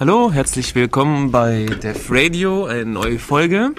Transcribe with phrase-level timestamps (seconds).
[0.00, 3.70] Hallo, herzlich willkommen bei Def Radio, eine neue Folge.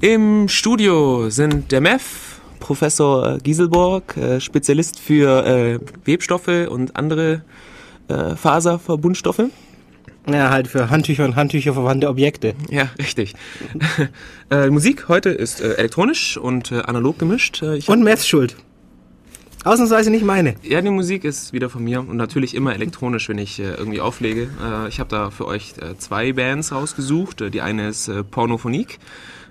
[0.00, 7.42] Im Studio sind der MEF, Professor Gieselborg, äh, Spezialist für äh, Webstoffe und andere
[8.06, 9.42] äh, Faserverbundstoffe.
[10.30, 12.54] Ja, halt für Handtücher und Handtücher verwandte Objekte.
[12.70, 13.34] Ja, richtig.
[14.70, 17.62] Musik heute ist elektronisch und analog gemischt.
[17.64, 18.54] Äh, und Meth schuld.
[19.64, 20.54] Ausnahmsweise nicht meine.
[20.62, 24.00] Ja, die Musik ist wieder von mir und natürlich immer elektronisch, wenn ich äh, irgendwie
[24.00, 24.48] auflege.
[24.64, 27.40] Äh, ich habe da für euch äh, zwei Bands rausgesucht.
[27.40, 28.98] Äh, die eine ist äh, Pornophonique,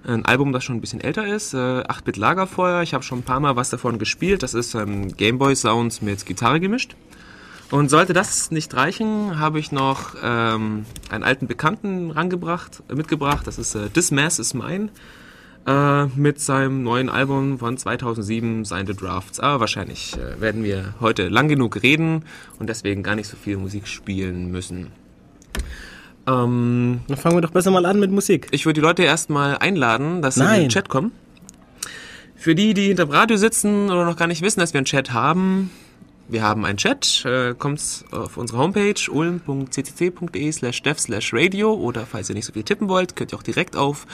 [0.06, 1.54] ein Album, das schon ein bisschen älter ist.
[1.54, 2.82] Äh, 8-Bit Lagerfeuer.
[2.84, 4.44] Ich habe schon ein paar Mal was davon gespielt.
[4.44, 6.96] Das ist ähm, Gameboy Sounds mit Gitarre gemischt.
[7.70, 13.46] Und sollte das nicht reichen, habe ich noch ähm, einen alten Bekannten rangebracht, äh, mitgebracht.
[13.46, 14.90] Das ist äh, This Mass is Mine
[15.68, 19.40] äh, mit seinem neuen Album von 2007, Signed the Drafts.
[19.40, 22.24] Aber wahrscheinlich äh, werden wir heute lang genug reden
[22.58, 24.88] und deswegen gar nicht so viel Musik spielen müssen.
[26.26, 28.48] Ähm, Dann fangen wir doch besser mal an mit Musik.
[28.52, 31.12] Ich würde die Leute erstmal einladen, dass sie in den Chat kommen.
[32.36, 35.12] Für die, die hinterm Radio sitzen oder noch gar nicht wissen, dass wir einen Chat
[35.12, 35.72] haben,
[36.30, 42.06] wir haben einen Chat, äh, kommt auf unsere Homepage ulm.ccc.de slash dev slash radio oder
[42.06, 44.06] falls ihr nicht so viel tippen wollt, könnt ihr auch direkt auf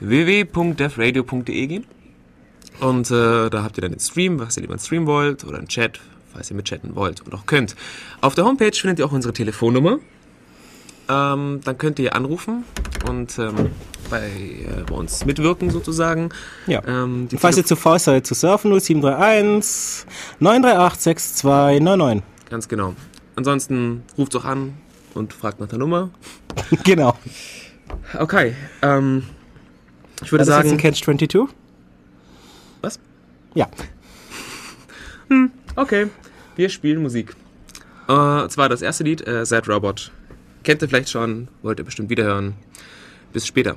[0.00, 1.86] www.devradio.de gehen.
[2.80, 5.58] Und äh, da habt ihr dann den Stream, was ihr lieber einen Stream wollt oder
[5.58, 6.00] einen Chat,
[6.32, 7.76] falls ihr mitchatten wollt und auch könnt.
[8.20, 9.98] Auf der Homepage findet ihr auch unsere Telefonnummer.
[11.08, 12.64] Ähm, dann könnt ihr anrufen
[13.08, 13.70] und ähm,
[14.10, 16.30] bei, äh, bei uns mitwirken sozusagen.
[16.66, 16.82] Ja.
[16.86, 20.06] Ähm, Falls ihr zu faul seid zu surfen, 0731
[20.38, 22.24] 938 6299.
[22.48, 22.94] Ganz genau.
[23.36, 24.74] Ansonsten ruft doch an
[25.14, 26.10] und fragt nach der Nummer.
[26.84, 27.16] genau.
[28.18, 28.54] Okay.
[28.82, 29.24] Ähm,
[30.22, 30.68] ich würde das sagen.
[30.68, 31.54] Jetzt ein Catch 22?
[32.82, 32.98] Was?
[33.54, 33.68] Ja.
[35.28, 36.08] Hm, okay.
[36.56, 37.36] Wir spielen Musik.
[38.08, 40.10] Und zwar das erste Lied, äh, Sad Robot.
[40.64, 42.54] Kennt ihr vielleicht schon, wollt ihr bestimmt wiederhören.
[43.32, 43.76] Bis später.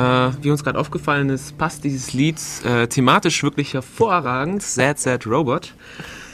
[0.00, 4.62] Äh, wie uns gerade aufgefallen ist, passt dieses Lied äh, thematisch wirklich hervorragend.
[4.62, 5.74] Sad, Sad Robot.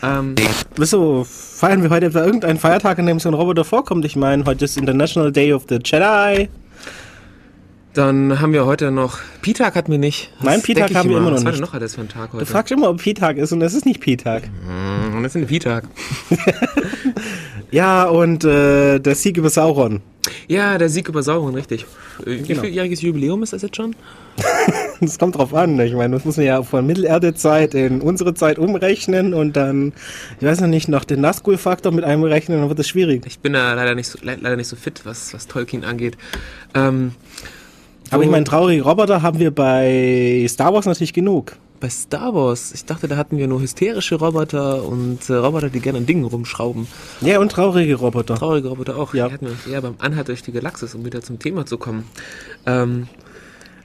[0.03, 0.37] Ähm,
[0.77, 4.05] Wieso feiern wir heute etwa irgendeinen Feiertag, an dem so ein Roboter vorkommt?
[4.05, 6.49] Ich meine, heute ist International Day of the Jedi.
[7.95, 9.19] Dann haben wir heute noch.
[9.43, 10.31] P-Tag hatten wir nicht.
[10.37, 11.61] Das Nein, P-Tag haben wir immer noch Was nicht.
[11.61, 12.45] noch alles für ein Tag heute?
[12.45, 14.45] Du fragst immer, ob P-Tag ist und es ist nicht P-Tag.
[14.47, 15.85] Mm, und es ist ein P-Tag.
[17.71, 20.03] ja, und äh, der Sieg über Sauron.
[20.47, 21.87] Ja, der Sieg über Sauron, richtig.
[22.25, 22.63] Wie genau.
[22.63, 23.97] vieljähriges Jubiläum ist das jetzt schon?
[25.01, 25.79] das kommt drauf an.
[25.81, 29.93] Ich meine, das muss man ja von Mittelerdezeit in unsere Zeit umrechnen und dann,
[30.41, 33.25] ich weiß noch nicht, noch den Nazgul-Faktor mit einberechnen, dann wird das schwierig.
[33.27, 36.17] Ich bin da leider nicht so, leider nicht so fit, was, was Tolkien angeht.
[36.75, 37.13] Ähm,
[38.11, 41.57] aber ich meine, traurige Roboter haben wir bei Star Wars natürlich genug.
[41.81, 42.73] Bei Star Wars?
[42.73, 46.25] Ich dachte, da hatten wir nur hysterische Roboter und äh, Roboter, die gerne an Dingen
[46.25, 46.89] rumschrauben.
[47.21, 48.35] Ja, und traurige Roboter.
[48.35, 49.15] Traurige Roboter auch.
[49.15, 49.29] Ja.
[49.29, 52.05] Die hatten wir eher beim Anhalt durch die Galaxis, um wieder zum Thema zu kommen.
[52.67, 53.09] Ähm,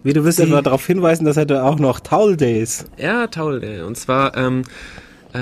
[0.01, 2.85] Wie du wirst etwa darauf hinweisen, dass hätte auch noch Towel Days.
[2.97, 3.81] Ja, Towel Day.
[3.81, 4.63] Und zwar, ähm,
[5.34, 5.40] äh,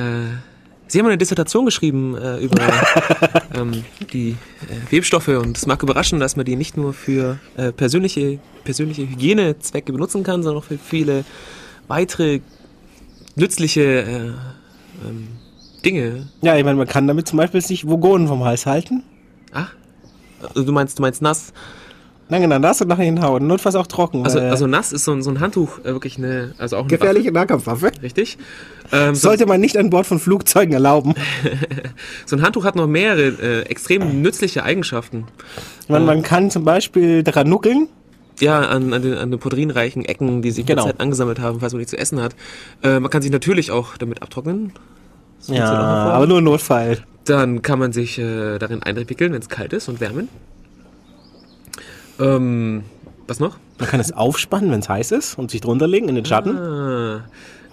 [0.92, 2.62] Sie haben eine Dissertation geschrieben äh, über
[3.56, 7.72] ähm, die äh, Webstoffe und es mag überraschen, dass man die nicht nur für äh,
[7.72, 11.24] persönliche, persönliche Hygienezwecke benutzen kann, sondern auch für viele
[11.88, 12.42] weitere
[13.38, 14.32] nützliche äh,
[15.08, 15.30] ähm,
[15.86, 16.28] Dinge.
[16.42, 19.04] Ja, ich meine, man kann damit zum Beispiel sich Vogonen vom Hals halten.
[19.54, 19.72] Ach,
[20.42, 21.54] also du meinst, du meinst nass?
[22.32, 23.46] Nein, genau, nass und nachher hinhauen.
[23.46, 24.24] Notfalls auch trocken.
[24.24, 26.88] Also, also nass ist so ein, so ein Handtuch äh, wirklich eine, also auch eine
[26.88, 27.34] gefährliche Waffe.
[27.34, 27.92] Nahkampfwaffe.
[28.02, 28.38] Richtig.
[28.94, 31.14] Ähm, Sollte man nicht an Bord von Flugzeugen erlauben.
[32.26, 35.26] so ein Handtuch hat noch mehrere äh, extrem nützliche Eigenschaften.
[35.90, 37.90] Man, man kann zum Beispiel daran nuckeln.
[38.40, 40.86] Ja, an, an, den, an den proteinreichen Ecken, die sich genau.
[40.86, 42.34] mit Zeit angesammelt haben, falls man nichts zu essen hat.
[42.82, 44.72] Äh, man kann sich natürlich auch damit abtrocknen.
[45.48, 47.00] ja, aber nur Notfall.
[47.26, 50.30] Dann kann man sich äh, darin einwickeln, wenn es kalt ist und wärmen.
[52.22, 52.84] Ähm,
[53.28, 53.58] was noch?
[53.80, 56.58] Man kann es aufspannen, wenn es heiß ist und sich drunter legen in den Schatten.
[56.58, 57.24] Ah,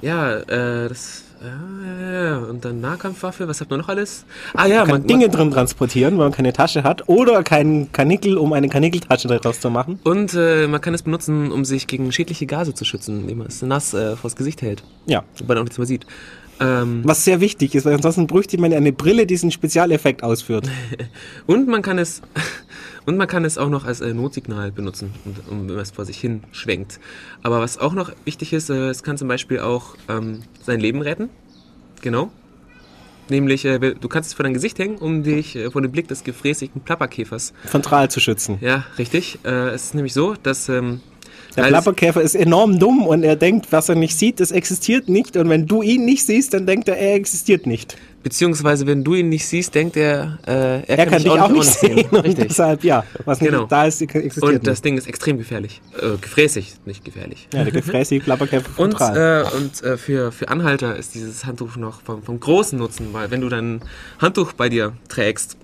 [0.00, 1.25] ja, äh, das.
[1.41, 4.25] Ja, und dann Nahkampfwaffe, was hat man noch alles?
[4.54, 7.44] Ah ja, man kann man, Dinge man, drin transportieren, weil man keine Tasche hat oder
[7.44, 10.00] keinen Kanickel, um eine Kanickeltasche daraus zu machen.
[10.02, 13.46] Und äh, man kann es benutzen, um sich gegen schädliche Gase zu schützen, indem man
[13.46, 14.82] es nass äh, vors Gesicht hält.
[15.06, 15.22] Ja.
[15.38, 16.06] Wobei man auch nichts mehr sieht.
[16.61, 20.69] Ähm, Was sehr wichtig ist, weil ansonsten bräuchte man eine Brille, die diesen Spezialeffekt ausführt.
[21.46, 22.20] und man kann es
[23.08, 25.93] und man kann es auch noch als äh, Notsignal benutzen, um, um, wenn man es
[25.93, 27.00] vor sich hin schwenkt.
[27.43, 31.00] Aber was auch noch wichtig ist, äh, es kann zum Beispiel auch ähm, sein Leben
[31.00, 31.31] retten.
[32.02, 32.31] Genau.
[33.31, 36.08] Nämlich, äh, du kannst es vor dein Gesicht hängen, um dich äh, vor dem Blick
[36.08, 38.58] des gefräßigen Plapperkäfers von Strahl zu schützen.
[38.60, 39.38] Ja, richtig.
[39.43, 41.00] Äh, es ist nämlich so, dass ähm,
[41.56, 44.50] Der Weil es- Klapperkäfer ist enorm dumm und er denkt, was er nicht sieht, das
[44.50, 45.36] existiert nicht.
[45.36, 47.96] Und wenn du ihn nicht siehst, dann denkt er, er existiert nicht.
[48.22, 50.50] Beziehungsweise, wenn du ihn nicht siehst, denkt er, äh,
[50.82, 52.06] er, Er kann dich auch nicht sehen.
[52.10, 52.48] Und Richtig.
[52.48, 53.60] deshalb, ja, was Genau.
[53.60, 54.84] nicht da ist, existiert Und das nicht.
[54.84, 55.80] Ding ist extrem gefährlich.
[55.96, 57.48] Äh, gefräßig, nicht gefährlich.
[57.54, 59.46] Ja, der gefräßige Klapperkäfer Und, zentral.
[59.52, 63.30] äh, und äh, für, für Anhalter ist dieses Handtuch noch vom, vom großen Nutzen, weil
[63.30, 63.80] wenn du dein
[64.18, 65.56] Handtuch bei dir trägst,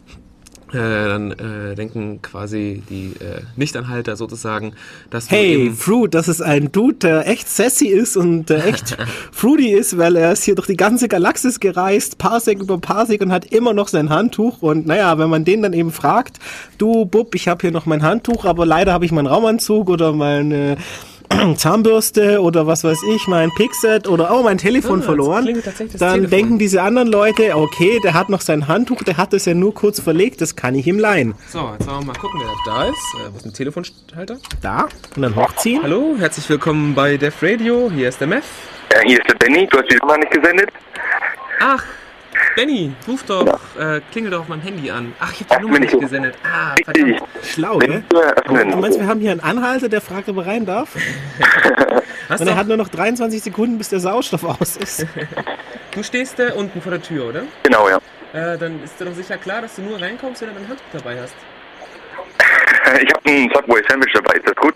[0.74, 4.72] äh, dann äh, denken quasi die äh, Nichtanhalter sozusagen,
[5.10, 8.96] dass Hey, Fruit, das ist ein Dude, der echt sassy ist und der echt
[9.32, 13.32] fruity ist, weil er ist hier durch die ganze Galaxis gereist, Parsec über Parsec und
[13.32, 14.62] hat immer noch sein Handtuch.
[14.62, 16.38] Und naja, wenn man den dann eben fragt,
[16.78, 20.12] du Bub, ich habe hier noch mein Handtuch, aber leider habe ich meinen Raumanzug oder
[20.12, 20.76] meine
[21.56, 25.46] Zahnbürste oder was weiß ich, mein Pixet oder oh, mein Telefon Ah, verloren,
[25.98, 26.30] dann Telefon.
[26.30, 29.74] denken diese anderen Leute, okay, der hat noch sein Handtuch, der hat es ja nur
[29.74, 31.34] kurz verlegt, das kann ich ihm leihen.
[31.48, 32.94] So, jetzt wollen wir mal gucken, wer da ist.
[33.14, 34.36] Äh, wo ist ein Telefonhalter?
[34.62, 35.82] Da, und dann hochziehen.
[35.82, 37.90] Hallo, herzlich willkommen bei Def Radio.
[37.94, 38.44] Hier ist der Meth.
[38.92, 40.70] Ja, hier ist der Benny, du hast die Nummer nicht gesendet.
[41.60, 41.82] Ach,
[42.56, 43.46] Benny, ruf doch,
[43.78, 45.12] äh, klingel doch auf meinem Handy an.
[45.18, 46.36] Ach, ich habe die Nummer nicht ich- gesendet.
[46.44, 47.22] Ah, verdammt.
[47.42, 48.04] Schlau, ne?
[48.08, 50.94] du meinst, wir haben hier einen Anhalter, der fragt, ob er rein darf?
[52.28, 55.06] Hast Und er hat nur noch 23 Sekunden, bis der Sauerstoff aus ist.
[55.94, 57.42] du stehst da unten vor der Tür, oder?
[57.64, 57.98] Genau, ja.
[58.32, 60.86] Äh, dann ist dir doch sicher klar, dass du nur reinkommst, wenn du dein Handtuch
[60.92, 61.34] dabei hast.
[63.02, 64.74] Ich habe ein Subway Sandwich dabei, ist das gut?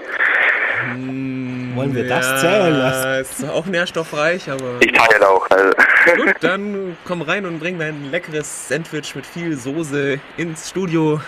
[1.74, 3.04] Wollen wir das zählen lassen?
[3.04, 4.76] Ja, ist zwar auch nährstoffreich, aber...
[4.80, 5.46] Ich teile auch.
[5.50, 5.72] Also.
[6.16, 11.20] Gut, dann komm rein und bring dein leckeres Sandwich mit viel Soße ins Studio.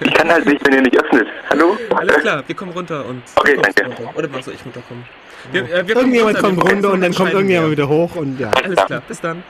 [0.00, 1.26] Ich kann halt nicht, wenn ihr nicht öffnet.
[1.50, 1.76] Hallo?
[1.96, 3.84] Alles klar, wir kommen runter und Okay, danke.
[3.86, 4.16] runter.
[4.16, 5.04] Oder machst du ich runterkommen?
[5.52, 8.38] Wir, äh, wir Irgendjemand runter, kommt wir runter und dann kommt irgendjemand wieder hoch und
[8.40, 8.50] ja.
[8.50, 9.42] Alles klar, bis dann.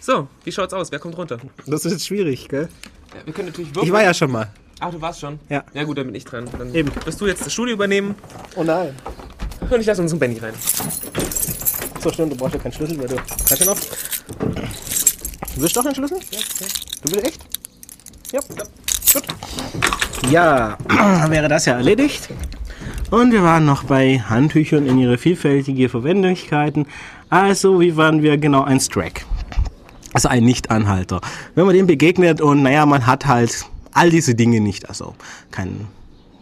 [0.00, 0.90] So, wie schaut's aus?
[0.92, 1.38] Wer kommt runter?
[1.66, 2.68] Das ist jetzt schwierig, gell?
[3.14, 3.92] Ja, wir können natürlich Ich würfeln.
[3.92, 4.48] war ja schon mal.
[4.80, 5.38] Ach, du warst schon?
[5.48, 5.64] Ja.
[5.72, 6.46] Ja gut, dann bin ich dran.
[6.58, 6.90] Dann Eben.
[7.04, 8.14] wirst du jetzt das Studio übernehmen
[8.56, 8.94] Oh nein.
[9.70, 10.52] und ich lasse unseren Benny rein.
[12.02, 13.16] So stimmt, du brauchst ja keinen Schlüssel, weil du.
[13.16, 13.76] Kannst du noch?
[13.78, 16.18] Du willst doch einen Schlüssel?
[16.30, 16.38] Ja,
[17.02, 17.40] Du willst echt?
[18.32, 18.40] Ja.
[19.12, 19.22] Gut.
[20.30, 22.28] Ja, dann wäre das ja erledigt.
[23.10, 26.86] Und wir waren noch bei Handtüchern in ihre vielfältige Verwendlichkeiten.
[27.30, 29.24] Also, wie waren wir genau ein Strack?
[30.12, 31.20] Also ein Nicht-Anhalter.
[31.54, 33.64] Wenn man dem begegnet und naja, man hat halt
[33.96, 34.88] all diese Dinge nicht.
[34.88, 35.14] Also
[35.50, 35.86] kein,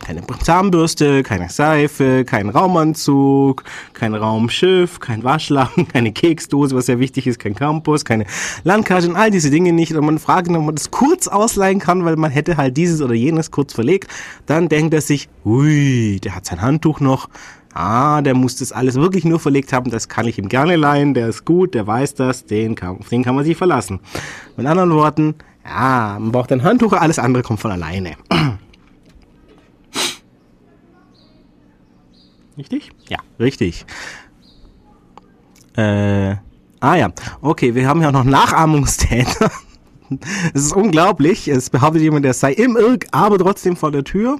[0.04, 3.64] keine Zahnbürste, keine Seife, kein Raumanzug,
[3.94, 8.26] kein Raumschiff, kein Waschlappen, keine Keksdose, was sehr wichtig ist, kein Campus, keine
[8.64, 9.94] Landkarte und all diese Dinge nicht.
[9.94, 13.14] Und man fragt, ob man das kurz ausleihen kann, weil man hätte halt dieses oder
[13.14, 14.10] jenes kurz verlegt.
[14.46, 17.28] Dann denkt er sich, ui, der hat sein Handtuch noch.
[17.76, 21.12] Ah, der muss das alles wirklich nur verlegt haben, das kann ich ihm gerne leihen,
[21.12, 23.98] der ist gut, der weiß das, den kann, den kann man sich verlassen.
[24.56, 25.34] Mit anderen Worten,
[25.64, 28.16] ja, man braucht ein Handtuch, alles andere kommt von alleine.
[32.56, 32.90] Richtig?
[33.08, 33.84] Ja, richtig.
[35.76, 36.36] Äh,
[36.80, 37.08] ah ja,
[37.40, 39.50] okay, wir haben ja auch noch Nachahmungstäter.
[40.52, 44.38] Es ist unglaublich, es behauptet jemand, der sei im Irk, aber trotzdem vor der Tür.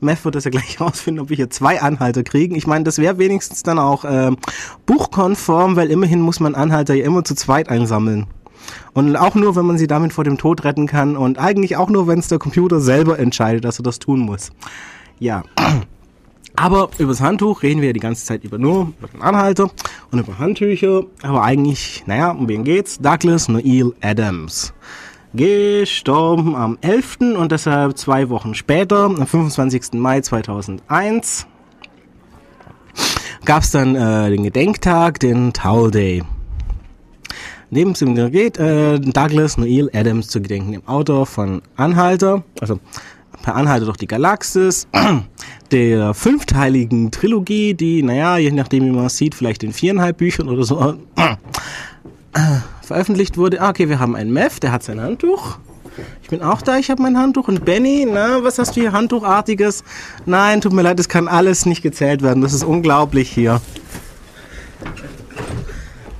[0.00, 2.54] Meth wird das ja gleich rausfinden, ob wir hier zwei Anhalter kriegen.
[2.54, 4.30] Ich meine, das wäre wenigstens dann auch äh,
[4.86, 8.26] buchkonform, weil immerhin muss man Anhalter ja immer zu zweit einsammeln.
[8.92, 11.88] Und auch nur, wenn man sie damit vor dem Tod retten kann und eigentlich auch
[11.88, 14.50] nur, wenn es der Computer selber entscheidet, dass er das tun muss.
[15.18, 15.42] Ja.
[16.54, 19.70] Aber über das Handtuch reden wir ja die ganze Zeit über nur über den Anhalter
[20.10, 21.04] und über Handtücher.
[21.22, 22.98] Aber eigentlich, naja, um wen geht's?
[22.98, 24.74] Douglas Noel Adams.
[25.34, 27.36] Gestorben am 11.
[27.38, 29.94] und deshalb zwei Wochen später, am 25.
[29.94, 31.46] Mai 2001,
[33.46, 36.22] gab es dann äh, den Gedenktag, den Towel Day.
[37.74, 42.78] Neben dem geht äh, Douglas Noel Adams zu gedenken, dem Autor von Anhalter, also
[43.42, 44.86] per Anhalter durch die Galaxis,
[45.72, 50.50] der fünfteiligen Trilogie, die, naja, je nachdem wie man es sieht, vielleicht in viereinhalb Büchern
[50.50, 52.36] oder so äh,
[52.82, 53.62] veröffentlicht wurde.
[53.62, 55.56] Ah, okay, wir haben einen Meth, der hat sein Handtuch.
[56.22, 57.48] Ich bin auch da, ich habe mein Handtuch.
[57.48, 59.82] Und Benny, na, was hast du hier Handtuchartiges?
[60.26, 62.42] Nein, tut mir leid, das kann alles nicht gezählt werden.
[62.42, 63.62] Das ist unglaublich hier.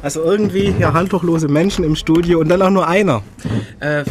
[0.02, 3.22] Also irgendwie ja handtuchlose Menschen im Studio und dann auch nur einer.
[3.80, 4.04] Äh,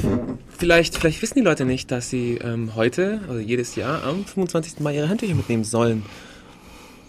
[0.58, 4.80] vielleicht, vielleicht wissen die Leute nicht, dass sie ähm, heute, also jedes Jahr, am 25.
[4.80, 6.04] Mai ihre Handtücher mitnehmen sollen.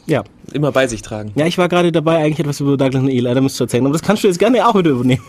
[0.07, 0.25] Ja.
[0.53, 1.33] Immer bei sich tragen.
[1.37, 4.03] Ja, ich war gerade dabei, eigentlich etwas über Douglas Neil Adams zu erzählen, aber das
[4.03, 5.23] kannst du jetzt gerne auch wieder übernehmen.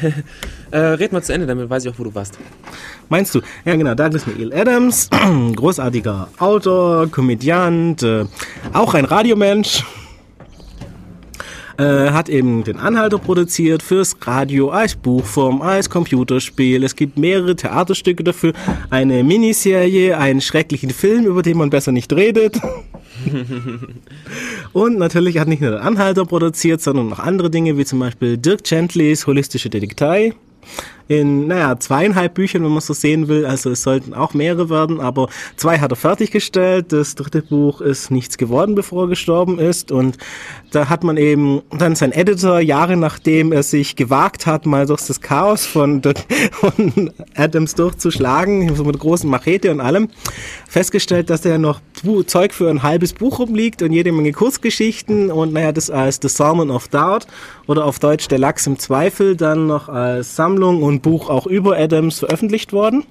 [0.72, 2.38] Äh, red mal zu Ende, damit weiß ich auch, wo du warst.
[3.08, 3.40] Meinst du?
[3.64, 5.10] Ja, genau, Douglas Neil Adams,
[5.56, 8.24] großartiger Autor, Komödiant, äh,
[8.72, 9.82] auch ein Radiomensch.
[11.80, 16.84] Äh, hat eben den Anhalter produziert fürs Radio, als Buchform, als Computerspiel.
[16.84, 18.52] Es gibt mehrere Theaterstücke dafür,
[18.90, 22.60] eine Miniserie, einen schrecklichen Film, über den man besser nicht redet.
[24.74, 28.36] Und natürlich hat nicht nur der Anhalter produziert, sondern noch andere Dinge, wie zum Beispiel
[28.36, 30.34] Dirk Gentlys Holistische Detektei
[31.10, 33.44] in, naja, zweieinhalb Büchern, wenn man so sehen will.
[33.44, 36.92] Also es sollten auch mehrere werden, aber zwei hat er fertiggestellt.
[36.92, 39.90] Das dritte Buch ist nichts geworden, bevor er gestorben ist.
[39.90, 40.18] Und
[40.70, 45.04] da hat man eben dann sein Editor, Jahre nachdem er sich gewagt hat, mal durch
[45.04, 46.00] das Chaos von,
[46.52, 50.10] von Adams durchzuschlagen, so mit großen Machete und allem,
[50.68, 51.80] festgestellt, dass da noch
[52.26, 56.28] Zeug für ein halbes Buch rumliegt und jede Menge Kurzgeschichten und naja, das als The
[56.28, 57.26] Salmon of Doubt
[57.66, 61.76] oder auf Deutsch Der Lachs im Zweifel dann noch als Sammlung und Buch auch über
[61.76, 63.04] Adams veröffentlicht worden.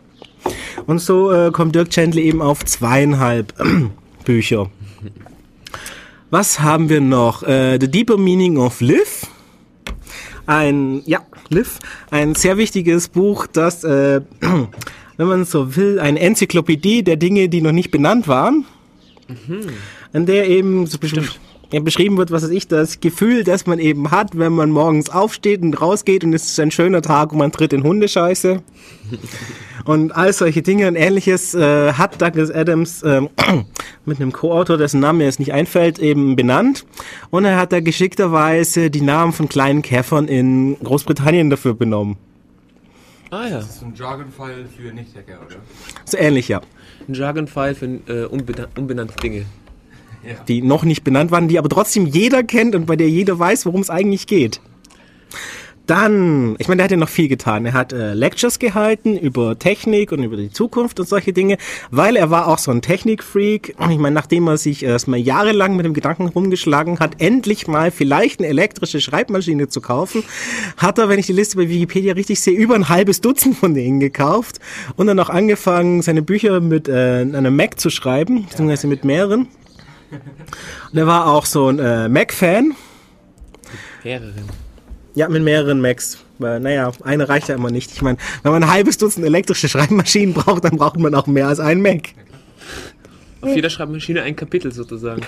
[0.86, 3.54] Und so äh, kommt Dirk Gently eben auf zweieinhalb
[4.26, 4.70] Bücher.
[6.30, 7.44] Was haben wir noch?
[7.44, 9.28] Äh, The Deeper Meaning of Live.
[10.46, 11.80] Ein, ja, Live.
[12.12, 14.22] Ein sehr wichtiges Buch, das, äh,
[15.18, 18.66] wenn man so will, eine Enzyklopädie der Dinge, die noch nicht benannt waren.
[19.28, 19.70] Mhm.
[20.14, 21.40] An der eben so bestimmt
[21.72, 25.10] ja, beschrieben wird, was weiß ich, das Gefühl, das man eben hat, wenn man morgens
[25.10, 28.62] aufsteht und rausgeht und es ist ein schöner Tag und man tritt in Hundescheiße.
[29.86, 33.22] und all solche Dinge und ähnliches äh, hat Douglas Adams äh,
[34.06, 36.86] mit einem Co-Autor, dessen Name mir jetzt nicht einfällt, eben benannt.
[37.30, 42.18] Und er hat da geschickterweise die Namen von kleinen Käfern in Großbritannien dafür benommen.
[43.32, 43.58] Ah ja.
[43.58, 45.58] Das ist ein Jargon-File für Nicht-Hacker, oder?
[46.06, 46.62] So ähnlich, ja.
[47.08, 49.46] Ein Jargon-File für äh, unbenannte Dinge
[50.24, 50.36] ja.
[50.48, 53.66] die noch nicht benannt waren, die aber trotzdem jeder kennt und bei der jeder weiß,
[53.66, 54.62] worum es eigentlich geht.
[55.90, 57.66] Dann, ich meine, der hat ja noch viel getan.
[57.66, 61.58] Er hat äh, Lectures gehalten über Technik und über die Zukunft und solche Dinge,
[61.90, 63.76] weil er war auch so ein Technikfreak.
[63.90, 68.40] Ich meine, nachdem er sich erstmal jahrelang mit dem Gedanken rumgeschlagen hat, endlich mal vielleicht
[68.40, 70.22] eine elektrische Schreibmaschine zu kaufen,
[70.78, 73.74] hat er, wenn ich die Liste bei Wikipedia richtig sehe, über ein halbes Dutzend von
[73.74, 74.60] denen gekauft
[74.96, 79.48] und dann auch angefangen, seine Bücher mit äh, einem Mac zu schreiben, beziehungsweise mit mehreren.
[80.92, 82.74] Und er war auch so ein äh, Mac-Fan.
[84.04, 84.50] Mehreren.
[85.16, 86.20] Ja, mit mehreren Macs.
[86.38, 87.92] Weil, naja, eine reicht ja immer nicht.
[87.92, 91.48] Ich meine, wenn man ein halbes Dutzend elektrische Schreibmaschinen braucht, dann braucht man auch mehr
[91.48, 92.10] als einen Mac.
[93.42, 95.22] Auf jeder Schreibmaschine ein Kapitel sozusagen.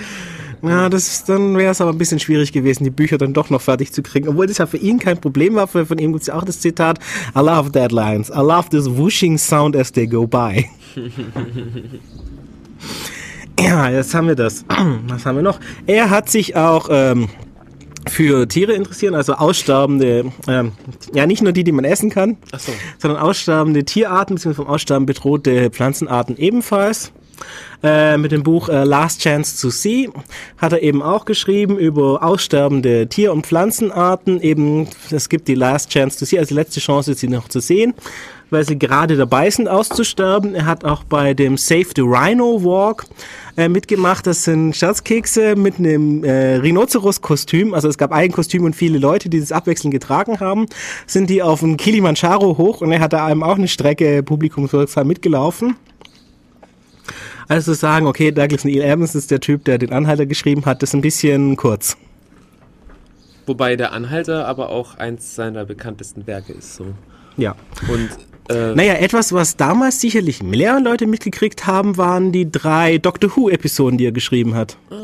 [0.61, 3.61] Ja, das, dann wäre es aber ein bisschen schwierig gewesen, die Bücher dann doch noch
[3.61, 4.27] fertig zu kriegen.
[4.27, 6.59] Obwohl das ja für ihn kein Problem war, von ihm gibt es ja auch das
[6.59, 6.99] Zitat,
[7.35, 8.29] I love deadlines.
[8.29, 10.69] I love this whooshing sound as they go by.
[13.61, 14.65] Ja, jetzt haben wir das.
[15.07, 15.59] Was haben wir noch?
[15.85, 17.29] Er hat sich auch ähm,
[18.07, 20.71] für Tiere interessieren, also aussterbende, ähm,
[21.13, 22.71] ja nicht nur die, die man essen kann, so.
[22.97, 24.55] sondern aussterbende Tierarten bzw.
[24.55, 27.11] vom Aussterben bedrohte Pflanzenarten ebenfalls.
[27.81, 30.09] Äh, mit dem Buch äh, Last Chance to See
[30.57, 34.39] hat er eben auch geschrieben über aussterbende Tier- und Pflanzenarten.
[34.41, 37.59] Eben, es gibt die Last Chance to See, also die letzte Chance, sie noch zu
[37.59, 37.95] sehen
[38.51, 40.53] weil sie gerade dabei sind auszusterben.
[40.53, 43.05] Er hat auch bei dem Save the Rhino Walk
[43.57, 44.27] äh, mitgemacht.
[44.27, 47.73] Das sind Scherzkekse mit einem äh, Rhinoceros-Kostüm.
[47.73, 50.67] Also es gab ein Kostüm und viele Leute, die das abwechselnd getragen haben.
[51.07, 55.07] Sind die auf dem Kilimanjaro hoch und er hat da einem auch eine Strecke publikumswirksam
[55.07, 55.77] mitgelaufen.
[57.47, 60.91] Also sagen, okay, Douglas Neil Evans ist der Typ, der den Anhalter geschrieben hat, das
[60.91, 61.97] ist ein bisschen kurz.
[63.45, 66.75] Wobei der Anhalter aber auch eins seiner bekanntesten Werke ist.
[66.75, 66.85] So.
[67.37, 67.55] Ja.
[67.91, 68.09] Und
[68.49, 73.97] äh, naja, etwas, was damals sicherlich mehr Leute mitgekriegt haben, waren die drei Doctor Who-Episoden,
[73.97, 74.77] die er geschrieben hat.
[74.89, 74.97] Er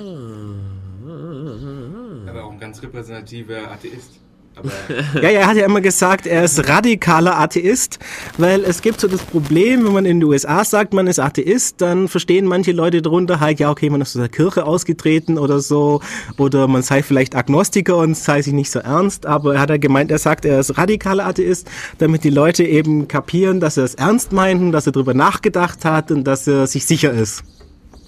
[2.33, 4.19] war auch ein ganz repräsentativer Atheist.
[5.15, 7.99] ja, ja, er hat ja immer gesagt, er ist radikaler Atheist,
[8.37, 11.81] weil es gibt so das Problem, wenn man in den USA sagt, man ist Atheist,
[11.81, 15.59] dann verstehen manche Leute darunter halt, ja, okay, man ist aus der Kirche ausgetreten oder
[15.59, 16.01] so,
[16.37, 19.77] oder man sei vielleicht Agnostiker und sei sich nicht so ernst, aber er hat ja
[19.77, 23.95] gemeint, er sagt, er ist radikaler Atheist, damit die Leute eben kapieren, dass er es
[23.95, 27.43] ernst meint, dass er darüber nachgedacht hat und dass er sich sicher ist.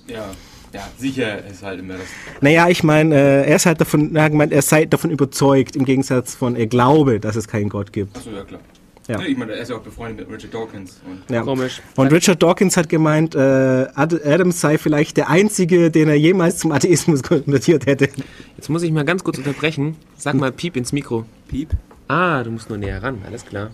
[0.07, 0.25] Ja.
[0.73, 2.07] Ja, sicher ist halt immer das.
[2.41, 5.85] Naja, ich meine, äh, er ist halt davon, er, gemeint, er sei davon überzeugt, im
[5.85, 8.17] Gegensatz von, er glaube, dass es keinen Gott gibt.
[8.17, 8.59] Achso, ja klar.
[9.07, 9.19] Ja.
[9.21, 11.01] ich meine, er ist ja auch befreundet mit Richard Dawkins.
[11.03, 11.41] Und ja.
[11.41, 11.81] Komisch.
[11.95, 16.71] Und Richard Dawkins hat gemeint, äh, Adams sei vielleicht der Einzige, den er jemals zum
[16.71, 18.09] Atheismus konvertiert hätte.
[18.55, 19.95] Jetzt muss ich mal ganz kurz unterbrechen.
[20.15, 21.25] Sag mal Piep ins Mikro.
[21.47, 21.71] Piep?
[22.07, 23.71] Ah, du musst nur näher ran, alles klar.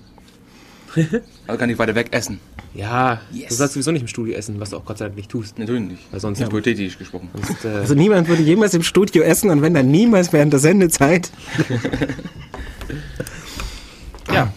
[1.47, 2.39] also kann ich weiter weg essen.
[2.73, 3.49] Ja, yes.
[3.49, 5.57] du sollst sowieso nicht im Studio essen, was du auch Gott sei Dank nicht tust.
[5.57, 6.01] Natürlich nicht.
[6.11, 6.47] Weil sonst ja.
[6.47, 7.29] hypothetisch gesprochen.
[7.33, 10.59] Sonst, äh also niemand würde jemals im Studio essen und wenn dann niemals während der
[10.59, 11.31] Sendezeit.
[14.33, 14.51] ja.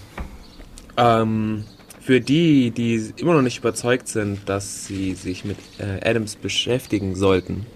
[0.97, 1.65] Ähm,
[2.01, 7.15] für die, die immer noch nicht überzeugt sind, dass sie sich mit äh, Adams beschäftigen
[7.15, 7.67] sollten,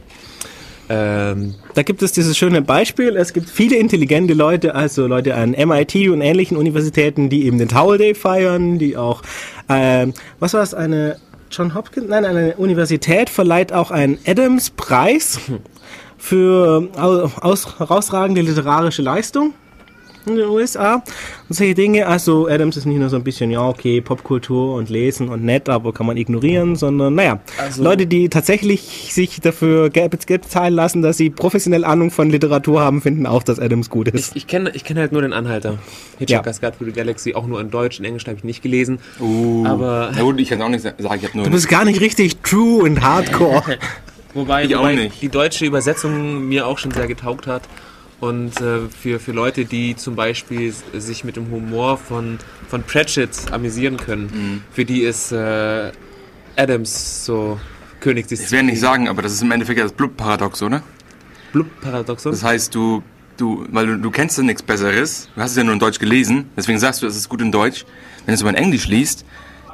[0.88, 3.16] ähm, da gibt es dieses schöne Beispiel.
[3.16, 7.68] Es gibt viele intelligente Leute, also Leute an MIT und ähnlichen Universitäten, die eben den
[7.68, 9.22] Towel Day feiern, die auch,
[9.68, 11.16] ähm, was war es, eine
[11.50, 15.38] John Hopkins, nein, eine Universität verleiht auch einen Adams-Preis
[16.18, 19.54] für au- aus, herausragende literarische Leistung
[20.26, 20.96] in den USA
[21.48, 22.06] und solche Dinge.
[22.06, 25.68] Also Adams ist nicht nur so ein bisschen, ja okay, Popkultur und Lesen und nett,
[25.68, 30.12] aber kann man ignorieren, sondern naja, Also- Leute, die tatsächlich sich dafür Geld,
[30.48, 34.30] zahlen lassen, dass sie professionell Ahnung von Literatur haben, finden auch, dass Adams gut ist.
[34.30, 35.78] Ich, ich kenne ich kenn halt nur den Anhalter.
[36.18, 38.98] Hitchhiker's Guide to the Galaxy, auch nur in Deutsch, in Englisch habe ich nicht gelesen.
[39.20, 41.44] Uh, Aber- Na gut, ich kann auch nicht sagen, ich habe nur.
[41.44, 43.78] Du bist gar nicht richtig true und hardcore.
[44.34, 45.20] Wobei, Ich auch wobei nicht.
[45.22, 47.62] die deutsche Übersetzung mir auch schon sehr getaugt hat.
[48.22, 52.38] Und äh, für, für Leute, die zum Beispiel sich mit dem Humor von,
[52.68, 54.62] von Pratchett amüsieren können, Mhm.
[54.72, 55.90] für die ist äh,
[56.54, 57.58] Adams so
[57.98, 60.84] König des ich werde nicht sagen, aber das ist im Endeffekt ja das Blub-Paradox, oder?
[61.52, 62.30] Blub-Paradoxon.
[62.30, 63.02] Das heißt, du,
[63.38, 65.98] du, weil du, du kennst ja nichts Besseres, du hast es ja nur in Deutsch
[65.98, 67.84] gelesen, deswegen sagst du, es ist gut in Deutsch.
[68.24, 69.24] Wenn du es aber in Englisch liest,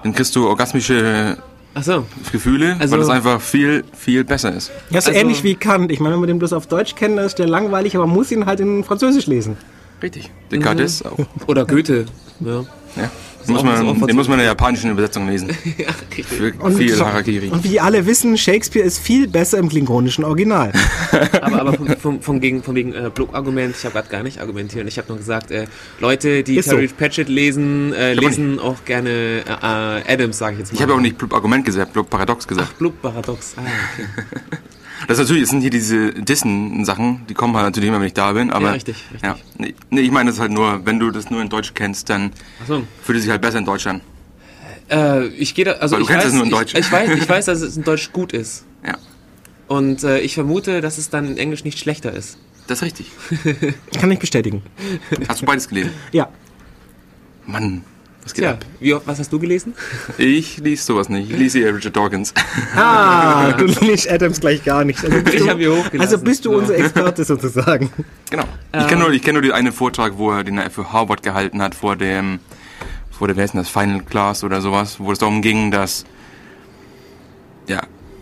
[0.03, 1.37] dann kriegst du orgasmische
[1.75, 4.71] Achso, Gefühle, Also- weil es einfach viel, viel besser ist.
[4.91, 5.93] Ja, so Also- ähnlich wie Kant.
[5.93, 8.17] Ich meine, wenn man den bloß auf Deutsch kennt, dann ist der langweilig, aber man
[8.17, 9.57] muss ihn halt in Französisch lesen.
[10.03, 10.31] Richtig.
[10.51, 11.19] Descartes auch.
[11.47, 12.07] oder Goethe.
[12.41, 12.65] Ja.
[12.97, 13.11] Ja.
[13.49, 15.49] Den muss, man, den muss man in der japanischen Übersetzung lesen.
[15.79, 15.87] ja.
[16.23, 17.49] Für Und, viel Harakiri.
[17.49, 20.73] und wie alle wissen, Shakespeare ist viel besser im klingonischen Original.
[21.41, 24.41] Aber, aber von, von, von, gegen, von wegen äh, Blog-Argument, ich habe gerade gar nicht
[24.41, 24.87] argumentiert.
[24.87, 25.67] Ich habe nur gesagt, äh,
[26.01, 26.73] Leute, die Ist so.
[26.73, 30.73] Terry Pratchett lesen, äh, hab auch lesen auch gerne äh, äh, Adams, sage ich jetzt
[30.73, 30.77] mal.
[30.77, 32.79] Ich habe auch nicht Blub-Argument gesagt, Blub-Paradox gesagt.
[32.79, 33.55] Blub-Paradox.
[33.57, 34.59] Ah, okay.
[35.07, 38.15] Das ist natürlich, das sind hier diese Dissen-Sachen, die kommen halt natürlich immer, wenn ich
[38.15, 38.67] da bin, aber.
[38.67, 39.23] Ja, richtig, richtig.
[39.23, 41.73] Ja, nee, nee, ich meine das ist halt nur, wenn du das nur in Deutsch
[41.75, 42.83] kennst, dann Achso.
[43.03, 44.01] fühlt es sich halt besser in Deutsch an.
[44.91, 46.73] Äh, ich gehe da, also Weil du ich kennst weiß, es nur in Deutsch.
[46.75, 48.65] Ich, ich, weiß, ich weiß, dass es in Deutsch gut ist.
[48.87, 48.97] Ja,
[49.69, 52.39] Und äh, ich vermute, dass es dann in Englisch nicht schlechter ist.
[52.67, 53.11] das ist richtig.
[54.01, 54.63] Kann ich bestätigen.
[55.29, 55.91] Hast du beides gelesen?
[56.13, 56.29] Ja.
[57.47, 57.83] Mann,
[58.29, 58.65] was geht Tja, ab?
[58.81, 59.75] wie, oft- was hast du gelesen?
[60.19, 61.31] Ich lese sowas nicht.
[61.31, 62.35] Ich lese eher Richard Dawkins.
[62.77, 65.03] Ah, du liest Adams gleich gar nicht.
[65.05, 66.01] Also bist Ich du- hab ihn hochgelassen.
[66.01, 66.59] Also bist du So.
[66.59, 67.91] unser Experte sozusagen.
[68.31, 68.45] genau.
[68.79, 71.23] Ich kenne nur, ich kenn nur den einen Vortrag, wo er den er für Harvard
[71.23, 72.39] gehalten hat, vor dem,
[73.11, 76.05] vor der, wer ist denn das, Final Class oder sowas, wo es darum ging, dass,
[77.67, 77.81] ja,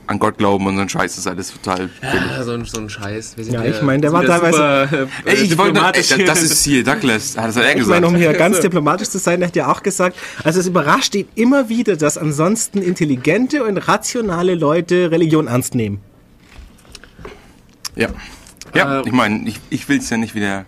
[0.09, 2.15] an Gott glauben und so ein Scheiß ist alles total billig.
[2.39, 3.37] Ah, so, ein, so ein Scheiß.
[3.37, 6.09] Wir sind Ja, ich meine, der war teilweise- Super, äh, Ey, ich wollte, ey, diplomatisch
[6.09, 6.27] das, hier.
[6.27, 8.01] das ist hier Douglas, hat das hat er Ich gesagt.
[8.03, 11.27] meine, um hier ganz diplomatisch zu sein, hat er auch gesagt, also es überrascht ihn
[11.35, 16.01] immer wieder, dass ansonsten intelligente und rationale Leute Religion ernst nehmen.
[17.95, 18.09] Ja.
[18.75, 20.67] Ja, Äh, ich meine, ich, ich will es ja nicht wieder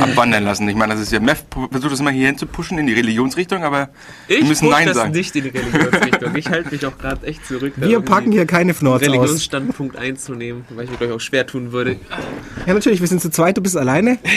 [0.00, 0.68] abwandern lassen.
[0.68, 3.90] Ich meine, das ist ja, Meth versucht das immer hier hinzupushen in die Religionsrichtung, aber
[4.28, 5.12] Ich wir müssen Nein das sagen.
[5.12, 6.34] nicht in die Religionsrichtung.
[6.36, 7.74] Ich halte mich auch gerade echt zurück.
[7.76, 9.08] Wir packen hier keine Fnords aus.
[9.12, 11.96] Religionsstandpunkt einzunehmen, weil ich mir, glaube ich, auch schwer tun würde.
[12.66, 14.18] Ja, natürlich, wir sind zu zweit, du bist alleine.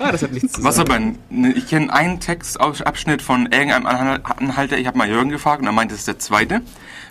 [0.00, 0.90] Ah, das hat nichts zu Was sagen.
[0.90, 1.00] aber,
[1.36, 5.66] ne, ich kenne einen Textabschnitt von irgendeinem Anhal- Anhalter, ich habe mal Jürgen gefragt und
[5.66, 6.60] er meinte, das ist der zweite,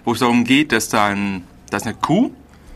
[0.05, 2.31] wo es darum geht, dass da ein, da ist eine Kuh,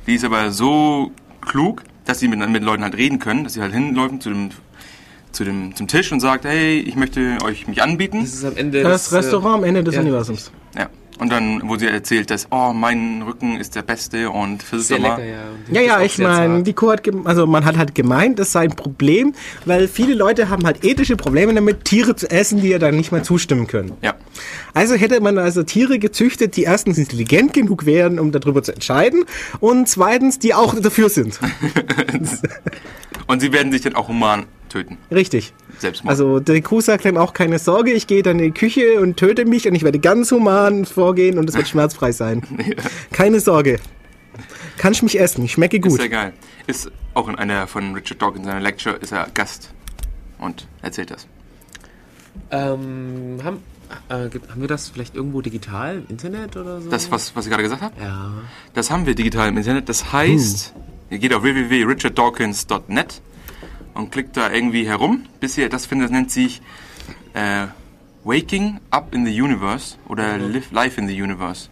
[0.07, 3.61] die ist aber so klug, dass sie mit, mit Leuten halt reden können, dass sie
[3.61, 4.49] halt hinläufen zu dem,
[5.31, 8.21] zu dem, zum Tisch und sagt, hey, ich möchte euch mich anbieten.
[8.21, 10.01] Das ist am Ende Das des, äh, Restaurant am Ende des ja.
[10.01, 10.51] Universums.
[10.77, 10.89] Ja.
[11.21, 14.97] Und dann, wo sie erzählt, dass, oh, mein Rücken ist der beste und für Sehr
[14.97, 15.43] lecker, ja.
[15.71, 18.75] Ja, ja, ich meine, die Kuh hat, also man hat halt gemeint, das sei ein
[18.75, 22.97] Problem, weil viele Leute haben halt ethische Probleme damit, Tiere zu essen, die ja dann
[22.97, 23.91] nicht mehr zustimmen können.
[24.01, 24.15] Ja.
[24.73, 29.25] Also hätte man also Tiere gezüchtet, die erstens intelligent genug wären, um darüber zu entscheiden
[29.59, 31.39] und zweitens, die auch dafür sind.
[33.27, 34.97] Und sie werden sich dann auch human töten.
[35.11, 35.53] Richtig.
[35.79, 36.09] Selbstmord.
[36.11, 39.45] Also Kuh sagt dann auch keine Sorge, ich gehe dann in die Küche und töte
[39.45, 42.41] mich und ich werde ganz human vorgehen und es wird schmerzfrei sein.
[43.11, 43.79] Keine Sorge.
[44.77, 45.99] Kannst mich essen, ich schmecke Ist gut.
[45.99, 46.33] sehr geil.
[46.67, 49.71] Ist auch in einer von Richard Dawkins seiner Lecture ist er Gast
[50.39, 51.27] und erzählt das.
[52.49, 53.57] Ähm, haben,
[54.09, 56.89] äh, haben wir das vielleicht irgendwo digital im Internet oder so?
[56.89, 58.31] Das, was, was ich gerade gesagt habe, Ja.
[58.73, 59.89] das haben wir digital im Internet.
[59.89, 60.73] Das heißt,
[61.09, 63.21] ihr geht auf www.richarddawkins.net
[63.93, 66.61] und klickt da irgendwie herum, bis ihr das findet, das nennt sich
[67.33, 67.67] äh,
[68.23, 71.69] Waking Up in the Universe oder Live, Life in the Universe.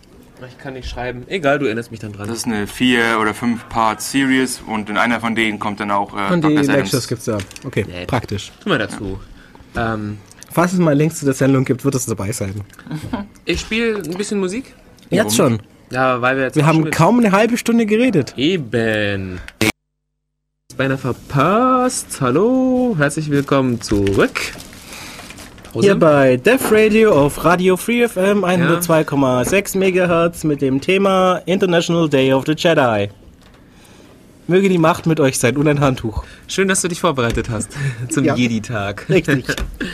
[0.48, 1.24] Ich kann nicht schreiben.
[1.28, 2.28] Egal, du erinnerst mich dann dran.
[2.28, 5.92] Das ist eine vier- oder fünf Part Series und in einer von denen kommt dann
[5.92, 7.08] auch äh, Und die Lectures Adams.
[7.10, 7.38] gibt's da.
[7.66, 8.08] Okay, Nett.
[8.08, 8.52] praktisch.
[8.64, 9.20] Tu mal dazu.
[9.76, 10.18] Ähm,
[10.52, 12.62] Falls es mal Links zu der Sendung gibt, wird es dabei sein.
[13.46, 14.74] ich spiele ein bisschen Musik.
[15.10, 15.62] Jetzt schon.
[15.92, 18.34] Ja, weil wir jetzt Wir haben kaum eine halbe Stunde geredet.
[18.38, 19.40] Eben.
[20.80, 22.22] Beinahe verpasst.
[22.22, 24.40] Hallo, herzlich willkommen zurück.
[25.74, 25.86] Pause.
[25.86, 32.32] Hier bei Def Radio auf Radio Free FM 102,6 MHz mit dem Thema International Day
[32.32, 33.10] of the Jedi.
[34.48, 36.24] Möge die Macht mit euch sein und ein Handtuch.
[36.48, 37.76] Schön, dass du dich vorbereitet hast
[38.10, 38.36] zum Ja.
[38.36, 39.10] Jedi-Tag.
[39.10, 39.44] Richtig.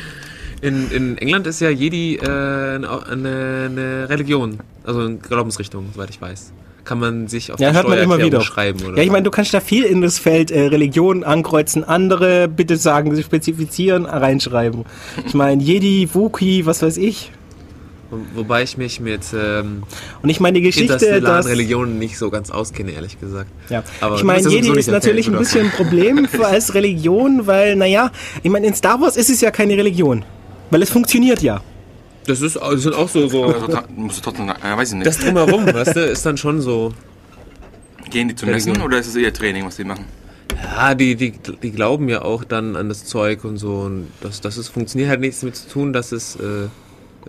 [0.61, 6.21] In, in England ist ja Jedi äh, eine, eine Religion, also eine Glaubensrichtung, soweit ich
[6.21, 6.53] weiß.
[6.85, 8.41] Kann man sich auf Ja, die hört man immer wieder.
[8.41, 8.79] schreiben.
[8.85, 12.47] Oder Ja, ich meine, du kannst da viel in das Feld äh, Religion ankreuzen, andere
[12.47, 14.85] bitte sagen, spezifizieren, reinschreiben.
[15.25, 17.31] Ich meine, Jedi, Wookie, was weiß ich.
[18.11, 19.81] Wo- Wobei ich mich mit ähm,
[20.21, 21.47] Und ich meine, die Geschichte, dass...
[21.47, 23.49] Religionen nicht so ganz auskenne, ehrlich gesagt.
[23.69, 23.83] Ja.
[23.99, 28.11] Aber ich meine, Jedi ist natürlich ein bisschen ein Problem als Religion, weil, naja,
[28.43, 30.23] ich meine, in Star Wars ist es ja keine Religion.
[30.69, 31.61] Weil es funktioniert ja.
[32.27, 35.07] Das ist, das sind auch so, so Also, musst du trotzdem, äh, weiß ich nicht.
[35.07, 36.93] das drumherum, weißt du, ist dann schon so.
[38.09, 38.49] Gehen die zum.
[38.49, 40.05] Messen oder ist es eher Training, was die machen?
[40.63, 43.79] Ja, die, die, die glauben ja auch dann an das Zeug und so.
[43.79, 46.67] Und das, das ist, funktioniert halt nichts damit zu tun, dass es, äh,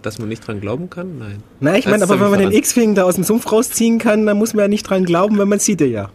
[0.02, 1.18] dass man nicht dran glauben kann.
[1.18, 1.42] Nein.
[1.60, 2.52] Na, ich meine, aber wenn man den.
[2.52, 5.48] X-Wing da aus dem Sumpf rausziehen kann, dann muss man ja nicht dran glauben, wenn
[5.48, 6.10] man sieht er ja.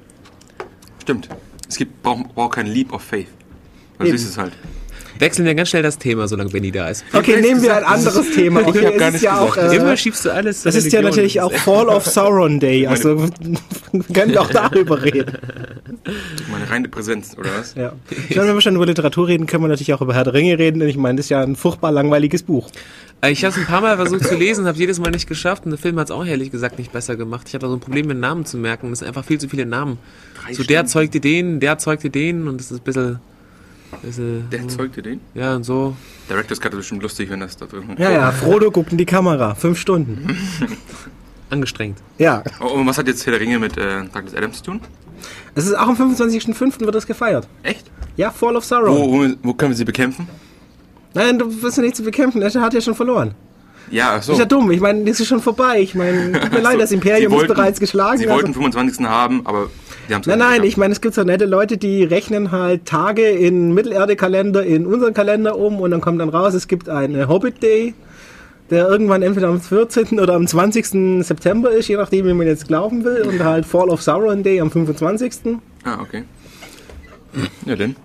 [1.02, 1.30] Stimmt.
[1.68, 3.28] Es gibt, braucht braucht kein Leap of Faith.
[3.98, 4.16] Das Eben.
[4.16, 4.54] ist es halt.
[5.20, 7.04] Wechseln wir ganz schnell das Thema, solange Benny da ist.
[7.14, 8.62] Okay, hab nehmen wir ein anderes Thema.
[8.62, 10.64] Ich Okay, hab gar nicht ja auch, äh, Immer schiebst du alles.
[10.64, 12.88] das ist ja natürlich auch Fall of Sauron Day.
[12.88, 13.16] Also
[14.14, 15.38] können wir auch darüber reden.
[16.52, 17.76] Meine reine Präsenz, oder was?
[17.76, 17.94] Ja.
[18.30, 20.34] Ich meine, wenn wir schon über Literatur reden, können wir natürlich auch über Herr der
[20.34, 20.80] Ringe reden.
[20.80, 22.70] Denn ich meine, das ist ja ein furchtbar langweiliges Buch.
[23.22, 25.66] Äh, Ich habe es ein paar Mal versucht zu lesen, habe jedes Mal nicht geschafft.
[25.66, 27.48] Und der Film hat es auch ehrlich gesagt nicht besser gemacht.
[27.48, 28.92] Ich hatte so ein Problem mit Namen zu merken.
[28.92, 29.98] Es sind einfach viel zu viele Namen.
[30.44, 33.20] Drei So der zeugte den, der zeugte den und das ist ein bisschen.
[34.00, 35.20] Bisschen Der zeugte den?
[35.34, 35.96] ja, und so.
[36.30, 38.00] Director's Cut ist bestimmt lustig, wenn das da drin ist.
[38.00, 39.56] Ja, ja, Frodo guckt in die Kamera.
[39.56, 40.38] Fünf Stunden.
[41.50, 41.98] Angestrengt.
[42.18, 42.44] Ja.
[42.62, 44.82] Oh, und was hat jetzt Herr der Ringe mit äh, Douglas Adams zu tun?
[45.54, 46.80] Es ist auch am 25.05.
[46.80, 47.48] wird das gefeiert.
[47.64, 47.92] Echt?
[48.16, 48.96] Ja, Fall of Sauron.
[48.96, 50.28] Wo, wo, wo können wir sie bekämpfen?
[51.14, 52.42] Nein, du wirst ja nicht zu bekämpfen.
[52.42, 53.36] Er hat ja schon verloren.
[53.90, 54.34] Ja, ach so.
[54.34, 54.72] Ist ja dumm.
[54.72, 55.80] Ich meine, das ist schon vorbei.
[55.82, 58.18] Ich meine, tut mir leid, das Sie Imperium wollten- ist bereits geschlagen.
[58.20, 59.06] Sie also- wollten 25.
[59.08, 59.70] haben, aber
[60.08, 62.86] die haben es Nein, nein, ich meine, es gibt so nette Leute, die rechnen halt
[62.86, 67.28] Tage in Mittelerde-Kalender in unseren Kalender um und dann kommt dann raus, es gibt einen
[67.28, 67.94] Hobbit Day,
[68.70, 70.20] der irgendwann entweder am 14.
[70.20, 71.24] oder am 20.
[71.26, 74.62] September ist, je nachdem, wie man jetzt glauben will, und halt Fall of Sauron Day
[74.62, 75.34] am 25.
[75.84, 76.24] Ah, okay.
[77.66, 77.96] Ja, denn.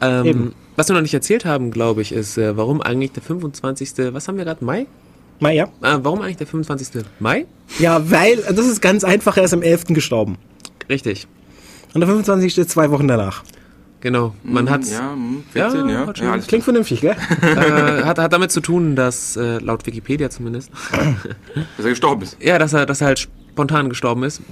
[0.00, 0.54] Ähm, Eben.
[0.76, 3.92] Was wir noch nicht erzählt haben, glaube ich, ist, äh, warum eigentlich der 25.
[4.12, 4.64] Was haben wir gerade?
[4.64, 4.86] Mai?
[5.40, 5.64] Na ja.
[5.82, 7.04] Äh, warum eigentlich der 25.
[7.18, 7.46] Mai?
[7.78, 9.86] Ja, weil, das ist ganz einfach, er ist am 11.
[9.88, 10.38] gestorben.
[10.88, 11.26] Richtig.
[11.94, 12.58] Und der 25.
[12.58, 13.42] ist zwei Wochen danach.
[14.00, 14.34] Genau.
[14.44, 16.06] Man hat, Ja, hm, 14, Ja, ja.
[16.06, 17.16] hat Ja, alles Klingt vernünftig, gell?
[17.42, 20.70] äh, hat, hat damit zu tun, dass, äh, laut Wikipedia zumindest,
[21.76, 22.36] dass er gestorben ist.
[22.42, 24.42] ja, dass er, dass er halt spontan gestorben ist.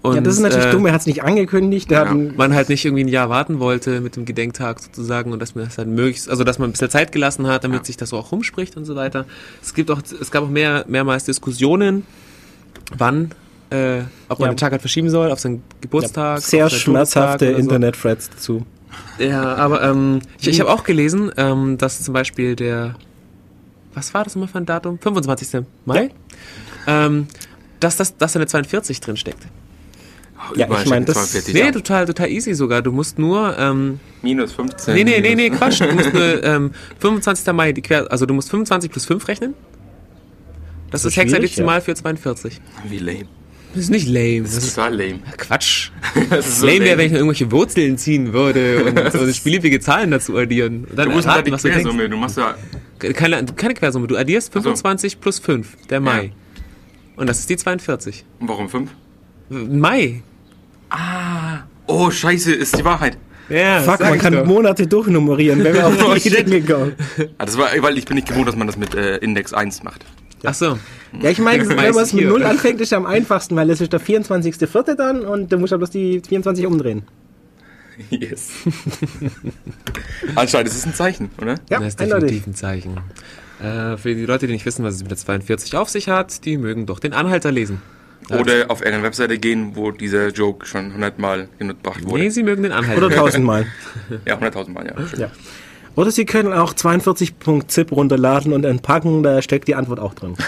[0.00, 1.90] Und, ja, das ist natürlich äh, dumm, er hat es nicht angekündigt.
[1.90, 2.04] Ja.
[2.14, 5.64] man halt nicht irgendwie ein Jahr warten wollte mit dem Gedenktag sozusagen und dass man
[5.64, 7.84] das halt möglichst, also dass man ein bisschen Zeit gelassen hat, damit Ja.
[7.84, 9.24] sich das so auch rumspricht und so weiter.
[9.60, 12.06] Es gibt auch, es gab auch mehr, mehrmals Diskussionen,
[12.96, 13.32] wann,
[13.70, 14.54] äh, ob man Ja.
[14.54, 16.40] den Tag halt verschieben soll, auf seinen Geburtstag.
[16.42, 17.58] sehr auf seinen schmerzhafte so.
[17.58, 18.64] Internet-Threads dazu.
[19.18, 22.94] Ja, aber ähm, ich, ich habe auch gelesen, ähm, dass zum Beispiel der,
[23.94, 24.98] was war das nochmal für ein Datum?
[25.00, 25.64] 25.
[25.84, 26.10] Mai?
[26.86, 27.26] Ähm,
[27.80, 29.46] dass, das, dass da eine 42 drin steckt.
[30.56, 31.70] Ja, überall ich mein, steht das- 42 Nee, da.
[31.72, 32.80] total, total easy sogar.
[32.82, 34.94] Du musst nur, ähm, Minus 15.
[34.94, 35.80] nee, nee, nee, nee, Quatsch.
[35.80, 36.70] Du musst nur ähm,
[37.00, 37.52] 25.
[37.52, 39.54] Mai, die Quer, also du musst 25 plus 5 rechnen.
[40.90, 42.60] Das So ist schwierig, hexadezimal für 42.
[42.88, 43.26] Wie lame.
[43.74, 44.42] Das ist nicht lame.
[44.42, 45.18] Das Das ist ist total lame.
[45.36, 45.90] Quatsch.
[46.30, 49.80] Das ist so lame wäre, wenn ich nur irgendwelche Wurzeln ziehen würde und so beliebige
[49.80, 50.86] Zahlen dazu addieren.
[50.88, 51.68] Und dann Du musst halt erraten, die was du.
[51.68, 52.54] Quersumme, du machst ja.
[52.98, 54.06] Keine, keine Quersumme.
[54.06, 54.62] Du addierst Ach so.
[54.62, 56.24] 25 plus 5, der Mai.
[56.24, 56.30] Ja.
[57.16, 58.24] Und das ist die 42.
[58.40, 58.90] Und warum 5?
[59.48, 60.22] Mai.
[61.86, 63.16] Oh, scheiße, ist die Wahrheit.
[63.48, 64.44] Ja, Fuck, man kann doch.
[64.44, 66.46] Monate durchnummerieren, wenn wir auf Oh, die shit.
[66.46, 66.92] Dinge kommen.
[67.38, 69.82] Ah, das war, weil ich bin nicht gewohnt, dass man das mit äh, Index 1
[69.84, 70.04] macht.
[70.44, 70.78] Ach so.
[71.20, 72.50] Ja, ich meine, wenn man es mit hier, 0 oder?
[72.50, 74.94] anfängt, ist es am einfachsten, weil es ist der 24.04.
[74.94, 77.02] dann und du musst ja bloß die 24 umdrehen.
[78.10, 78.50] Yes.
[80.36, 81.54] Anscheinend ist es ein Zeichen, oder?
[81.70, 82.28] Ja, das ist eindeutig.
[82.44, 82.96] definitiv ein Zeichen.
[83.60, 86.44] Äh, für die Leute, die nicht wissen, was es mit der 42 auf sich hat,
[86.44, 87.80] die mögen doch den Anhalter lesen.
[88.30, 92.22] Oder auf irgendeine Webseite gehen, wo dieser Joke schon 100 Mal gebracht wurde.
[92.24, 93.06] Nee, sie mögen den Anhalter.
[93.06, 93.66] Oder tausendmal.
[94.26, 94.94] Ja, 100.000 Mal, ja.
[95.18, 95.30] Ja.
[95.96, 100.34] Oder Sie können auch 42.zip runterladen und entpacken, da steckt die Antwort auch drin.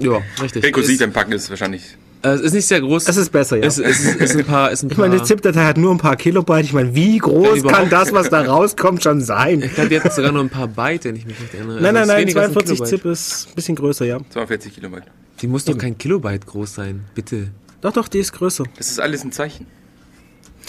[0.00, 0.62] Ja, richtig.
[0.62, 1.96] Rekursiv Ist, entpacken ist wahrscheinlich.
[2.22, 3.04] äh, es ist nicht sehr groß.
[3.06, 3.64] Das ist besser, ja.
[3.64, 5.90] Es, es, ist- ist ein paar, ist ein ich paar, meine, die ZIP-Datei hat nur
[5.92, 6.64] ein paar Kilobyte.
[6.66, 9.60] Ich meine, wie groß kann das, was da rauskommt, schon sein?
[9.60, 11.80] Ich glaube, die hat sogar nur ein paar Byte, wenn ich mich nicht erinnere.
[11.80, 13.00] Nein, Also nein, es nein, weniger als ein 42 Kilobyte.
[13.02, 14.18] ZIP ist ein bisschen größer, ja.
[14.30, 15.04] 42 Kilobyte.
[15.40, 17.48] Die muss doch kein Kilobyte groß sein, bitte.
[17.80, 18.64] Doch, doch, die ist größer.
[18.76, 19.66] Das ist alles ein Zeichen.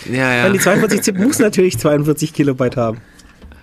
[0.10, 0.50] Ja, ja.
[0.50, 3.00] Die 42 ZIP muss natürlich 42 Kilobyte haben.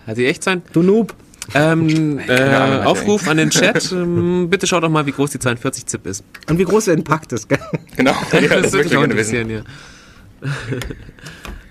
[0.07, 0.63] Hat die echt sein?
[0.73, 1.15] Du Noob.
[1.55, 3.93] Ähm, äh, Ahnung, was Aufruf an den Chat.
[3.93, 6.25] Ähm, bitte schaut doch mal, wie groß die 42 ZIP ist.
[6.49, 7.59] Und wie groß er entpackt ist, gell?
[7.97, 8.11] Genau.
[8.33, 9.11] Ja, das würde möchte ich auch wissen.
[9.37, 9.63] interessieren, ja.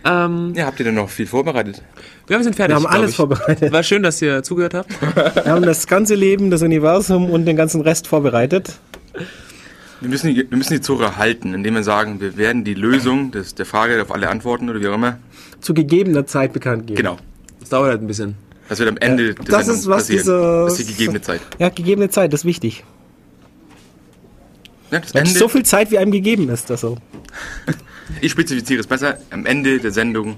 [0.25, 1.81] ähm, Ja, habt ihr denn noch viel vorbereitet?
[2.29, 2.75] ja, wir sind fertig.
[2.77, 3.15] Wir haben alles ich.
[3.17, 3.71] vorbereitet.
[3.71, 4.89] War schön, dass ihr zugehört habt.
[5.35, 8.73] Wir haben das ganze Leben, das Universum und den ganzen Rest vorbereitet.
[10.01, 13.31] Wir müssen, die, wir müssen die Zora halten, indem wir sagen, wir werden die Lösung
[13.31, 15.19] des, der Frage auf alle Antworten oder wie auch immer,
[15.61, 16.97] Zu gegebener Zeit bekannt geben.
[16.97, 17.17] genau.
[17.59, 18.35] Das dauert halt ein bisschen.
[18.69, 20.21] Das wird am Ende der das Sendung ist, was passieren.
[20.23, 21.41] dieser- Das ist die gegebene Zeit.
[21.59, 22.83] Ja, gegebene Zeit, das ist wichtig.
[24.91, 26.69] Ja, das Ende, so viel Zeit, wie einem gegeben ist.
[26.69, 26.97] Also.
[28.21, 29.17] ich spezifiziere es besser.
[29.31, 30.35] Am Ende der Sendung,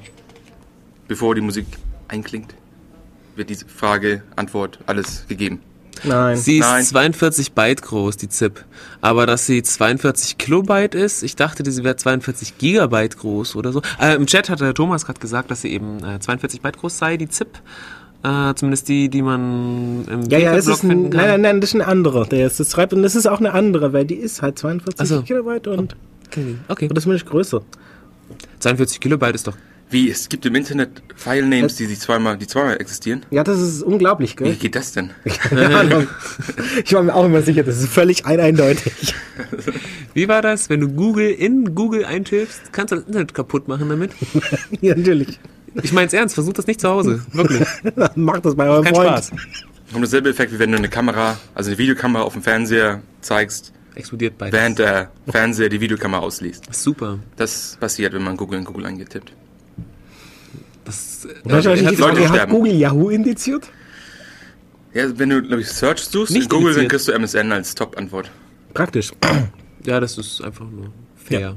[1.07, 1.65] bevor die Musik
[2.07, 2.53] einklingt,
[3.35, 5.59] wird diese Frage, Antwort, alles gegeben.
[6.05, 6.37] Nein.
[6.37, 6.83] Sie ist Nein.
[6.83, 8.63] 42 Byte groß, die ZIP.
[9.01, 13.81] Aber dass sie 42 Kilobyte ist, ich dachte, sie wäre 42 Gigabyte groß oder so.
[13.99, 16.97] Äh, Im Chat hat der Thomas gerade gesagt, dass sie eben äh, 42 Byte groß
[16.97, 17.49] sei, die ZIP.
[18.23, 21.19] Äh, zumindest die, die man im ja, ja, es Blog ist ein, finden kann.
[21.21, 22.27] nein, nein, nein, das ist eine andere.
[22.27, 24.99] Der ist, das schreibt, und das ist auch eine andere, weil die ist halt 42
[24.99, 25.21] Ach so.
[25.21, 25.95] Kilobyte und
[26.29, 26.55] Okay.
[26.67, 26.89] okay.
[26.89, 27.61] oder zumindest größer.
[28.59, 29.55] 42 Kilobyte ist doch.
[29.89, 33.25] Wie, es gibt im Internet Filenames, die sich zweimal, die zweimal existieren?
[33.31, 34.55] Ja, das ist unglaublich, Wie gell?
[34.55, 35.11] geht das denn?
[35.25, 36.07] Keine Ahnung.
[36.83, 39.15] Ich war mir auch immer sicher, das ist völlig ein eindeutig.
[40.13, 43.87] Wie war das, wenn du Google in Google eintippst, kannst du das Internet kaputt machen
[43.87, 44.11] damit?
[44.81, 45.39] ja, natürlich.
[45.83, 47.23] Ich mein's ernst, versuch das nicht zu Hause.
[47.31, 47.65] Wirklich.
[48.15, 49.09] Macht das bei eurem Kein Freund.
[49.09, 49.31] Spaß.
[49.93, 53.71] Und dasselbe Effekt, wie wenn du eine Kamera, also eine Videokamera auf dem Fernseher zeigst,
[53.95, 54.53] Explodiert beides.
[54.59, 56.73] während der Fernseher die Videokamera ausliest.
[56.73, 57.19] Super.
[57.37, 59.31] Das passiert, wenn man Google in Google eingetippt.
[61.45, 62.49] Das, äh, Frage, Leute hat.
[62.49, 63.69] Google Yahoo indiziert?
[64.93, 66.89] Ja, wenn du, glaube ich, Search suchst Nicht in Google, dann indiziert.
[66.89, 68.31] kriegst du MSN als Top-Antwort.
[68.73, 69.11] Praktisch.
[69.85, 71.55] ja, das ist einfach nur fair.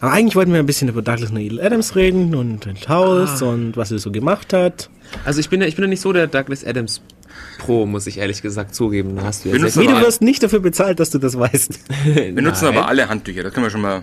[0.00, 3.76] Aber eigentlich wollten wir ein bisschen über Douglas Neil Adams reden und das Haus und
[3.76, 4.90] was er so gemacht hat.
[5.24, 7.02] Also ich bin ja, ich bin ja nicht so der Douglas Adams
[7.58, 9.16] Pro, muss ich ehrlich gesagt zugeben.
[9.16, 11.78] Da hast du ja Wie, du wirst nicht dafür bezahlt, dass du das weißt.
[12.04, 14.02] Wir nutzen aber alle Handtücher, das können wir schon mal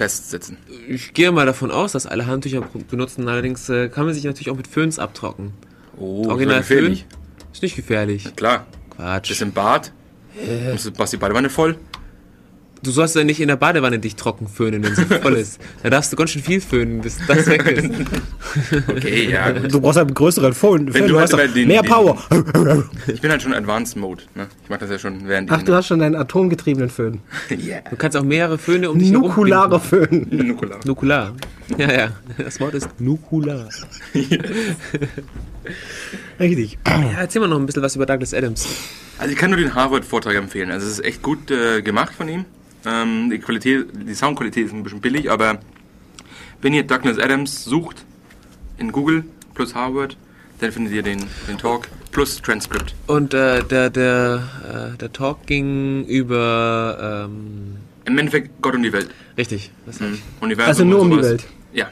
[0.00, 0.56] festsetzen.
[0.88, 3.28] Ich gehe mal davon aus, dass alle Handtücher benutzen.
[3.28, 5.52] Allerdings äh, kann man sich natürlich auch mit Föhns abtrocknen.
[5.98, 7.06] Oh, Original ist gefährlich.
[7.10, 8.34] Föhn ist nicht gefährlich.
[8.34, 9.30] Klar, Quatsch.
[9.30, 9.92] das im Bad.
[10.72, 11.76] Musst du Basti Badewanne voll.
[12.82, 15.60] Du sollst ja nicht in der Badewanne dich trocken föhnen, wenn sie voll ist.
[15.82, 17.90] Da darfst du ganz schön viel föhnen, bis das weg ist.
[18.88, 19.50] Okay, ja.
[19.60, 19.72] gut.
[19.72, 20.92] Du brauchst halt einen größeren Phone.
[20.92, 22.18] Wenn du du halt hast immer den- mehr den- Power.
[23.06, 24.22] Ich bin halt schon Advanced Mode.
[24.34, 24.46] Ne?
[24.64, 27.20] Ich mach das ja schon während Ach, du hast schon einen atomgetriebenen Föhn.
[27.50, 27.82] Yeah.
[27.90, 29.80] Du kannst auch mehrere Föhne um dich binden.
[29.80, 30.26] Föhn.
[30.30, 30.78] Nukular.
[30.84, 31.34] Nukular.
[31.78, 32.08] Ja, ja.
[32.38, 33.68] Das Wort ist nukular.
[36.38, 36.78] Richtig.
[36.86, 38.66] Ja, erzähl mal noch ein bisschen was über Douglas Adams.
[39.18, 40.70] Also ich kann nur den Harvard-Vortrag empfehlen.
[40.70, 42.44] Also es ist echt gut äh, gemacht von ihm.
[42.86, 45.58] Ähm, die Qualität, die Soundqualität ist ein bisschen billig, aber
[46.62, 48.04] wenn ihr Douglas Adams sucht
[48.78, 50.16] in Google plus Harvard,
[50.60, 52.94] dann findet ihr den, den Talk plus Transkript.
[53.06, 57.26] Und äh, der, der, äh, der Talk ging über...
[57.28, 59.10] Ähm, Im Endeffekt Gott und die Welt.
[59.36, 59.70] richtig.
[60.40, 61.24] Universum Also nur und um die.
[61.24, 61.46] Welt.
[61.72, 61.88] Ja.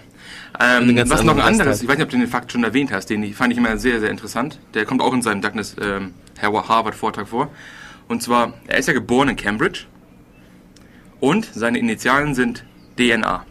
[0.61, 1.83] Ähm, was noch ein andere anderes, Restart.
[1.83, 4.01] ich weiß nicht, ob du den Fakt schon erwähnt hast, den fand ich immer sehr,
[4.01, 4.59] sehr interessant.
[4.75, 7.51] Der kommt auch in seinem Douglas ähm, Harvard-Vortrag vor.
[8.09, 9.85] Und zwar, er ist ja geboren in Cambridge
[11.21, 12.65] und seine Initialen sind
[12.97, 13.45] DNA.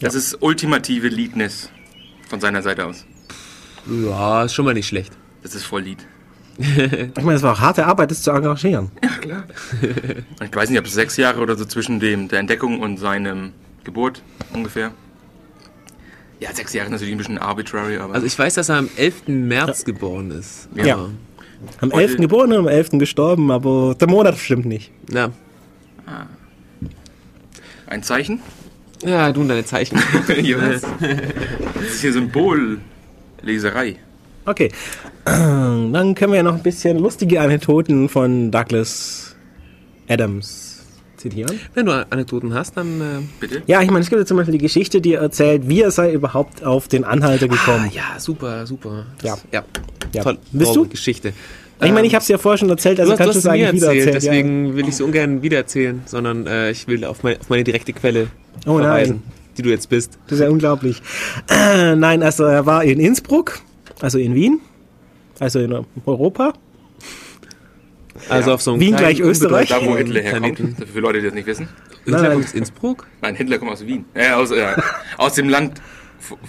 [0.00, 1.70] Das ist ultimative Leadness
[2.28, 3.04] von seiner Seite aus.
[3.86, 5.12] Ja, ist schon mal nicht schlecht.
[5.42, 5.98] Das ist voll Lead.
[6.58, 8.90] Ich meine, es war auch harte Arbeit, das zu engagieren.
[9.02, 12.98] Und ich weiß nicht, ob es sechs Jahre oder so zwischen dem, der Entdeckung und
[12.98, 13.52] seinem
[13.84, 14.92] Geburt ungefähr.
[16.40, 18.14] Ja, sechs Jahre ist natürlich ein bisschen arbitrary, aber...
[18.14, 19.28] Also ich weiß, dass er am 11.
[19.28, 20.68] März geboren ist.
[20.74, 20.94] Ja.
[20.96, 21.10] Aber-
[21.80, 22.16] Am Heute- 11.
[22.18, 22.90] geboren und am 11.
[22.98, 24.90] gestorben, aber der Monat stimmt nicht.
[25.10, 25.30] Ja.
[27.92, 28.40] Ein Zeichen?
[29.04, 29.96] Ja, du und deine Zeichen.
[30.42, 30.80] ja, was?
[30.80, 33.96] Das ist hier Symbolleserei.
[34.46, 34.70] Okay.
[35.24, 39.36] Dann können wir ja noch ein bisschen lustige Anekdoten von Douglas
[40.08, 41.60] Adams zitieren.
[41.74, 43.00] Wenn du Anekdoten hast, dann...
[43.00, 43.04] Äh,
[43.38, 43.62] Bitte?
[43.66, 46.12] Ja, ich meine, es gibt ja zum Beispiel die Geschichte, die erzählt, wie er sei
[46.12, 47.90] überhaupt auf den Anhalter ah, gekommen.
[47.94, 49.06] ja, super, super.
[49.22, 49.38] Ja.
[49.52, 49.62] ja.
[50.12, 50.22] Ja.
[50.24, 50.38] Toll.
[50.52, 50.88] Tolle du?
[50.88, 51.32] Geschichte.
[51.84, 53.44] Ich meine, ich habe es ja vorher schon erzählt, also du kannst du es es
[53.44, 54.32] mir eigentlich wieder erzählt, erzählen.
[54.32, 57.92] deswegen will ich so ungern wiedererzählen, sondern äh, ich will auf, mein, auf meine direkte
[57.92, 58.28] Quelle
[58.66, 58.82] Oh nein.
[58.82, 59.22] verweisen,
[59.56, 60.18] die du jetzt bist.
[60.26, 61.02] Das ist ja unglaublich.
[61.50, 63.60] Äh, nein, also er war in Innsbruck,
[64.00, 64.60] also in Wien,
[65.40, 65.74] also in
[66.06, 66.52] Europa.
[68.28, 69.68] Also auf so einem Wien gleich Österreich?
[69.68, 70.58] Da, wo Hitler herkommt.
[70.92, 71.68] Für Leute, die das nicht wissen.
[72.04, 72.32] Hitler Nein.
[72.32, 73.06] kommt aus Innsbruck?
[73.20, 74.04] Nein, Hitler kommt aus Wien.
[74.14, 74.66] Äh, aus, äh,
[75.18, 75.80] aus dem Land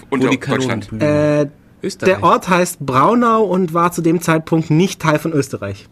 [0.09, 1.01] unter Wo die Kanonen Deutschland.
[1.01, 1.47] Äh,
[1.83, 2.13] Österreich.
[2.15, 5.87] der Ort heißt Braunau und war zu dem Zeitpunkt nicht Teil von Österreich.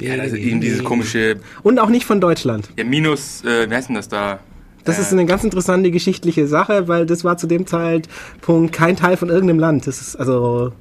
[0.00, 2.68] Ja, ist eben dieses komische, Und auch nicht von Deutschland.
[2.76, 4.40] ja, Minus, äh, wie heißt denn das da?
[4.84, 8.96] Das Äh, ist eine ganz interessante geschichtliche Sache, weil das war zu dem Zeitpunkt kein
[8.96, 9.86] Teil von irgendeinem Land.
[9.86, 10.72] Das ist also.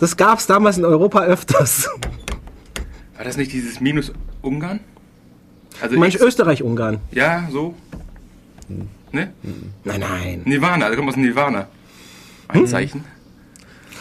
[0.00, 1.88] Das gab es damals in Europa öfters.
[3.16, 4.80] War das nicht dieses Minus Ungarn?
[5.80, 6.98] Also X- Österreich-Ungarn?
[7.12, 7.74] Ja, so.
[9.12, 9.32] Ne?
[9.84, 10.42] Nein, nein.
[10.44, 11.68] Nirvana, da kommt aus Nirvana.
[12.48, 13.04] Ein Zeichen.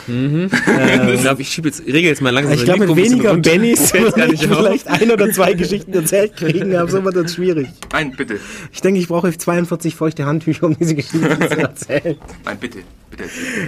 [1.14, 3.36] ich glaube, ich schiebe jetzt, regel jetzt mal langsam Ich glaube, mit weniger.
[3.36, 4.58] Bennys würde ich auf.
[4.58, 7.68] vielleicht ein oder zwei Geschichten erzählt kriegen, aber so wird das schwierig.
[7.92, 8.40] Nein, bitte.
[8.72, 12.18] Ich denke, ich brauche 42 feuchte Handtücher, um diese Geschichte zu erzählen.
[12.46, 12.80] Nein, bitte.
[13.12, 13.26] Bitte.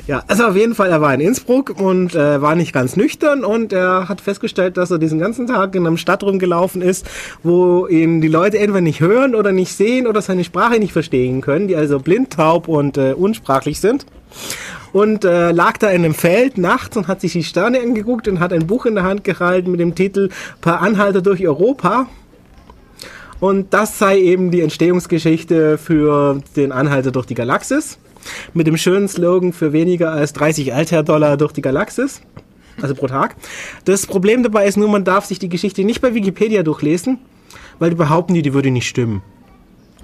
[0.08, 3.43] Ja, also auf jeden Fall, er war in Innsbruck und äh, war nicht ganz nüchtern
[3.43, 7.06] und er hat festgestellt, dass er diesen ganzen Tag in einer Stadt rumgelaufen ist,
[7.43, 11.41] wo ihn die Leute entweder nicht hören oder nicht sehen oder seine Sprache nicht verstehen
[11.41, 14.06] können, die also blind, taub und äh, unsprachlich sind.
[14.91, 18.39] Und äh, lag da in einem Feld nachts und hat sich die Sterne angeguckt und
[18.39, 20.30] hat ein Buch in der Hand gehalten mit dem Titel
[20.62, 22.08] Per Anhalter durch Europa.
[23.39, 27.98] Und das sei eben die Entstehungsgeschichte für den Anhalter durch die Galaxis.
[28.54, 32.22] Mit dem schönen Slogan für weniger als 30 Alter-Dollar durch die Galaxis.
[32.82, 33.36] Also pro Tag.
[33.86, 37.19] Das Problem dabei ist nur, man darf sich die Geschichte nicht bei Wikipedia durchlesen,
[37.80, 39.22] weil die behaupten, die, die würde nicht stimmen.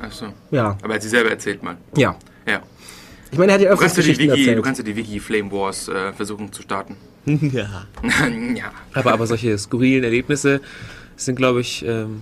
[0.01, 0.27] Achso.
[0.51, 1.77] Ja, Aber er hat sie selber erzählt mal.
[1.95, 2.15] ja.
[2.47, 2.61] Ja.
[3.31, 4.63] Ich meine, er hat ja Du öfters die Geschichten Wiki, du erzählt.
[4.63, 6.95] kannst ja die Wiki Flame Wars äh, versuchen zu starten.
[7.25, 7.85] Ja.
[8.55, 8.71] ja.
[8.93, 10.61] Aber, aber solche skurrilen Erlebnisse
[11.15, 12.21] sind, glaube ich, ähm,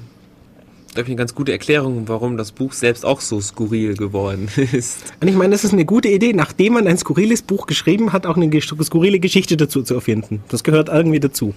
[0.94, 5.14] glaub ich, eine ganz gute Erklärung, warum das Buch selbst auch so skurril geworden ist.
[5.22, 8.26] Und ich meine, das ist eine gute Idee, nachdem man ein skurriles Buch geschrieben hat,
[8.26, 10.42] auch eine skurrile Geschichte dazu zu erfinden.
[10.50, 11.54] Das gehört irgendwie dazu.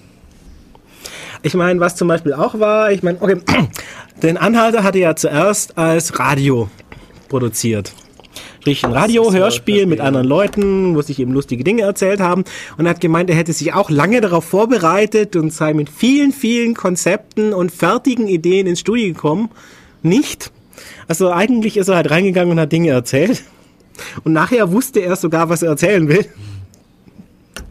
[1.43, 3.37] Ich meine, was zum Beispiel auch war, ich meine, okay,
[4.23, 6.69] den Anhalter hatte ja zuerst als Radio
[7.27, 7.91] produziert.
[8.61, 12.43] Sprich, ein Radio-Hörspiel mit anderen Leuten, wo sich eben lustige Dinge erzählt haben.
[12.77, 16.31] Und er hat gemeint, er hätte sich auch lange darauf vorbereitet und sei mit vielen,
[16.31, 19.49] vielen Konzepten und fertigen Ideen ins Studio gekommen.
[20.03, 20.51] Nicht.
[21.07, 23.41] Also eigentlich ist er halt reingegangen und hat Dinge erzählt.
[24.23, 26.27] Und nachher wusste er sogar, was er erzählen will.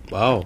[0.09, 0.45] Wow.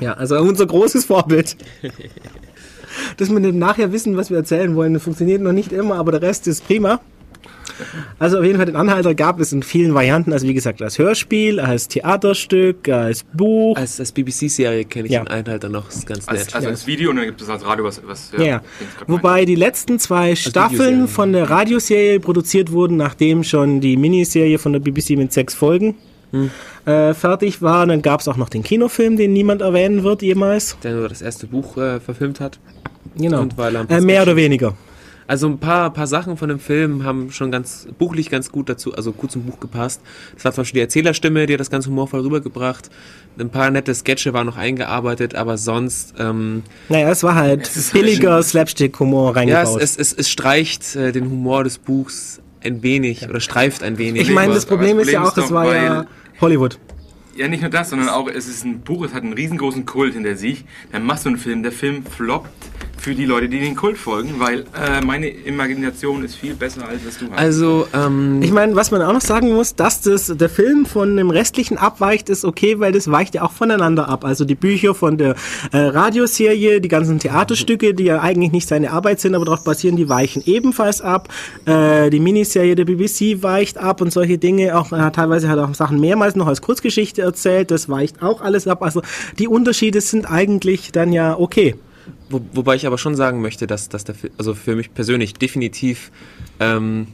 [0.00, 1.58] Ja, also unser großes Vorbild.
[3.18, 6.22] Dass wir nachher wissen, was wir erzählen wollen, das funktioniert noch nicht immer, aber der
[6.22, 7.00] Rest ist prima.
[8.18, 10.98] Also auf jeden Fall den Anhalter gab es in vielen Varianten, also wie gesagt, als
[10.98, 13.76] Hörspiel, als Theaterstück, als Buch.
[13.76, 15.22] Als, als BBC-Serie kenne ich Ja.
[15.24, 16.38] den Einhalter noch, ist ganz nett.
[16.38, 18.00] Als, also als Video und dann gibt es als Radio was.
[18.06, 18.62] was Ja, ja.
[19.06, 24.72] Wobei die letzten zwei Staffeln von der Radioserie produziert wurden, nachdem schon die Miniserie von
[24.72, 25.94] der BBC mit sechs Folgen
[26.84, 27.86] äh, fertig war.
[27.86, 30.76] Dann gab es auch noch den Kinofilm, den niemand erwähnen wird jemals.
[30.82, 32.58] der nur das erste Buch äh, verfilmt hat.
[33.16, 33.42] Genau.
[33.42, 33.54] Und
[33.90, 34.74] Äh, mehr oder weniger.
[35.26, 38.94] Also ein paar, paar Sachen von dem Film haben schon ganz buchlich ganz gut dazu,
[38.94, 40.00] also gut zum Buch gepasst.
[40.34, 42.90] Das war zum Beispiel die Erzählerstimme, die hat das ganz humorvoll rübergebracht.
[43.38, 47.92] Ein paar nette Sketche waren noch eingearbeitet, aber sonst, ähm, Naja, es war halt ist
[47.92, 49.82] billiger Slapstick-Humor ja, es, reingebaut.
[49.82, 54.22] es, es, es streicht äh, den Humor des Buchs ein wenig oder streift ein wenig.
[54.22, 56.06] ich meine, das Problem das ist ja auch, Problem es war ja
[56.40, 56.78] Hollywood.
[57.36, 60.14] Ja, nicht nur das, sondern auch, es ist ein Buch, es hat einen riesengroßen Kult
[60.14, 60.64] hinter sich.
[60.92, 62.48] Dann machst du einen Film, der Film floppt
[62.98, 67.00] für die Leute, die den Kult folgen, weil äh, meine Imagination ist viel besser, als
[67.06, 67.38] was du hast.
[67.38, 71.16] Also, ähm, Ich meine, was man auch noch sagen muss, dass das, der Film von
[71.16, 74.24] dem restlichen abweicht, ist okay, weil das weicht ja auch voneinander ab.
[74.24, 75.34] Also die Bücher von der
[75.72, 79.96] äh, Radioserie, die ganzen Theaterstücke, die ja eigentlich nicht seine Arbeit sind, aber darauf basieren,
[79.96, 81.28] die weichen ebenfalls ab.
[81.66, 84.78] Äh, die Miniserie der BBC weicht ab und solche Dinge.
[84.78, 87.70] Auch äh, teilweise hat er auch Sachen mehrmals noch als Kurzgeschichte erzählt.
[87.70, 88.82] Das weicht auch alles ab.
[88.82, 89.02] Also
[89.38, 91.74] die Unterschiede sind eigentlich dann ja okay.
[92.28, 95.34] Wo, wobei ich aber schon sagen möchte, dass, dass der Film, also für mich persönlich
[95.34, 96.10] definitiv
[96.60, 97.06] ähm,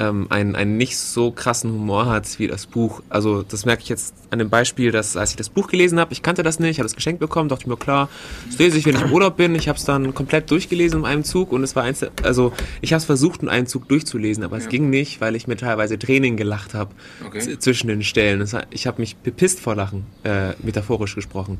[0.00, 3.02] ähm, einen, einen nicht so krassen Humor hat wie das Buch.
[3.08, 6.12] Also das merke ich jetzt an dem Beispiel, dass als ich das Buch gelesen habe,
[6.12, 8.08] ich kannte das nicht, habe es geschenkt bekommen, dachte ich mir, klar,
[8.46, 9.56] das lese ich, wenn ich im Urlaub bin.
[9.56, 12.92] Ich habe es dann komplett durchgelesen in einem Zug und es war eins, also ich
[12.92, 15.98] habe es versucht, in einem Zug durchzulesen, aber es ging nicht, weil ich mir teilweise
[15.98, 16.94] Tränen gelacht habe
[17.26, 17.58] Okay.
[17.58, 18.52] zwischen den Stellen.
[18.52, 21.58] War- ich habe mich bepisst vor Lachen, äh, metaphorisch gesprochen.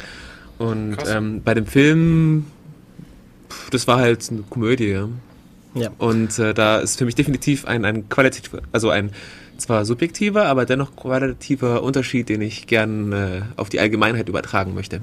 [0.58, 2.46] Und ähm, bei dem Film
[3.70, 4.88] das war halt eine Komödie.
[4.88, 5.08] Ja.
[5.74, 5.90] Ja.
[5.98, 9.10] Und äh, da ist für mich definitiv ein, ein qualitativer, also ein
[9.58, 15.00] zwar subjektiver, aber dennoch qualitativer Unterschied, den ich gern äh, auf die Allgemeinheit übertragen möchte.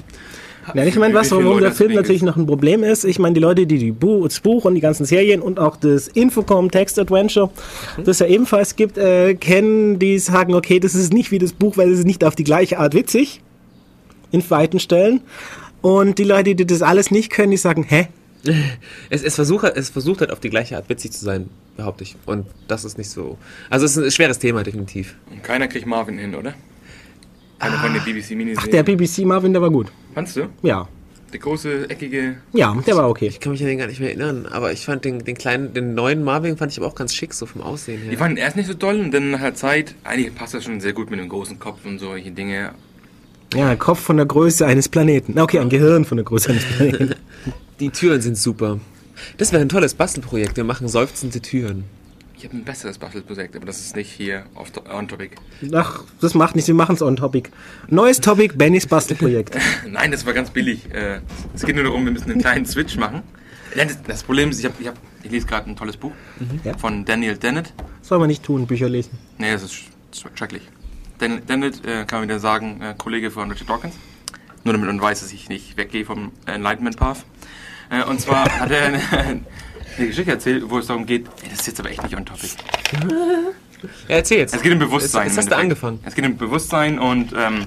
[0.74, 3.40] Ja, ich meine, was, warum der Film natürlich noch ein Problem ist, ich meine, die
[3.40, 6.98] Leute, die, die Bu das Buch und die ganzen Serien und auch das Infocom Text
[6.98, 7.52] Adventure,
[7.98, 11.54] das es ja ebenfalls gibt, äh, kennen, die sagen, okay, das ist nicht wie das
[11.54, 13.42] Buch, weil es ist nicht auf die gleiche Art witzig,
[14.32, 15.22] in weiten Stellen.
[15.82, 18.08] Und die Leute, die das alles nicht können, die sagen, hä?
[19.10, 22.16] Es, es, versucht, es versucht halt auf die gleiche Art witzig zu sein, behaupte ich.
[22.26, 23.38] Und das ist nicht so.
[23.70, 25.16] Also es ist ein schweres Thema, definitiv.
[25.32, 26.54] Und keiner kriegt Marvin hin, oder?
[27.60, 28.58] Einer von den BBC Miniserien.
[28.58, 29.92] Ach, der BBC Marvin, der war gut.
[30.14, 30.50] Fandst du?
[30.62, 30.88] Ja.
[31.32, 32.38] Der große, eckige.
[32.54, 33.28] Ja, der war okay.
[33.28, 35.74] Ich kann mich an den gar nicht mehr erinnern, aber ich fand den, den kleinen,
[35.74, 38.12] den neuen Marvin fand ich aber auch ganz schick, so vom Aussehen her.
[38.12, 40.80] Die fanden erst nicht so toll und dann nach der Zeit, eigentlich passt das schon
[40.80, 42.74] sehr gut mit dem großen Kopf und solche Dinge.
[43.56, 45.34] Ja, ein Kopf von der Größe eines Planeten.
[45.36, 47.16] Na, Okay, ein Gehirn von der Größe eines Planeten.
[47.80, 48.80] Die Türen sind super.
[49.38, 50.58] Das wäre ein tolles Bastelprojekt.
[50.58, 51.86] Wir machen seufzende Türen.
[52.38, 55.32] Ich habe ein besseres Bastelprojekt, aber das ist nicht hier auf on topic.
[55.74, 57.50] Ach, das macht nichts, wir machen es on topic.
[57.88, 59.58] Neues Topic, Bennys Bastelprojekt.
[59.90, 60.82] Nein, das war ganz billig.
[60.94, 61.22] Äh,
[61.54, 63.22] Es geht nur darum, wir müssen einen kleinen Switch machen.
[64.08, 66.12] Das, Problem ist, ich, hab, ich, hab, ich lese gerade ein tolles Buch
[66.64, 66.78] Ja.
[66.78, 67.74] von Daniel Dennett.
[68.02, 69.18] Soll man nicht tun, Bücher lesen.
[69.38, 69.84] Nee, das ist sch-
[70.14, 70.62] sch- schrecklich.
[71.18, 73.96] Daniel Dennett, äh, kann man wieder sagen, äh, Kollege von Richard Dawkins.
[74.64, 77.26] Nur damit man weiß, dass ich nicht weggehe vom Enlightenment Path.
[77.90, 81.60] Äh, und zwar hat er eine, eine Geschichte erzählt, wo es darum geht, ey, das
[81.62, 82.50] ist jetzt aber echt nicht on topic.
[84.08, 84.56] Ja, erzähl jetzt.
[84.56, 85.28] Es geht um Bewusstsein.
[85.28, 86.00] Jetzt, hast du angefangen.
[86.06, 87.64] Es geht um Bewusstsein und ähm,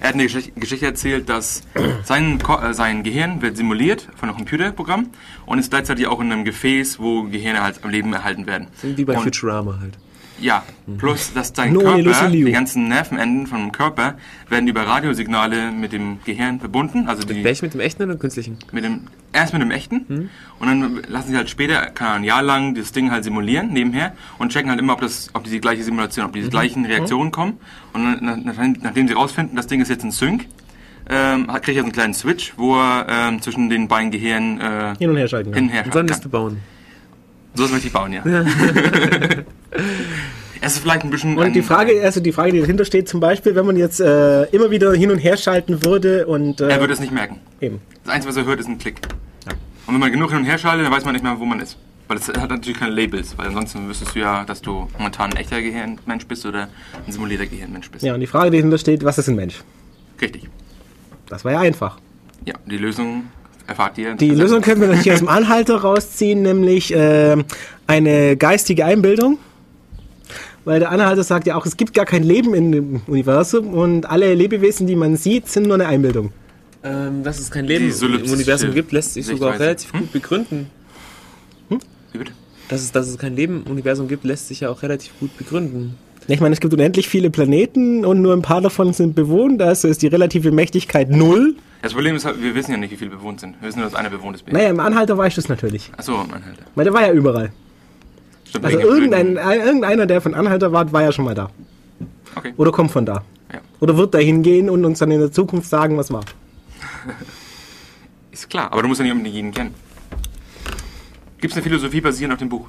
[0.00, 1.62] er hat eine Geschichte, Geschichte erzählt, dass
[2.04, 5.10] sein, Ko äh, sein Gehirn wird simuliert von einem Computerprogramm
[5.46, 8.68] und ist gleichzeitig auch in einem Gefäß, wo Gehirne halt am Leben erhalten werden.
[8.82, 9.96] Wie bei und, Futurama halt.
[10.42, 10.64] Ja,
[10.98, 14.14] plus dass dein ohne Körper, die ganzen Nervenenden vom Körper
[14.48, 18.58] werden über Radiosignale mit dem Gehirn verbunden, also die Welch mit dem echten oder künstlichen?
[18.72, 20.28] mit dem, erst mit dem echten
[20.58, 24.14] und dann lassen sie halt später, kann ein Jahr lang das Ding halt simulieren nebenher
[24.38, 27.58] und checken halt immer, ob das, ob diese gleiche Simulation, ob diese gleichen Reaktionen kommen
[27.92, 30.46] und dann, nach- nachdem, sie rausfinden, das Ding ist jetzt in Sync,
[31.08, 34.94] ähm, kriegt er so einen kleinen Switch, wo er ähm, zwischen den beiden Gehirnen äh,
[34.98, 35.54] Hin und her schalten.
[35.54, 36.20] hin und her Und dann kann.
[36.20, 36.58] du bauen.
[37.54, 38.22] So möchte ich bauen, ja.
[40.60, 41.36] es ist vielleicht ein bisschen...
[41.36, 44.44] Und die Frage, also die Frage, die dahinter steht, zum Beispiel, wenn man jetzt äh,
[44.44, 47.40] immer wieder hin und her schalten würde und äh, Er würde es nicht merken.
[47.60, 47.80] eben.
[48.04, 49.00] Das Einzige, was er hört, ist ein Klick.
[49.86, 51.58] Und wenn man genug hin und her schaltet, dann weiß man nicht mehr, wo man
[51.60, 51.76] ist.
[52.08, 55.36] Weil es hat natürlich keine Labels, weil ansonsten wüsstest du ja, dass du momentan ein
[55.38, 56.68] echter Gehirnmensch bist oder
[57.06, 58.04] ein simulierter Gehirnmensch bist.
[58.04, 59.62] Ja, und die Frage, die dahinter steht, was ist ein Mensch?
[60.20, 60.48] Richtig.
[61.28, 61.98] Das war ja einfach.
[62.44, 63.24] Ja, die Lösung
[63.66, 64.14] erfahrt ihr.
[64.14, 67.36] Die Lösung können wir natürlich aus dem Anhalter rausziehen, nämlich äh,
[67.86, 69.38] eine geistige Einbildung.
[70.64, 74.32] Weil der Anhalter sagt ja auch, es gibt gar kein Leben im Universum und alle
[74.34, 76.32] Lebewesen, die man sieht, sind nur eine Einbildung.
[76.84, 80.70] Ähm, dass es kein Leben im Universum gibt, lässt sich sogar relativ gut begründen.
[82.12, 82.32] Wie bitte?
[82.68, 85.36] Dass es, dass es kein Leben im Universum gibt, lässt sich ja auch relativ gut
[85.36, 85.94] begründen.
[86.28, 89.88] Ich meine, es gibt unendlich viele Planeten und nur ein paar davon sind bewohnt, also
[89.88, 91.56] ist die relative Mächtigkeit null.
[91.82, 93.60] Das Problem ist, halt, wir wissen ja nicht, wie viele bewohnt sind.
[93.60, 94.52] Wir wissen nur, dass einer bewohnt ist.
[94.52, 95.90] Naja, im Anhalter weiß ich das natürlich.
[95.96, 96.62] Achso, mein Alter.
[96.76, 97.50] Weil der war ja überall.
[98.52, 101.48] Stimmt, Also irgendein, ein- irgendeiner, der von Anhalter war, war ja schon mal da.
[102.34, 102.52] Okay.
[102.58, 103.22] Oder kommt von da.
[103.50, 103.60] Ja.
[103.80, 106.20] Oder wird da hingehen und uns dann in der Zukunft sagen, was war.
[108.30, 109.74] Ist klar, aber du musst ja nicht unbedingt jeden kennen.
[111.40, 112.68] Gibt es eine Philosophie basierend auf dem Buch?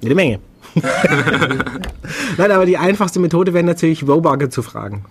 [0.00, 0.40] Jede Menge.
[2.36, 5.04] Nein, aber die einfachste Methode wäre natürlich, Wobugger zu fragen.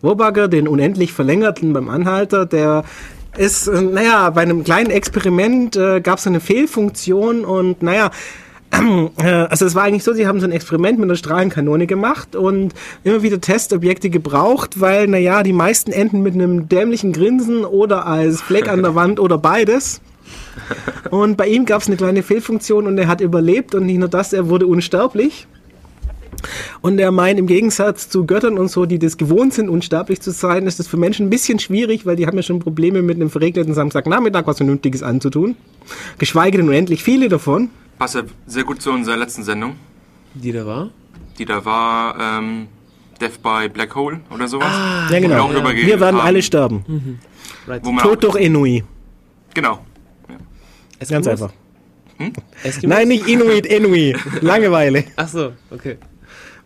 [0.00, 2.84] Wobugger, den unendlich verlängerten beim Anhalter, der
[3.36, 8.10] ist, äh, naja, bei einem kleinen Experiment äh, gab es eine Fehlfunktion und naja,
[9.18, 12.36] äh, also es war eigentlich so, sie haben so ein Experiment mit einer Strahlenkanone gemacht
[12.36, 18.06] und immer wieder Testobjekte gebraucht, weil, naja, die meisten enden mit einem dämlichen Grinsen oder
[18.06, 20.00] als Fleck an der Wand oder beides.
[21.10, 24.08] Und bei ihm gab es eine kleine Fehlfunktion und er hat überlebt und nicht nur
[24.08, 25.46] das, er wurde unsterblich.
[26.80, 30.30] Und er meint, im Gegensatz zu Göttern und so, die das gewohnt sind, unsterblich zu
[30.30, 33.16] sein, ist das für Menschen ein bisschen schwierig, weil die haben ja schon Probleme mit
[33.16, 35.56] einem verregneten Samstagnachmittag was Vernünftiges anzutun.
[36.18, 37.70] Geschweige denn unendlich viele davon.
[37.98, 39.76] Passt ja sehr gut zu unserer letzten Sendung,
[40.34, 40.90] Die da war?
[41.38, 42.66] die da war, ähm,
[43.20, 44.68] Death by Black Hole oder sowas.
[44.72, 45.44] Ja, Wo wir genau.
[45.44, 46.26] auch drüber Wir geredet werden haben.
[46.26, 47.18] alle sterben.
[47.66, 47.84] Right.
[47.84, 48.82] Wo man Tod durch Enui.
[49.54, 49.80] Genau.
[51.08, 51.52] Ganz einfach.
[52.62, 52.96] Eskimos?
[52.96, 54.14] Nein, nicht Inuit, Enui.
[54.40, 55.04] Langeweile.
[55.16, 55.96] Ach so, okay.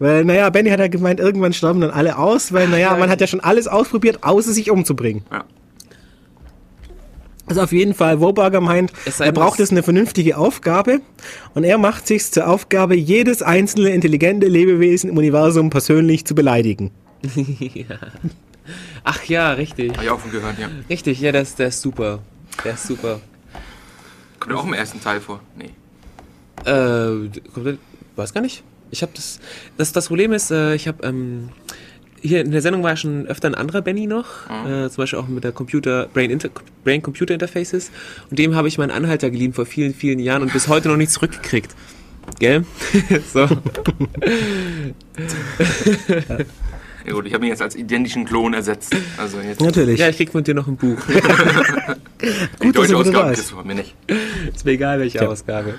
[0.01, 3.21] Weil, naja, Benny hat ja gemeint, irgendwann sterben dann alle aus, weil, naja, man hat
[3.21, 5.25] ja schon alles ausprobiert, außer sich umzubringen.
[5.33, 5.45] Ja.
[7.47, 11.01] Also auf jeden Fall, Woburger meint, er braucht es- jetzt eine vernünftige Aufgabe
[11.55, 16.91] und er macht sich zur Aufgabe, jedes einzelne intelligente Lebewesen im Universum persönlich zu beleidigen.
[19.05, 19.93] Ach ja, richtig.
[19.95, 20.69] Habe ich auch von gehört, ja.
[20.91, 22.19] Richtig, ja, der ist, der ist super.
[22.65, 23.21] Der ist super.
[24.41, 25.41] Kommt auch im ersten Teil vor.
[25.57, 25.71] Nee.
[26.71, 27.79] Äh, kommt der,
[28.17, 28.63] weiß gar nicht.
[28.91, 29.41] Ich habe das,
[29.77, 29.93] das.
[29.93, 31.51] Das Problem ist, äh, ich habe ähm,
[32.21, 35.29] hier in der Sendung war schon öfter ein anderer Benny noch, äh, zum Beispiel auch
[35.29, 36.51] mit der Computer Brain, Inter,
[36.85, 37.91] Brain Computer Interfaces
[38.31, 40.97] und dem habe ich meinen Anhalter geliehen vor vielen vielen Jahren und bis heute noch
[40.97, 41.75] nicht zurückgekriegt.
[42.39, 42.65] Gell?
[43.33, 43.49] so.
[47.07, 48.95] Ja gut, ich habe ihn jetzt als identischen Klon ersetzt.
[49.17, 49.99] Also jetzt Natürlich.
[49.99, 50.99] Ja, ich krieg von dir noch ein Buch.
[52.63, 53.37] die dass deutsche Ausgabe ist.
[53.37, 53.95] kriegst du von mir nicht.
[54.55, 55.29] ist mir egal, welche Tja.
[55.29, 55.75] Ausgabe.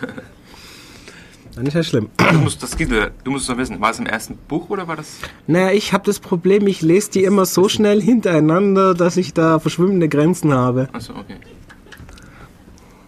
[1.60, 2.08] Dann ist ja schlimm.
[2.16, 3.82] Du musst das Gisela, du musst es doch wissen.
[3.82, 5.18] War es im ersten Buch oder war das?
[5.46, 9.60] Naja, ich habe das Problem, ich lese die immer so schnell hintereinander, dass ich da
[9.60, 10.88] verschwimmende Grenzen habe.
[10.94, 11.36] Achso, okay.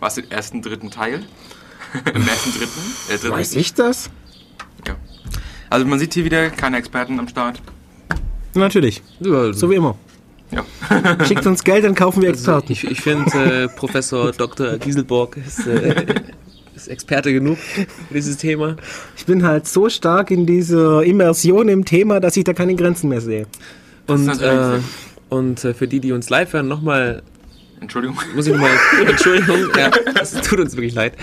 [0.01, 1.23] War es im ersten, dritten Teil?
[2.13, 2.81] Im ersten, dritten?
[3.07, 3.31] Äh, dritten?
[3.31, 4.09] Weiß ich das?
[4.85, 4.97] Ja.
[5.69, 7.61] Also man sieht hier wieder keine Experten am Start.
[8.53, 9.01] Natürlich.
[9.21, 9.95] Ja, So wie immer.
[10.51, 10.65] Ja.
[11.25, 12.73] Schickt uns Geld, dann kaufen wir Experten.
[12.73, 14.77] ich ich finde, äh, Professor Dr.
[14.77, 16.15] Gieselborg ist, äh,
[16.81, 18.75] ist Experte genug für dieses Thema.
[19.15, 23.09] Ich bin halt so stark in dieser Immersion im Thema, dass ich da keine Grenzen
[23.09, 23.45] mehr sehe.
[24.07, 24.79] Und, äh,
[25.29, 27.23] und äh, für die, die uns live hören, nochmal
[27.79, 28.17] Entschuldigung.
[28.35, 28.71] muss ich nochmal,
[29.07, 29.89] Entschuldigung, ja,
[30.21, 31.13] es tut uns wirklich leid.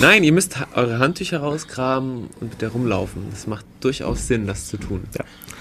[0.00, 3.26] Nein, ihr müsst eure Handtücher rausgraben und mit der rumlaufen.
[3.30, 5.02] Das macht durchaus Sinn, das zu tun.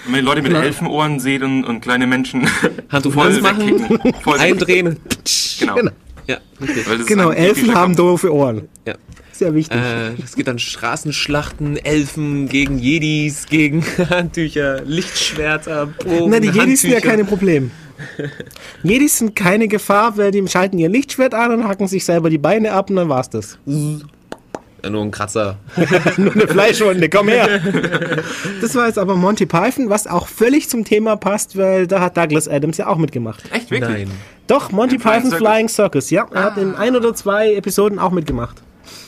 [0.06, 2.48] Wenn ihr Leute mit Elfenohren seht und, und kleine Menschen
[2.89, 4.98] Handtuch voll machen, voll eindrehen.
[5.60, 5.76] Genau.
[5.76, 5.91] Genau.
[6.28, 6.86] Ja, richtig.
[6.86, 8.68] Das Genau, Elfen haben doofe Ohren.
[8.86, 8.96] Ja.
[9.38, 9.77] Sehr wichtig.
[9.77, 16.81] Äh, es geht dann Straßenschlachten, Elfen gegen Jedis, gegen Handtücher, Lichtschwerter, Bogen, Na, die Jedis
[16.81, 17.01] sind ja Handtücher.
[17.01, 17.71] keine Problem.
[18.83, 22.38] Jedis sind keine Gefahr, weil die schalten ihr Lichtschwert an und hacken sich selber die
[22.38, 23.57] Beine ab und dann war's das.
[23.65, 25.57] Ja, nur ein Kratzer.
[26.17, 27.59] Nur eine Fleischwunde, komm her.
[28.61, 32.15] Das war jetzt aber Monty Python, was auch völlig zum Thema passt, weil da hat
[32.15, 33.43] Douglas Adams ja auch mitgemacht.
[33.51, 34.07] Echt, wirklich?
[34.07, 34.11] Nein.
[34.47, 35.47] Doch, Monty In Flying Python's Circus?
[35.49, 36.27] Flying Circus, ja.
[36.31, 38.61] Er hat in ein oder zwei Episoden auch mitgemacht.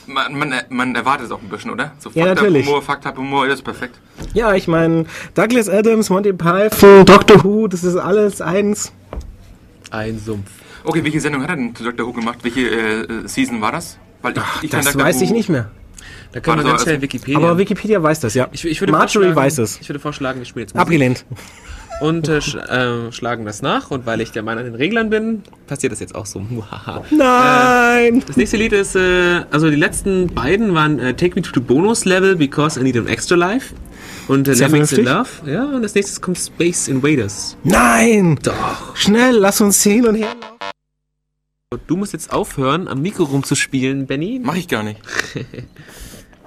[0.08, 1.92] Man, man, man erwartet es auch ein bisschen, oder?
[2.00, 2.66] So Ja, natürlich.
[2.66, 4.00] Humor, Fakt Humor, das ist perfekt.
[4.34, 5.06] Ja, ich meine,
[5.36, 8.94] Douglas Adams, Monty Python, Doctor Who, das ist alles eins.
[9.92, 10.50] Ein Sumpf.
[10.84, 12.08] Okay, welche Sendung hat er denn zu Dr.
[12.08, 12.40] Who gemacht?
[12.44, 13.98] Welche äh, Season war das?
[14.22, 15.06] Weil ich, ich kenn Das Dr.
[15.06, 15.70] weiß Who- ich nicht mehr.
[16.32, 17.38] Da können wir ganz schnell also- Wikipedia.
[17.38, 18.48] Aber Wikipedia weiß das, ja.
[18.52, 19.80] ich, ich würde Marjorie weiß es.
[19.82, 21.26] Ich würde vorschlagen, wir spielen jetzt Musik Abgelehnt.
[22.02, 23.92] Und äh, sch äh, schlagen das nach.
[23.92, 26.40] Und weil ich der Mann an den Reglern bin, passiert das jetzt auch so.
[26.40, 27.04] Muhaha.
[27.12, 28.24] Nein!
[28.26, 31.60] Das nächste Lied ist, äh, also die letzten beiden waren äh, Take Me to the
[31.60, 33.74] Bonus Level Because I Need an Extra Life
[34.28, 35.06] und äh, Lemmings in.
[35.06, 35.30] Love.
[35.46, 37.58] Ja, und als nächstes kommt Space Invaders.
[37.64, 38.38] Nein!
[38.44, 38.96] Doch.
[38.96, 40.36] Schnell, lass uns hin und her.
[41.88, 44.40] Du musst jetzt aufhören, am Mikro rumzuspielen, Benny.
[44.42, 45.02] Mach ich gar nicht.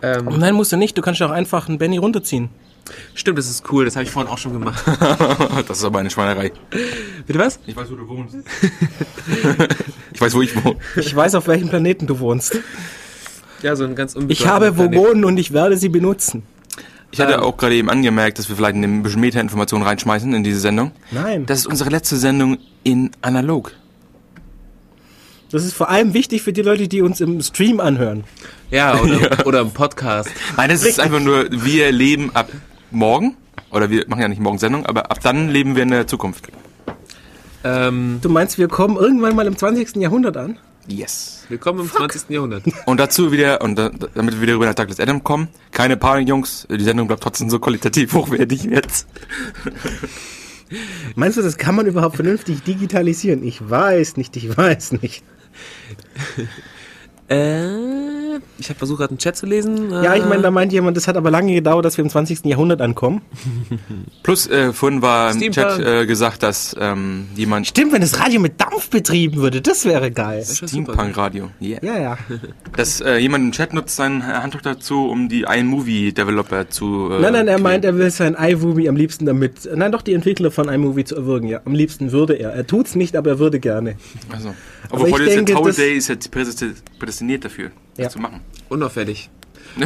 [0.03, 0.97] Ähm, Nein, musst du nicht.
[0.97, 2.49] Du kannst doch einfach einen Benny runterziehen.
[3.15, 3.85] Stimmt, das ist cool.
[3.85, 4.83] Das habe ich vorhin auch schon gemacht.
[5.69, 6.53] das ist aber eine Schweinerei.
[7.27, 7.59] Bitte was?
[7.67, 8.37] Ich weiß, wo du wohnst.
[10.13, 10.77] ich weiß, wo ich wohne.
[10.97, 12.57] Ich weiß, auf welchem Planeten du wohnst.
[13.63, 16.43] Ja, so ein ganz Ich habe wo wohnen und ich werde sie benutzen.
[17.13, 17.41] Ich hatte Ähm.
[17.41, 20.93] auch gerade eben angemerkt, dass wir vielleicht ein bisschen Meta-Informationen reinschmeißen in diese Sendung.
[21.11, 21.47] Nein.
[21.47, 23.73] Das ist unsere letzte Sendung in analog.
[25.51, 28.23] Das ist vor allem wichtig für die Leute, die uns im Stream anhören.
[28.71, 30.31] Ja, oder, oder im Podcast.
[30.57, 32.49] Nein, das ist einfach nur, wir leben ab
[32.91, 33.37] morgen.
[33.71, 36.49] Oder wir machen ja nicht morgen Sendung, aber ab dann leben wir in der Zukunft.
[37.63, 39.97] Ähm, Du meinst, wir kommen irgendwann mal im 20.
[39.97, 40.59] Jahrhundert an?
[40.89, 41.45] Yes.
[41.49, 42.31] willkommen im 20.
[42.31, 42.65] Jahrhundert.
[42.87, 46.29] Und dazu wieder, und da, damit wir wieder rüber nach Douglas Adam kommen, keine Panik,
[46.29, 49.07] Jungs, die Sendung bleibt trotzdem so qualitativ hochwertig jetzt.
[51.15, 53.45] Meinst du, das kann man überhaupt vernünftig digitalisieren?
[53.45, 55.23] Ich weiß nicht, ich weiß nicht.
[57.29, 57.69] Äh,
[58.59, 59.91] ich habe versucht gerade einen Chat zu lesen.
[59.91, 62.11] Ja, ich Äh, meine, da meint jemand, das hat aber lange gedauert, dass wir im
[62.11, 62.45] 20.
[62.45, 63.23] Jahrhundert ankommen.
[64.23, 65.53] Plus, äh, vorhin war im.
[65.53, 69.85] Chat äh, gesagt, dass ähm, jemand Stimmt, wenn das Radio mit Dampf betrieben würde, das
[69.85, 70.45] wäre geil.
[70.45, 71.79] Steampunk-Radio, yeah.
[71.85, 72.19] Ja, ja.
[72.77, 77.11] dass äh, jemand im Chat nutzt sein Handtuch dazu, um die iMovie-Developer zu...
[77.13, 77.63] Äh, Nein, nein, er killen.
[77.63, 81.17] meint, er will sein iMovie am liebsten damit, nein, doch die Entwickler von iMovie zu
[81.17, 81.61] erwürgen, ja.
[81.65, 82.51] Am liebsten würde er.
[82.53, 83.97] Er tut's nicht, aber er würde gerne.
[84.31, 84.55] Also.
[84.89, 87.71] Aber Aber ich heute ist der denke, Towel das- Day ist ja prädesti- prädestiniert dafür,
[88.03, 88.09] Ja.
[88.09, 88.41] zu machen.
[88.69, 89.31] Unauffällig.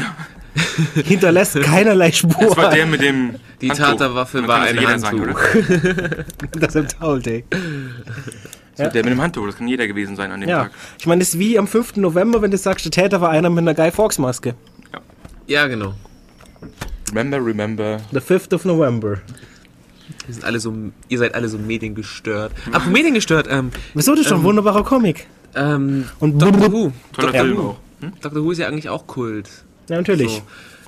[1.05, 2.69] Hinterlässt keinerlei Das war Spur.
[2.71, 3.87] der mit dem Die Handtuch.
[3.87, 5.11] Tatterwaffe Man war ein ja Handtuch.
[5.39, 6.25] Sagen?
[6.61, 7.45] Das im Towel Day.
[8.77, 10.65] So, der mit dem Handtuch, das kann jeder gewesen sein an dem Ja.
[10.65, 10.71] Tag.
[10.99, 11.97] Ich meine, das ist wie am 5.
[11.97, 14.55] November, wenn du sagst, der Täter war einer mit einer Guy Fawkes Maske.
[15.47, 15.95] Ja, genau.
[17.11, 17.99] Remember, remember.
[18.13, 19.19] The 5th of November.
[20.27, 20.73] Wir sind alle so,
[21.09, 22.53] ihr seid alle so mediengestört.
[22.69, 25.27] Apropos mediengestört, ähm, Wieso, das ist doch ein wunderbarer Comic.
[25.55, 26.93] ähm, Und Doctor Who.
[27.13, 27.77] Toller Film auch.
[28.05, 28.13] Hm?
[28.21, 29.49] Doctor Who ist ja eigentlich auch Kult.
[29.89, 30.31] Ja, natürlich.
[30.33, 30.43] So.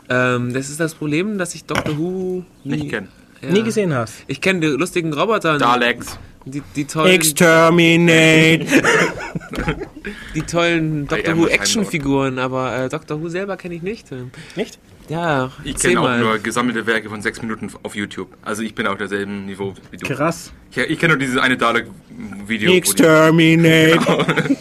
[0.09, 3.09] Ähm, das ist das Problem, dass ich Doctor Who nie, Nicht kennen.
[3.43, 3.51] Ja.
[3.51, 4.15] Nie gesehen hast.
[4.29, 6.19] Ich kenne die lustigen Roboter, Daleks.
[6.47, 8.65] die, die tollen, Exterminate.
[10.35, 14.11] die tollen Doctor Who Actionfiguren, aber äh, Doctor Who selber kenne ich nicht.
[14.13, 14.79] Ähm, Nicht?
[15.09, 18.29] Ja, Ich kenne auch nur gesammelte Werke von sechs Minuten auf YouTube.
[18.43, 20.07] Also ich bin auf derselben Niveau wie du.
[20.07, 20.53] Krass.
[20.73, 22.69] Ich, ich kenne nur dieses eine Dalek-Video.
[22.71, 24.57] wo die- Exterminate.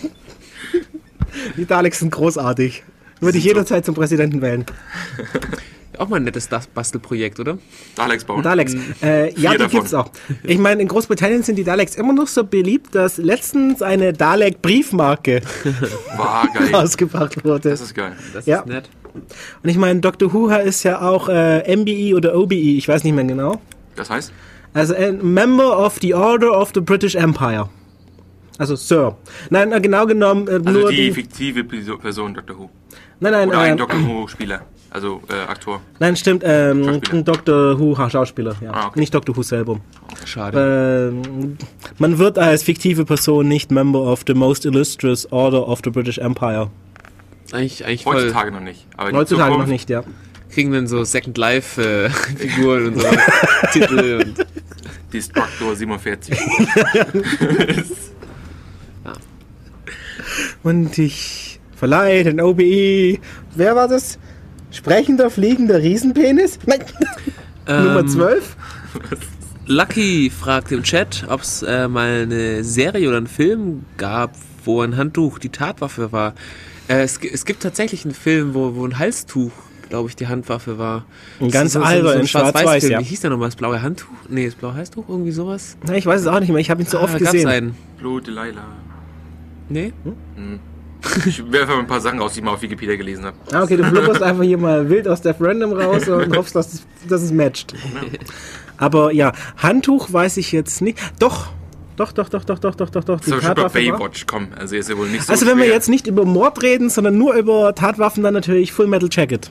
[1.58, 2.84] Die Daleks sind großartig.
[3.22, 4.66] Würde ich so- jederzeit zum Präsidenten wählen.
[5.98, 7.58] Auch mal ein nettes Bastelprojekt, oder?
[7.96, 8.44] Daleks bauen.
[8.44, 8.76] Daleks.
[9.02, 9.80] Äh, ja, die davon.
[9.80, 10.10] gibt's auch.
[10.44, 15.40] Ich meine, in Großbritannien sind die Daleks immer noch so beliebt, dass letztens eine Dalek-Briefmarke
[16.74, 17.70] ausgebracht wurde.
[17.70, 18.12] Das ist geil.
[18.34, 18.60] Das Ja.
[18.60, 18.90] ist nett.
[19.14, 20.34] Und ich meine, Dr.
[20.34, 23.62] Who ist ja auch äh, MBE oder OBE, ich weiß nicht mehr genau.
[23.96, 24.34] Das heißt?
[24.74, 27.70] Also ein Member of the Order of the British Empire.
[28.58, 29.18] Also Sir.
[29.50, 31.12] Nein, äh, genau genommen äh, Also nur die die.
[31.12, 32.58] fiktive Perso- Person Dr.
[32.58, 32.70] Who.
[33.20, 34.00] Nein, nein, Oder ein äh, Dr.
[34.06, 34.62] Who-Spieler.
[34.90, 35.82] Also äh, Aktor.
[36.00, 36.44] nein, stimmt.
[36.46, 37.78] Ähm, ein Dr.
[37.78, 38.72] Who ha, Schauspieler, ja.
[38.72, 39.00] Ah, okay.
[39.02, 39.36] Nicht Dr.
[39.36, 39.80] Who selber.
[40.24, 41.12] Schade.
[41.14, 41.58] Ähm,
[41.98, 46.18] man wird als fiktive Person nicht Member of the Most Illustrious Order of the British
[46.18, 46.70] Empire.
[47.52, 48.16] Eigentlich, eigentlich voll.
[48.16, 48.88] Heutzutage noch nicht.
[48.96, 50.04] Aber Heutzutage noch nicht, ja.
[50.50, 53.08] Kriegen dann so Second Life äh, Figuren und so
[53.74, 54.46] Titel und
[55.12, 56.38] Destructor 47.
[60.64, 63.20] Und ich verleihe den OBE.
[63.56, 64.18] Wer war das?
[64.72, 66.60] Sprechender, fliegender Riesenpenis?
[66.66, 66.80] Nein.
[67.68, 68.56] Nummer Ähm, 12?
[69.68, 74.34] Lucky fragt im Chat, ob es äh, mal eine Serie oder einen Film gab,
[74.64, 76.36] wo ein Handtuch die Tatwaffe war.
[76.88, 79.52] Äh, es, es gibt tatsächlich einen Film, wo, wo ein Halstuch,
[79.90, 81.06] glaube ich, die Handwaffe war.
[81.40, 82.92] Ein ganz so- so- alter, so ein in Schwarz-Weiß, Schwarz-Weiß-Film.
[82.94, 83.00] ja.
[83.00, 83.48] Wie hieß der nochmal?
[83.48, 84.08] Das blaue Handtuch?
[84.30, 85.10] Nee, das blaue Halstuch?
[85.10, 85.78] Irgendwie sowas?
[85.88, 86.60] Na, ich weiß es auch nicht mehr.
[86.60, 87.48] Ich habe ihn so oft Ah, gab's gesehen.
[87.48, 87.76] einen.
[87.98, 88.66] Blue Delilah.
[89.70, 89.94] Nee?
[91.26, 93.38] Ich werfe mal ein paar Sachen raus, die ich mal auf Wikipedia gelesen habe.
[93.52, 96.74] Ah, okay, du flupperst einfach hier mal wild aus Death Random raus und hoffst, dass
[96.74, 97.74] es, dass es matcht.
[98.78, 101.00] Aber ja, Handtuch weiß ich jetzt nicht.
[101.20, 101.52] Doch,
[101.96, 103.24] doch, doch, doch, doch, doch, doch, doch, doch.
[103.24, 104.48] So, schon bei Baywatch, komm.
[104.58, 105.74] Also ist ja wohl nicht so Also wenn wir schwer.
[105.76, 109.50] jetzt nicht über Mord reden, sondern nur über Tatwaffen, dann natürlich Full Metal Jacket.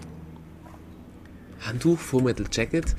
[1.67, 2.95] Handtuch, Full Metal Jacket.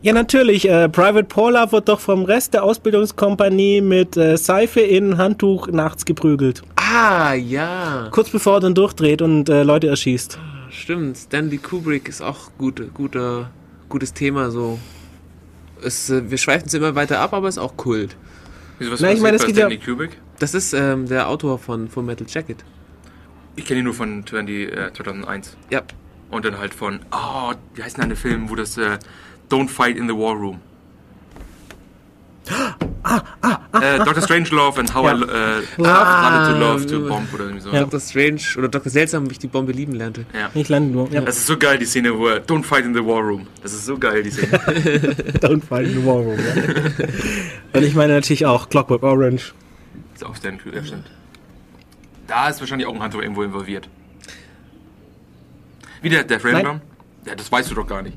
[0.00, 0.68] Ja, natürlich.
[0.68, 6.04] Äh, Private Paula wird doch vom Rest der Ausbildungskompanie mit äh, Seife in Handtuch nachts
[6.04, 6.62] geprügelt.
[6.76, 8.08] Ah, ja.
[8.12, 10.38] Kurz bevor er dann durchdreht und äh, Leute erschießt.
[10.70, 11.16] Stimmt.
[11.16, 13.50] Stanley Kubrick ist auch gut, guter,
[13.88, 14.78] gutes Thema so.
[15.82, 18.16] Es, äh, wir schweifen es immer weiter ab, aber ist auch Kult.
[18.78, 20.18] Wieso, was Na, ich meine, es bei geht ja- Stanley Kubrick?
[20.38, 22.64] Das ist ähm, der Autor von Full Metal Jacket.
[23.56, 25.56] Ich kenne ihn nur von 20, äh, 2001.
[25.70, 25.82] Ja.
[26.30, 28.98] Und dann halt von, oh, wie heißt denn der Film, wo das äh,
[29.50, 30.60] Don't Fight in the War Room.
[33.80, 34.22] äh, Dr.
[34.22, 35.16] Strangelove and How Ja.
[35.16, 37.70] I äh, Ah, to Love to Bomb oder irgendwie so.
[37.70, 37.80] Ja.
[37.80, 38.00] Dr.
[38.00, 38.90] Strange oder Dr.
[38.90, 40.24] Seltsam, wie ich die Bombe lieben lernte.
[40.32, 40.50] Ja.
[40.54, 41.10] Ich lande nur.
[41.10, 41.20] Ja.
[41.20, 43.46] Das ist so geil, die Szene, wo er Don't Fight in the War Room.
[43.62, 44.48] Das ist so geil, die Szene.
[45.40, 46.38] Don't fight in the war room.
[46.38, 46.62] Ja.
[47.78, 49.52] und ich meine natürlich auch Clockwork Orange.
[50.14, 51.10] ist auch Kubrick, ja, stimmt.
[52.26, 53.88] Da ist wahrscheinlich auch ein Handtuch irgendwo involviert.
[56.02, 56.80] Wie der Death Rainbow?
[57.26, 58.16] Ja, das weißt du doch gar nicht.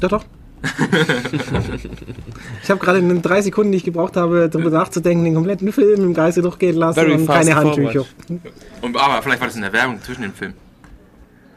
[0.00, 0.24] Doch, doch.
[2.62, 5.72] ich habe gerade in den drei Sekunden, die ich gebraucht habe, darüber nachzudenken, den kompletten
[5.72, 8.04] Film im Geiste durchgehen lassen Very und keine Handtücher.
[8.82, 10.52] Und, aber vielleicht war das in der Werbung zwischen dem Film.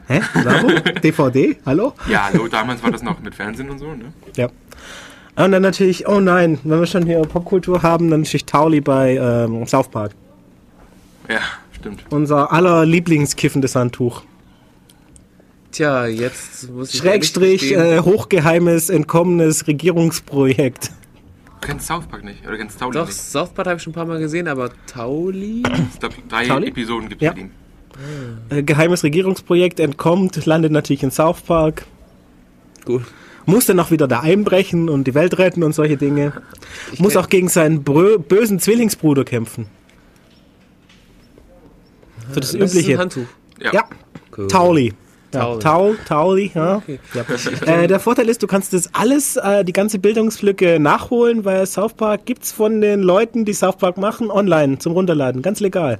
[0.06, 0.20] Hä?
[0.42, 0.72] Warum?
[1.02, 1.56] DVD?
[1.66, 1.92] Hallo?
[2.08, 4.12] Ja, hallo, damals war das noch mit Fernsehen und so, ne?
[4.36, 4.48] Ja.
[5.36, 9.16] Und dann natürlich, oh nein, wenn wir schon hier Popkultur haben, dann natürlich Tauli bei
[9.16, 10.12] ähm, South Park.
[11.28, 11.40] Ja,
[11.72, 12.04] stimmt.
[12.10, 14.22] Unser aller Lieblingskiffendes Handtuch.
[15.74, 20.92] Tja, jetzt muss ich Schrägstrich, äh, hochgeheimes, entkommenes Regierungsprojekt.
[21.60, 23.18] Du kennst South Park nicht, oder kennst Tauli Doch, nicht?
[23.18, 25.64] South Park habe ich schon ein paar Mal gesehen, aber Tauli?
[25.92, 26.68] Ich glaube, drei Tauli?
[26.68, 27.32] Episoden gibt es Ja.
[27.32, 27.50] mit ihm.
[28.50, 31.86] Äh, geheimes Regierungsprojekt entkommt, landet natürlich in South Park.
[32.84, 33.02] Gut.
[33.46, 36.34] Muss dann auch wieder da einbrechen und die Welt retten und solche Dinge.
[36.98, 39.66] Muss kenn- auch gegen seinen brö bösen Zwillingsbruder kämpfen.
[42.32, 42.98] So das, Das ist ein übliche.
[42.98, 43.26] Handtuch.
[43.60, 43.72] Ja.
[43.72, 43.84] Ja,
[44.36, 44.48] Cool.
[44.48, 44.92] Tauli.
[45.34, 45.58] Ja, Tauli.
[45.60, 46.76] Taul, Tauli, ja.
[46.76, 46.98] Okay.
[47.14, 47.24] ja.
[47.66, 51.94] Äh, der Vorteil ist, du kannst das alles, äh, die ganze Bildungslücke nachholen, weil South
[51.94, 55.98] Park gibt's von den Leuten, die South Park machen, online zum Runterladen, ganz legal.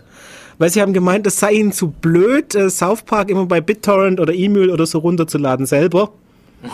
[0.59, 4.21] Weil sie haben gemeint, es sei ihnen zu blöd, äh, South Park immer bei BitTorrent
[4.21, 6.13] oder E-Mail oder so runterzuladen selber.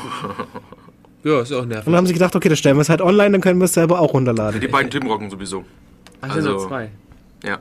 [1.23, 1.85] Ja, ist auch Und nervig.
[1.85, 3.75] dann haben sie gedacht, okay, das stellen wir es halt online, dann können wir es
[3.75, 4.59] selber auch runterladen.
[4.59, 5.65] Die beiden Typen rocken sowieso.
[6.23, 6.89] Ach, also- noch zwei.
[7.45, 7.59] Ja.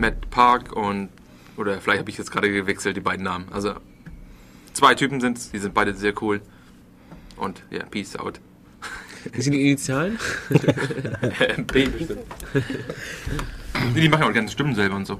[0.00, 1.08] Matt Park und.
[1.56, 3.46] Oder vielleicht habe ich jetzt gerade gewechselt, die beiden Namen.
[3.50, 3.74] Also,
[4.72, 6.40] zwei Typen sind's, die sind beide sehr cool.
[7.36, 8.40] Und ja, Peace out.
[9.32, 10.18] Wie sind die Initialen?
[11.56, 12.20] MP bestimmt.
[13.94, 15.18] Nee, die machen auch die ganzen Stimmen selber und so.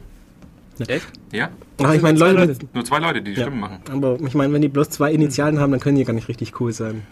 [0.89, 1.07] Echt?
[1.32, 1.51] Ja?
[1.78, 2.59] Aber ich meine, Leute, Leute.
[2.72, 3.78] Nur zwei Leute, die die Stimmen machen.
[3.91, 6.61] aber ich meine, wenn die bloß zwei Initialen haben, dann können die gar nicht richtig
[6.61, 7.03] cool sein.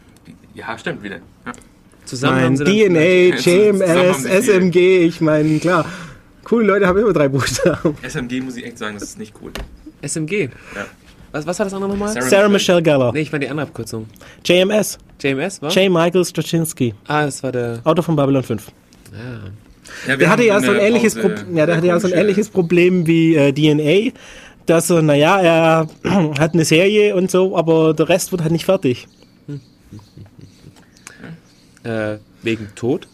[0.55, 1.17] Ja, stimmt wieder.
[1.47, 1.53] Ja.
[2.05, 4.25] Zusammen haben sie DNA, JMS.
[4.25, 5.87] SMG, ich meine, klar,
[6.45, 7.97] coole Leute haben immer drei Buchstaben.
[8.03, 9.53] SMG muss ich echt sagen, das ist nicht cool.
[10.03, 10.49] SMG.
[10.75, 10.87] Ja.
[11.33, 12.09] Was, was war das andere nochmal?
[12.13, 13.13] Sarah- Sarah Michelle Gellar.
[13.13, 14.07] Nee, ich meine die andere Abkürzung.
[14.45, 15.71] JMS, JMS, war?
[15.71, 15.91] J.
[15.91, 17.81] Michael Straczynski, ah, das war der.
[17.85, 18.67] Autor von Babylon 5.
[19.13, 19.19] Ja.
[20.09, 22.49] Ja, Der hatte ja so ein ähnliches, Pro ja, der hatte ja so ein ähnliches
[22.51, 24.13] Problem wie äh, DNA,
[24.67, 25.89] dass so, naja, er
[26.39, 29.07] hat eine Serie und so, aber der Rest wird halt nicht fertig.
[31.85, 33.09] Äh, wegen Tod?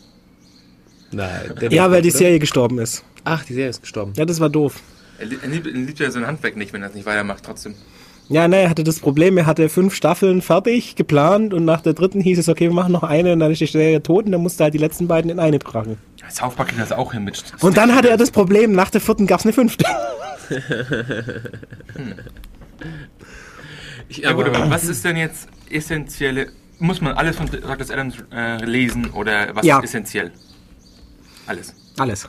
[1.11, 1.53] Nein.
[1.61, 2.11] Der Ja, weil die?
[2.11, 3.03] Serie gestorben ist.
[3.31, 4.13] Ach, die Serie ist gestorben.
[4.17, 4.81] Ja, das war doof.
[5.19, 7.75] Er li- liebt, er liebt ja sein Handwerk nicht, wenn er es nicht weitermacht, trotzdem.
[8.31, 11.95] Ja, ne, er hatte das Problem, er hatte fünf Staffeln fertig, geplant und nach der
[11.95, 14.33] dritten hieß es, okay, wir machen noch eine und dann ist die Serie tot und
[14.33, 15.97] dann musste er halt die letzten beiden in eine packen.
[16.31, 17.43] South Park das auch hin mit.
[17.61, 19.85] Und dann hatte er das Problem, nach der vierten gab's eine fünfte.
[24.09, 26.49] Ich, Ja gut, aber was ist denn jetzt essentielle...
[26.79, 29.79] Muss man alles von Douglas Adams äh, lesen oder was Ja.
[29.79, 30.31] ist essentiell?
[31.47, 31.75] Alles.
[31.99, 32.29] Alles.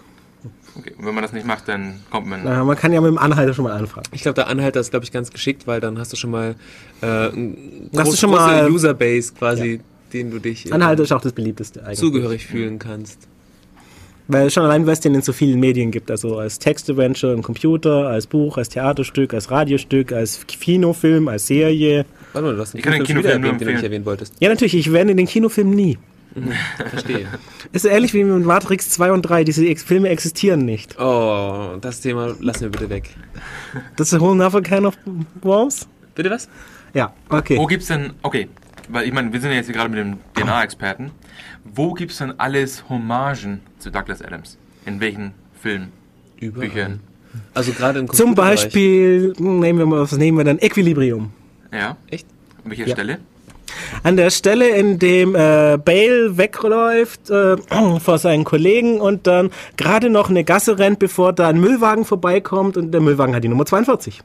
[0.77, 2.41] Okay, und wenn man das nicht macht, dann kommt man.
[2.43, 4.05] Na, man kann ja mit dem Anhalter schon mal anfangen.
[4.11, 6.55] Ich glaube, der Anhalter ist, glaube ich, ganz geschickt, weil dann hast du schon mal
[7.01, 9.81] äh, ein Hast du groß, schon mal- Userbase quasi,
[10.13, 11.99] den du dich Anhalter ist auch das beliebteste eigentlich.
[11.99, 13.27] zugehörig fühlen kannst.
[14.31, 16.11] Weil schon allein, weil es den in so vielen Medien gibt.
[16.11, 22.05] Also als Textadventure im Computer, als Buch, als Theaterstück, als Radiostück, als Kinofilm, als Serie.
[22.33, 24.05] Warte mal, du hast einen Ich kann den Kinofilm Kinofilm erwähnt, den du nicht erwähnen
[24.05, 24.33] wolltest.
[24.39, 25.97] Ja, natürlich, ich werde den Kinofilm nie.
[26.89, 27.27] Verstehe.
[27.71, 29.43] Ist so ähnlich wie mit Matrix 2 und 3.
[29.43, 30.99] Diese Ex Filme existieren nicht.
[30.99, 33.15] Oh, das Thema lassen wir bitte weg.
[33.95, 34.95] Das ist a whole another kind of
[35.41, 35.87] worms?
[36.15, 36.47] Bitte was?
[36.93, 37.57] Ja, okay.
[37.57, 38.47] Wo gibt's denn, okay,
[38.89, 41.11] weil ich meine, wir sind ja jetzt hier gerade mit dem DNA-Experten.
[41.63, 44.57] Wo gibt's denn alles Hommagen zu Douglas Adams?
[44.85, 45.91] In welchen Filmen?
[46.39, 46.67] Überall.
[46.69, 46.99] Büchern?
[47.53, 48.33] Also gerade im Zum.
[48.33, 50.57] Beispiel, hm, nehmen wir mal, was nehmen wir dann?
[50.59, 51.31] Equilibrium.
[51.71, 51.97] Ja.
[52.09, 52.25] Echt?
[52.63, 52.95] An welcher Ja.
[52.95, 53.19] Stelle?
[54.03, 57.57] An der Stelle, in dem äh, Bale wegläuft äh,
[57.99, 62.77] vor seinen Kollegen und dann gerade noch eine Gasse rennt, bevor da ein Müllwagen vorbeikommt
[62.77, 64.21] und der Müllwagen hat die Nummer 42.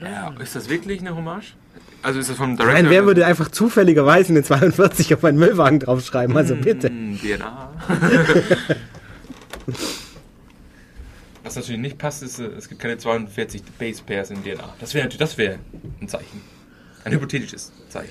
[0.00, 0.34] Ja.
[0.40, 1.54] Ist das wirklich eine Hommage?
[2.02, 2.82] Also ist das vom Director?
[2.82, 6.36] Nein, wer würde einfach zufälligerweise eine 42 auf einen Müllwagen draufschreiben?
[6.36, 6.88] Also bitte.
[6.88, 7.70] Hm, DNA.
[11.44, 14.74] Was natürlich nicht passt, ist, äh, es gibt keine 42 Base Pairs in DNA.
[14.80, 15.58] Das wäre natürlich, das wäre
[16.00, 16.42] ein Zeichen.
[17.04, 18.10] Ein hypothetisches Zeichen.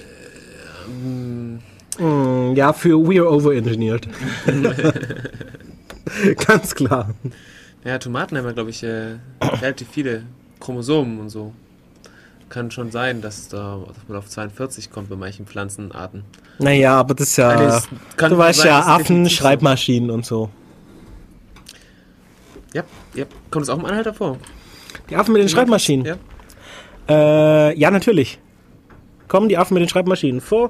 [0.86, 4.08] Hm, ja, für we're overengineered.
[6.48, 7.14] Ganz klar.
[7.84, 10.24] Ja, Tomaten haben ja, glaube ich, äh, relativ viele
[10.60, 11.54] Chromosomen und so.
[12.50, 16.24] Kann schon sein, dass, da, dass man auf 42 kommt bei manchen Pflanzenarten.
[16.60, 17.50] Naja, aber das ist ja.
[17.50, 19.30] Alles kann du weißt sein, ja, Affen, so.
[19.30, 20.50] Schreibmaschinen und so.
[22.74, 23.26] Ja, ja.
[23.50, 24.38] Kommt es auch im Anhalter vor?
[25.10, 26.06] Die Affen mit den Schreibmaschinen.
[26.06, 26.18] Ja.
[27.10, 28.40] Äh, ja, natürlich.
[29.34, 30.70] Kommen die Affen mit den Schreibmaschinen vor.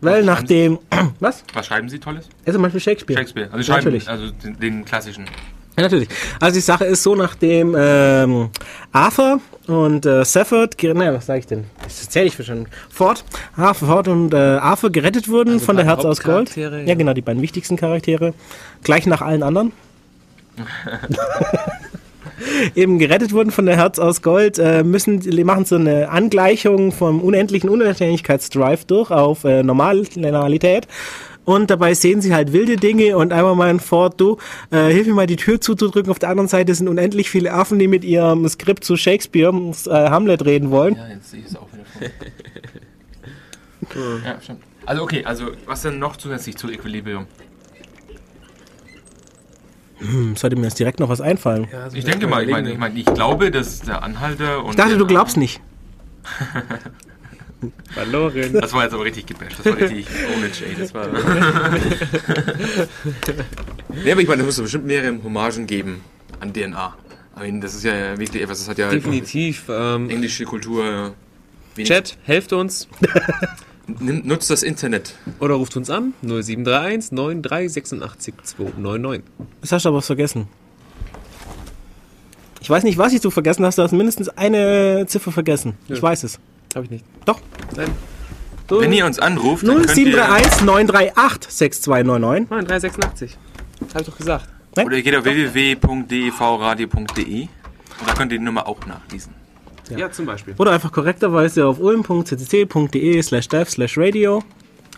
[0.00, 0.78] Weil Was nach dem.
[1.20, 1.44] Was?
[1.52, 2.26] Was schreiben Sie Tolles?
[2.46, 3.20] Ja, zum Beispiel Shakespeare.
[3.20, 3.50] Shakespeare.
[3.52, 4.08] Also schreiben Natürlich.
[4.08, 5.26] also den, den klassischen.
[5.76, 6.08] Ja, natürlich.
[6.40, 8.48] Also die Sache ist so, nachdem ähm,
[8.92, 11.64] Arthur und äh, Safford, naja, was sage ich denn?
[11.82, 12.66] Das erzähle ich schon.
[12.88, 16.56] Ford, Arthur Ford und äh, Arthur gerettet wurden Also von der Herz aus Gold.
[16.56, 16.74] Ja.
[16.74, 16.94] ja.
[16.94, 18.32] genau, die beiden wichtigsten Charaktere.
[18.84, 19.72] Gleich nach allen anderen.
[22.74, 27.20] Eben gerettet wurden von der Herz aus Gold, äh, müssen, machen so eine Angleichung vom
[27.20, 30.86] unendlichen Unabhängigkeitsdrive durch auf äh, Normalität.
[31.44, 34.36] Und dabei sehen sie halt wilde Dinge und einmal mal ein Ford, du,
[34.70, 36.10] äh, hilf mir mal die Tür zuzudrücken.
[36.10, 39.52] Auf der anderen Seite sind unendlich viele Affen, die mit ihrem Skript zu Shakespeare,
[39.86, 40.96] äh, Hamlet reden wollen.
[40.96, 42.02] Ja, jetzt sehe ich es auch wieder vor.
[44.24, 44.60] ja, stimmt.
[44.86, 47.26] Also okay, also was denn noch zusätzlich zu Equilibrium?
[50.00, 51.68] Hm, sollte mir jetzt direkt noch was einfallen.
[51.72, 54.70] Ja, so Ich denke mal, ich meine, ich, meine, ich glaube, dass der Anhalter und
[54.70, 55.60] Ich dachte, du glaubst nicht.
[57.92, 58.54] Verloren.
[58.54, 59.58] Das war jetzt aber richtig gebasht.
[59.58, 60.76] Das war richtig Ownage, ey.
[60.78, 61.06] Das war.
[64.04, 66.00] nee, aber ich meine, es muss doch bestimmt mehrere Hommagen geben
[66.40, 66.94] an DNA.
[67.36, 69.64] I mean, das ist ja wirklich etwas, das hat ja Definitiv.
[69.68, 71.14] Ähm, englische Kultur.
[71.74, 72.88] wenig- Chat, helft uns
[73.98, 75.14] Nimm, nutzt das Internet.
[75.40, 79.24] oder ruft uns an 0731 9386 299.
[79.60, 80.48] Das hast du aber was vergessen.
[82.62, 85.74] Ich weiß nicht, was ich du vergessen hast, du hast mindestens eine Ziffer vergessen.
[85.88, 86.02] Ich Ja.
[86.02, 86.38] weiß es.
[86.74, 87.04] Habe ich nicht.
[87.24, 87.40] Doch.
[87.76, 87.90] Nein.
[88.68, 92.50] Wenn ihr uns anruft, dann könnt ihr, 0731 938 6299.
[92.50, 93.36] 9386.
[93.90, 94.48] Habe ich doch gesagt.
[94.76, 97.48] oder ihr geht auf www.devradio.de und
[98.06, 99.34] da könnt ihr die Nummer auch nachlesen.
[99.98, 100.54] Ja, zum Beispiel.
[100.58, 104.42] Oder einfach korrekterweise auf ulm.ccc.de slash dev slash radio.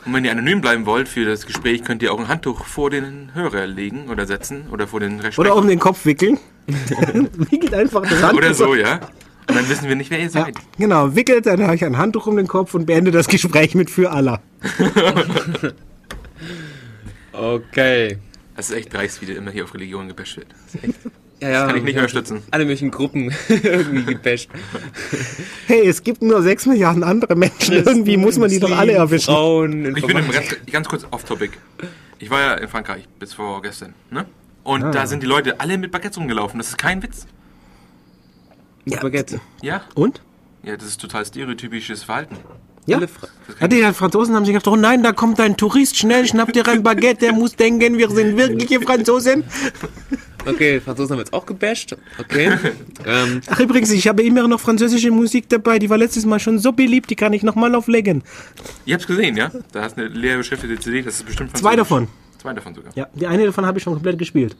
[0.05, 2.90] Und wenn ihr anonym bleiben wollt für das Gespräch, könnt ihr auch ein Handtuch vor
[2.90, 5.40] den Hörer legen oder setzen oder vor den Resprecher.
[5.40, 6.38] Oder um den Kopf wickeln.
[6.66, 8.38] Wickelt einfach das Handtuch.
[8.38, 9.01] Oder so, ja.
[9.49, 10.55] Und dann wissen wir nicht, wer ihr Ja, seid.
[10.78, 13.90] genau, wickelt, dann habe ich ein Handtuch um den Kopf und beende das Gespräch mit
[13.90, 14.40] für Allah.
[17.32, 18.18] Okay.
[18.57, 20.49] Das ist echt dreist, wie der immer hier auf Religion gebasht wird.
[21.43, 21.66] Ja, ja.
[21.66, 22.43] Kann ich nicht unterstützen.
[22.53, 24.49] Alle möglichen Gruppen irgendwie gebasht.
[25.66, 27.74] Hey, es gibt nur 6 Milliarden andere Menschen.
[27.76, 29.32] Irgendwie muss man die doch alle erwischen.
[29.32, 31.53] Frauen, Ich bin im Informatik- ganz, kurz off-topic.
[32.18, 34.26] Ich war ja in Frankreich bis vor gestern, ne?
[34.64, 36.59] Und da sind die Leute alle mit Baguettes rumgelaufen.
[36.59, 37.26] Das ist kein Witz.
[38.84, 39.01] Ja.
[39.01, 39.40] Baguette.
[39.62, 39.82] Ja?
[39.95, 40.20] Und?
[40.62, 42.36] Ja, das ist total stereotypisches Verhalten.
[42.86, 43.01] Ja.
[43.61, 46.66] Ja, die Franzosen haben sich gedacht, oh nein, da kommt ein Tourist, schnell, schnapp dir
[46.68, 49.45] ein Baguette, der muss denken, wir sind wirkliche Franzosen.
[50.47, 51.97] Okay, Franzosen haben jetzt auch gebasht.
[52.18, 52.53] Okay.
[53.07, 56.59] ähm, Ach übrigens, ich habe immer noch französische Musik dabei, die war letztes Mal schon
[56.59, 58.22] so beliebt, die kann ich nochmal auflegen.
[58.84, 59.51] Ihr habt's gesehen, ja?
[59.72, 61.88] Da hast du eine leer beschriftete CD, das ist bestimmt Zwei französisch.
[61.88, 62.09] davon.
[62.38, 62.90] Zwei davon sogar.
[62.97, 64.57] Ja, die eine davon habe ich schon komplett gespielt.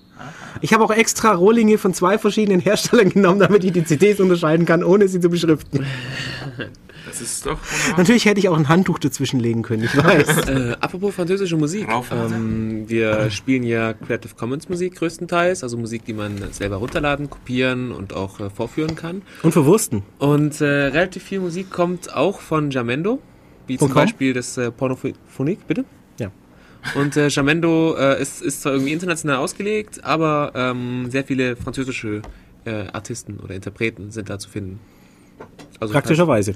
[0.61, 4.67] Ich habe auch extra Rohlinge von zwei verschiedenen Herstellern genommen, damit ich die CDs unterscheiden
[4.67, 5.85] kann, ohne sie zu beschriften.
[7.07, 7.99] Das ist doch wunderbar.
[7.99, 10.43] Natürlich hätte ich auch ein Handtuch dazwischen legen können, ich weiß.
[10.53, 11.89] Äh, apropos französische Musik.
[12.11, 17.93] Ähm, wir spielen ja Creative Commons Musik größtenteils, also Musik, die man selber runterladen, kopieren
[17.93, 19.23] und auch äh, vorführen kann.
[19.43, 20.03] Und für Wursten.
[20.19, 23.21] Und äh, relativ viel Musik kommt auch von Jamendo,
[23.67, 23.95] wie zum?
[23.95, 25.85] Beispiel das äh, Pornophonik, bitte?
[26.19, 26.31] Ja.
[26.95, 32.23] Und äh, Jamendo äh, ist, ist zwar irgendwie international ausgelegt, aber ähm, sehr viele französische
[32.65, 34.81] äh, Artisten oder Interpreten sind da zu finden.
[35.81, 36.55] Also Praktischerweise.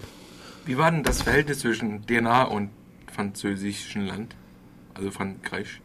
[0.67, 2.71] Wie war denn das Verhältnis zwischen DNA und
[3.13, 4.35] französischen Land?
[4.95, 5.81] Also Frankreich.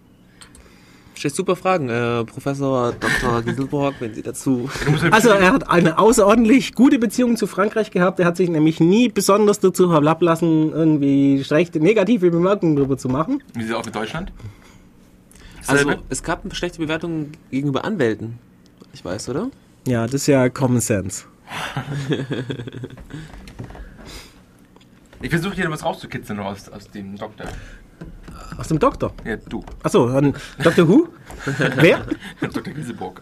[1.13, 3.41] Stellt super Fragen, äh, Professor Dr.
[3.45, 4.71] Gieselborg, wenn Sie dazu.
[5.11, 8.19] Also er hat eine außerordentlich gute Beziehung zu Frankreich gehabt.
[8.19, 13.43] Er hat sich nämlich nie besonders dazu herablassen, irgendwie schlechte, negative Bemerkungen darüber zu machen.
[13.53, 14.33] Wie ist es auch mit Deutschland?
[15.67, 16.01] Also Selbe?
[16.09, 18.39] es gab eine schlechte Bewertung gegenüber Anwälten.
[18.93, 19.51] Ich weiß, oder?
[19.85, 21.25] Ja, das ist ja Common Sense.
[25.21, 27.47] Ich versuche hier was rauszukitzeln aus, aus dem Doktor.
[28.57, 29.13] Aus dem Doktor.
[29.23, 29.63] Ja, du.
[29.83, 30.87] Achso, an Dr.
[30.87, 31.07] Who?
[31.75, 32.05] Wer?
[32.41, 32.73] Dr.
[32.73, 33.21] Gieseburg.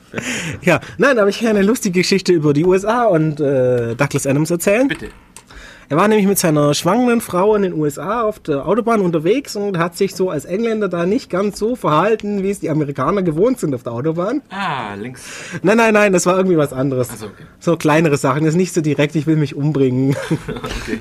[0.62, 4.50] Ja, nein, aber ich kann eine lustige Geschichte über die USA und äh, Douglas Adams
[4.50, 4.88] erzählen.
[4.88, 5.10] Bitte.
[5.90, 9.80] Er war nämlich mit seiner schwangeren Frau in den USA auf der Autobahn unterwegs und
[9.80, 13.60] hat sich so als Engländer da nicht ganz so verhalten, wie es die Amerikaner gewohnt
[13.60, 14.44] sind auf der Autobahn.
[14.52, 15.24] Ah, links.
[15.64, 17.10] Nein, nein, nein, das war irgendwie was anderes.
[17.12, 17.44] Ach so, okay.
[17.60, 20.16] So kleinere Sachen, das ist nicht so direkt, ich will mich umbringen.
[20.82, 21.00] Okay.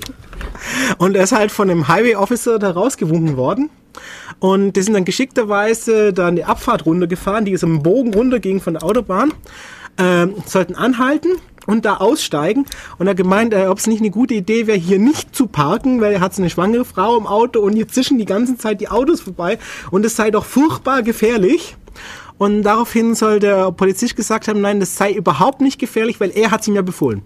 [0.99, 3.71] Und er ist halt von einem Highway Officer da rausgewunken worden.
[4.41, 8.75] Und die sind dann geschickterweise dann die Abfahrt runtergefahren, die ist im Bogen runterging von
[8.75, 9.33] der Autobahn,
[9.99, 11.29] ähm, sollten anhalten
[11.69, 12.65] und da aussteigen.
[12.99, 16.01] Und er gemeint, äh, ob es nicht eine gute Idee wäre, hier nicht zu parken,
[16.01, 18.81] weil er hat so eine schwangere Frau im Auto und hier zischen die ganze Zeit
[18.81, 19.59] die Autos vorbei
[19.91, 21.77] und es sei doch furchtbar gefährlich.
[22.39, 26.51] Und daraufhin soll der Polizist gesagt haben, nein, das sei überhaupt nicht gefährlich, weil er
[26.51, 27.23] hat es ihm ja befohlen.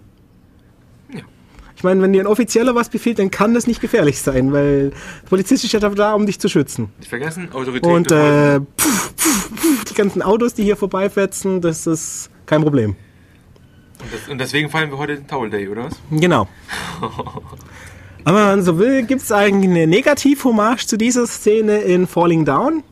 [1.77, 4.89] Ich meine, wenn dir ein Offizieller was befiehlt, dann kann das nicht gefährlich sein, weil
[4.89, 6.89] der Polizist ist ja da, um dich zu schützen.
[6.97, 7.85] Nicht vergessen, Autorität.
[7.85, 12.95] Und äh, pff, pff, pff, die ganzen Autos, die hier vorbeifetzen, das ist kein Problem.
[14.03, 15.93] Und, das, und deswegen feiern wir heute den Towel Day, oder was?
[16.11, 16.47] Genau.
[18.25, 22.45] Aber wenn man so will, gibt es eigentlich eine Negativ-Hommage zu dieser Szene in Falling
[22.45, 22.83] Down.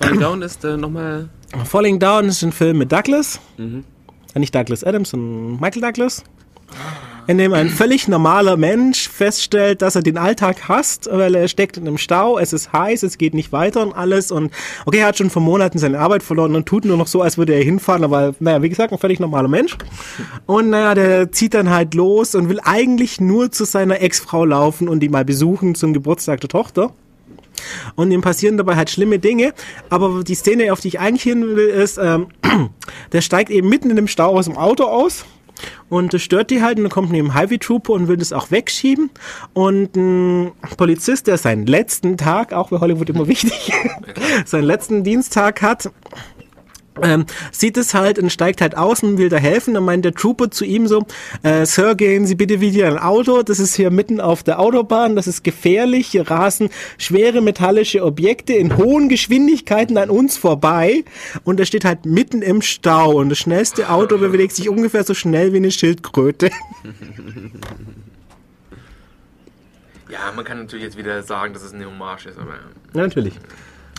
[0.00, 1.28] Falling Down ist äh, nochmal.
[1.64, 3.40] Falling Down ist ein Film mit Douglas.
[3.58, 6.22] Äh, Nicht Douglas Adams, sondern Michael Douglas.
[7.26, 11.78] In dem ein völlig normaler Mensch feststellt, dass er den Alltag hasst, weil er steckt
[11.78, 14.30] in einem Stau, es ist heiß, es geht nicht weiter und alles.
[14.30, 14.52] Und
[14.84, 17.38] okay, er hat schon vor Monaten seine Arbeit verloren und tut nur noch so, als
[17.38, 19.76] würde er hinfahren, aber naja, wie gesagt, ein völlig normaler Mensch.
[20.44, 24.88] Und naja, der zieht dann halt los und will eigentlich nur zu seiner Ex-Frau laufen
[24.88, 26.92] und die mal besuchen zum Geburtstag der Tochter.
[27.94, 29.54] Und ihm passieren dabei halt schlimme Dinge.
[29.88, 32.26] Aber die Szene, auf die ich eigentlich hin will, ist, ähm,
[33.12, 35.24] der steigt eben mitten in dem Stau aus dem Auto aus.
[35.88, 38.50] Und das stört die halt und dann kommt neben Highway Trooper und will das auch
[38.50, 39.10] wegschieben.
[39.52, 43.72] Und ein Polizist, der seinen letzten Tag, auch bei Hollywood immer wichtig,
[44.44, 45.90] seinen letzten Diensttag hat,
[47.02, 49.74] ähm, sieht es halt und steigt halt aus und will da helfen.
[49.74, 51.06] Dann meint der Trooper zu ihm so,
[51.42, 53.42] äh, Sir, gehen Sie bitte wieder ein Auto.
[53.42, 55.16] Das ist hier mitten auf der Autobahn.
[55.16, 56.08] Das ist gefährlich.
[56.08, 61.04] Hier rasen schwere metallische Objekte in hohen Geschwindigkeiten an uns vorbei.
[61.44, 63.14] Und er steht halt mitten im Stau.
[63.14, 66.50] Und das schnellste Auto bewegt sich ungefähr so schnell wie eine Schildkröte.
[70.10, 72.52] Ja, man kann natürlich jetzt wieder sagen, dass es eine Hommage ist, aber.
[72.92, 73.34] Ja, natürlich.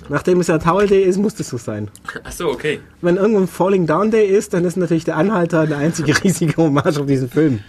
[0.09, 1.89] Nachdem es ja Towel Day ist, muss das so sein.
[2.23, 2.79] Achso, okay.
[3.01, 6.57] Wenn irgendwo ein Falling Down Day ist, dann ist natürlich der Anhalter eine einzige riesige
[6.57, 7.59] Hommage auf diesen Film.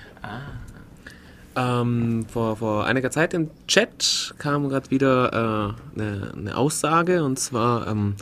[1.57, 7.39] Ähm, vor, vor einiger Zeit im Chat kam gerade wieder äh, eine, eine Aussage und
[7.39, 8.16] zwar ähm,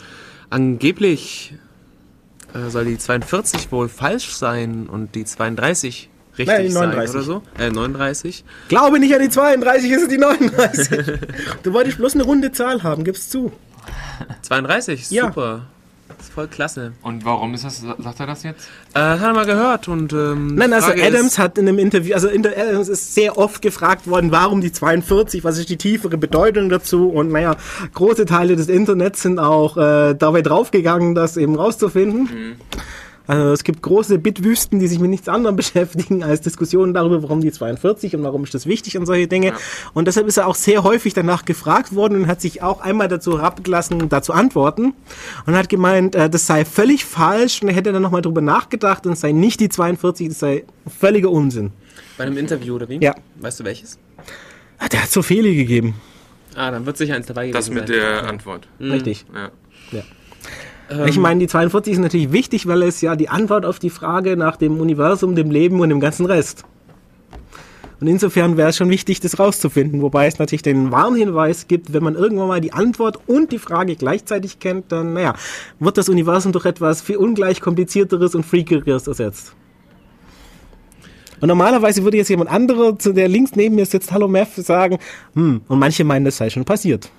[0.50, 1.54] angeblich
[2.54, 7.14] äh, soll die 42 wohl falsch sein und die 32 richtig Nein, die sein 39.
[7.14, 7.42] oder so.
[7.58, 8.44] Äh, 39.
[8.68, 10.88] Glaube nicht an die 32, ist es die 39.
[11.64, 13.52] du wolltest bloß eine runde Zahl haben, gib's zu.
[14.42, 15.26] 32, Ja.
[15.26, 15.62] super.
[16.16, 16.92] Das ist voll klasse.
[17.02, 18.68] Und warum ist das, sagt er das jetzt?
[18.92, 21.78] Äh, hat er mal gehört und ähm, Nein, also Frage Adams ist, hat in einem
[21.78, 25.70] Interview, also in der Adams ist sehr oft gefragt worden, warum die 42, was ist
[25.70, 27.56] die tiefere Bedeutung dazu und naja,
[27.94, 32.28] große Teile des Internets sind auch äh, dabei draufgegangen, das eben rauszufinden.
[33.26, 37.40] Also es gibt große Bitwüsten, die sich mit nichts anderem beschäftigen als Diskussionen darüber, warum
[37.40, 39.54] die 42 und warum ist das wichtig und solche Dinge.
[39.94, 43.08] Und deshalb ist er auch sehr häufig danach gefragt worden und hat sich auch einmal
[43.08, 44.92] dazu herabgelassen, dazu antworten
[45.46, 49.06] und hat gemeint, äh, das sei völlig falsch und er hätte dann nochmal drüber nachgedacht
[49.06, 51.72] und es sei nicht die 42, das sei völliger Unsinn.
[52.18, 52.98] bei einem Interview oder wie?
[53.02, 53.14] Ja.
[53.40, 53.98] Weißt du welches?
[54.78, 55.94] Ah, Der hat so viele gegeben.
[56.56, 57.96] Ah, dann wird sicher eins dabei gewesen Das mit sein.
[57.96, 58.68] der Antwort.
[58.78, 59.24] Richtig.
[59.34, 59.50] Ja.
[60.90, 63.90] Ähm, Ich meine, die 42 ist natürlich wichtig, weil es ja die Antwort auf die
[63.90, 66.64] Frage nach dem Universum, dem Leben und dem ganzen Rest.
[68.00, 70.02] Und insofern wäre es schon wichtig, das rauszufinden.
[70.02, 73.96] Wobei es natürlich den Warnhinweis gibt, wenn man irgendwann mal die Antwort und die Frage
[73.96, 75.34] gleichzeitig kennt, dann, naja,
[75.78, 79.54] wird das Universum durch etwas viel ungleich komplizierteres und freakigeres ersetzt.
[81.40, 84.98] Und normalerweise würde jetzt jemand anderer, zu der links neben mir sitzt, Hallo Mev, sagen,
[85.34, 87.10] hm, und manche meinen, das sei schon passiert.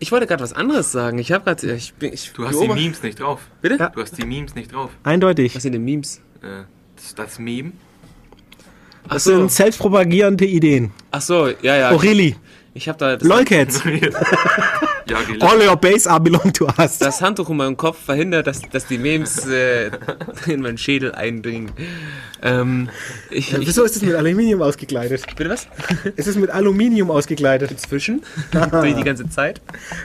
[0.00, 1.18] Ich wollte gerade was anderes sagen.
[1.18, 1.74] Ich habe gerade.
[1.74, 3.40] Ich, bin- ich Du hast die Memes nicht drauf.
[3.60, 3.76] Bitte?
[3.78, 3.88] Ja.
[3.88, 4.90] Du hast die Memes nicht drauf.
[5.02, 5.54] Eindeutig.
[5.56, 6.20] Was sind denn Memes?
[6.40, 6.62] Äh,
[6.96, 7.72] das, das Meme.
[9.08, 9.30] Ach Das so.
[9.36, 10.92] sind selbstpropagierende Ideen.
[11.10, 11.90] Ach so, ja, ja.
[11.90, 12.36] Aurelie,
[12.74, 13.82] Ich habe da das, Lolcats.
[15.10, 15.18] ja.
[15.40, 16.98] All your base are belong to us.
[16.98, 19.90] das Handtuch um meinen Kopf verhindert, dass, dass die Memes äh,
[20.46, 21.70] in meinen Schädel eindringen.
[22.42, 22.88] Ähm,
[23.30, 25.24] ich, ich, Wieso ist es mit Aluminium ausgekleidet?
[25.36, 25.66] bitte was?
[26.16, 27.78] Es ist mit Aluminium ausgekleidet.
[27.80, 28.22] Zwischen?
[28.52, 29.60] Durch die ganze Zeit?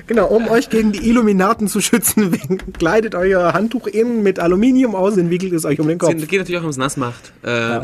[0.08, 2.38] Genau, um euch gegen die Illuminaten zu schützen,
[2.78, 6.28] kleidet euer Handtuch innen mit Aluminium aus und wickelt es euch um den Das Kopf.
[6.28, 7.34] geht natürlich auch, wenn es nass macht.
[7.44, 7.82] Äh,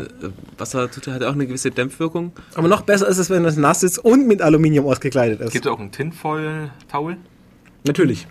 [0.58, 2.32] Wasser tut, hat auch eine gewisse Dämpfwirkung.
[2.54, 5.52] Aber noch besser ist es, wenn das nass ist und mit Aluminium ausgekleidet ist.
[5.52, 7.09] Gibt es auch einen Tinfoil-Towel?
[7.84, 8.26] Natürlich.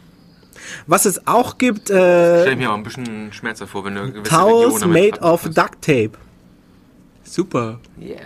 [0.88, 4.12] Was es auch gibt, Stell äh, ich mir auch ein bisschen schmerzer vor, wenn du
[4.12, 6.12] gewisse Towels made of duct tape.
[7.24, 7.80] Super.
[8.00, 8.20] Yeah.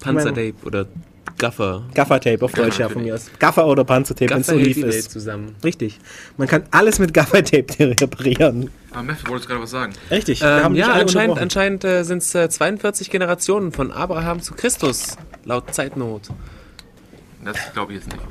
[0.00, 0.86] Panzertape oder
[1.38, 1.84] Gaffer.
[1.94, 3.30] Gaffertape auf Deutsch, ja, von mir aus.
[3.38, 5.10] Gaffer oder Panzertape, wenn es so lief ist.
[5.10, 5.56] zusammen.
[5.64, 5.98] Richtig.
[6.36, 8.70] Man kann alles mit Gaffertape reparieren.
[8.90, 9.92] Aber Meth, du wolltest gerade was sagen.
[10.10, 10.40] Richtig.
[10.42, 15.16] wir Ähm, ja, anscheinend, anscheinend äh, sind es äh, 42 Generationen von Abraham zu Christus,
[15.44, 16.28] laut Zeitnot.
[17.42, 18.22] Das glaube ich jetzt nicht.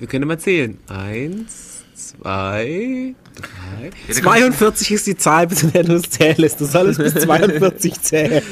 [0.00, 0.78] Wir können mal zählen.
[0.88, 3.84] Eins, zwei, drei.
[3.84, 6.60] Ja, da kommt- 42 ist die Zahl, bis du es zählst.
[6.60, 8.42] Du sollst bis 42 zählen.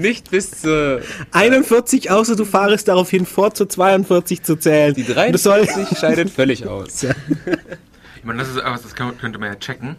[0.00, 4.94] Nicht bis zur 41, außer du fahrest darauf hin, fort zu 42 zu zählen.
[4.94, 7.04] die Und du sollst- 43 scheidet völlig aus.
[7.04, 9.96] Ich meine, das ist das könnte man ja checken.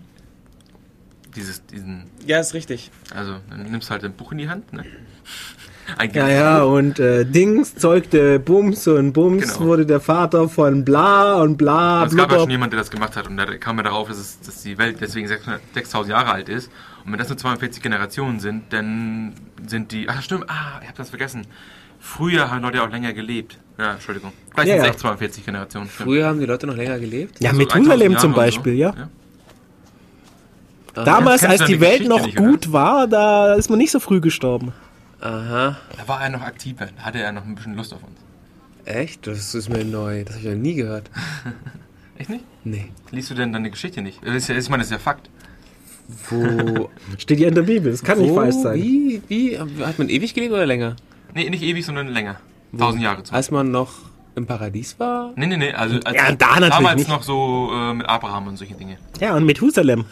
[1.35, 2.89] Dieses, diesen, Ja, ist richtig.
[3.13, 4.83] also, dann nimmst du halt ein Buch in die Hand, ne?
[5.97, 9.65] Ein Ja, ja, und äh, Dings zeugte Bums und Bums Genau.
[9.67, 12.41] wurde der Vater von bla und bla, Es gab ja blubber.
[12.41, 14.77] schon jemanden, der das gemacht hat und da kam er darauf, dass, es, dass die
[14.77, 16.69] Welt deswegen 600 6000 Jahre alt ist.
[17.05, 19.33] Und wenn das nur 42 Generationen sind, dann
[19.65, 20.09] sind die.
[20.09, 21.47] Ach, stimmt, ah, ich hab das vergessen.
[21.99, 23.57] Früher haben Leute auch länger gelebt.
[23.79, 24.33] Ja, Entschuldigung.
[24.53, 24.91] Vielleicht Ja, sind es ja.
[24.91, 25.89] echt 42 Generationen.
[25.89, 26.09] Stimmt.
[26.09, 27.39] Früher haben die Leute noch länger gelebt.
[27.39, 28.89] Ja, Also Methusalem 1000 zum und Beispiel, ja.
[28.89, 29.09] Aha.
[31.05, 32.49] Damals, als die Welt Geschichte noch nicht, oder?
[32.49, 34.73] gut war, da ist man nicht so früh gestorben.
[35.21, 35.77] Aha.
[35.97, 36.87] Da war er noch aktiver.
[36.97, 38.17] Da hatte er noch ein bisschen Lust auf uns.
[38.85, 39.27] Echt?
[39.27, 40.23] Das ist mir neu.
[40.23, 41.09] Das habe ich noch nie gehört.
[42.17, 42.43] Echt nicht?
[42.63, 42.91] Nee.
[43.11, 44.25] Liest du denn deine Geschichte nicht?
[44.25, 45.29] Das ist ja, ich meine, das ist ja Fakt.
[46.29, 46.89] Wo?
[47.17, 48.75] Steht ja in der Bibel, das kann nicht wo, falsch sein.
[48.81, 49.21] Wie?
[49.27, 49.59] Wie?
[49.59, 50.95] Hat man ewig gelebt oder länger?
[51.33, 52.37] Nee, nicht ewig, sondern länger.
[52.73, 53.91] 1000 Jahre zum Als man noch
[54.35, 55.33] im Paradies war?
[55.35, 55.73] Nee, nee, nee.
[55.73, 57.09] Also, als Ja, da natürlich damals nicht.
[57.09, 58.97] noch so äh, mit Abraham und solche Dinge.
[59.19, 60.05] Ja, und Methusalem.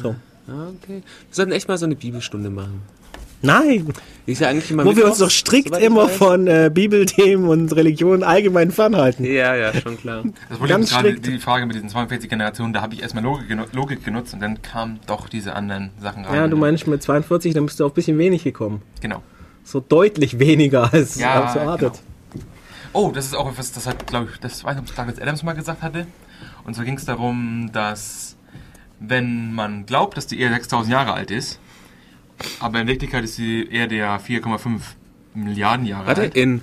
[0.00, 0.14] So.
[0.48, 1.02] Ah, Okay.
[1.02, 2.82] Wir sollten echt mal so eine Bibelstunde machen.
[3.44, 3.92] Nein,
[4.26, 6.16] ist ja eigentlich immer wo wir uns doch strikt ich immer weiß.
[6.16, 9.24] von äh, Bibelthemen und Religion allgemein fernhalten.
[9.24, 10.22] Ja, ja, schon klar.
[10.48, 11.26] Das Problem Ganz ist gerade strikt.
[11.26, 14.62] die Frage mit diesen 42 Generationen, da habe ich erstmal Logik, Logik genutzt und dann
[14.62, 16.34] kamen doch diese anderen Sachen rein.
[16.36, 18.80] Ja, du meinst mit 42, dann bist du auf ein bisschen wenig gekommen.
[19.00, 19.22] Genau.
[19.62, 22.00] So deutlich weniger als Ja, als erwartet.
[22.92, 25.42] Oh, das ist auch etwas, das hat, glaube ich, das weiß ich, ob Douglas Adams
[25.42, 26.06] mal gesagt hatte.
[26.64, 28.36] Und zwar ging es darum, dass
[29.00, 31.58] wenn man glaubt, dass die Erde 6000 Jahre alt ist,
[32.60, 34.80] aber in Wirklichkeit ist die Erde ja 4,5
[35.34, 36.36] Milliarden Jahre Warte, alt.
[36.36, 36.60] in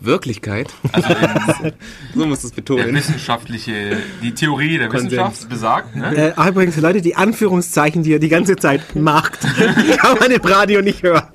[0.00, 0.72] Wirklichkeit?
[0.92, 1.72] Also in,
[2.14, 2.94] So muss der betonen.
[2.94, 5.12] wissenschaftliche, die Theorie der Konsens.
[5.12, 6.14] Wissenschaft besagt, ne?
[6.14, 9.40] Äh, ah, übrigens, Leute, die Anführungszeichen, die ihr die ganze Zeit macht,
[9.98, 11.28] kann man im Radio nicht hören.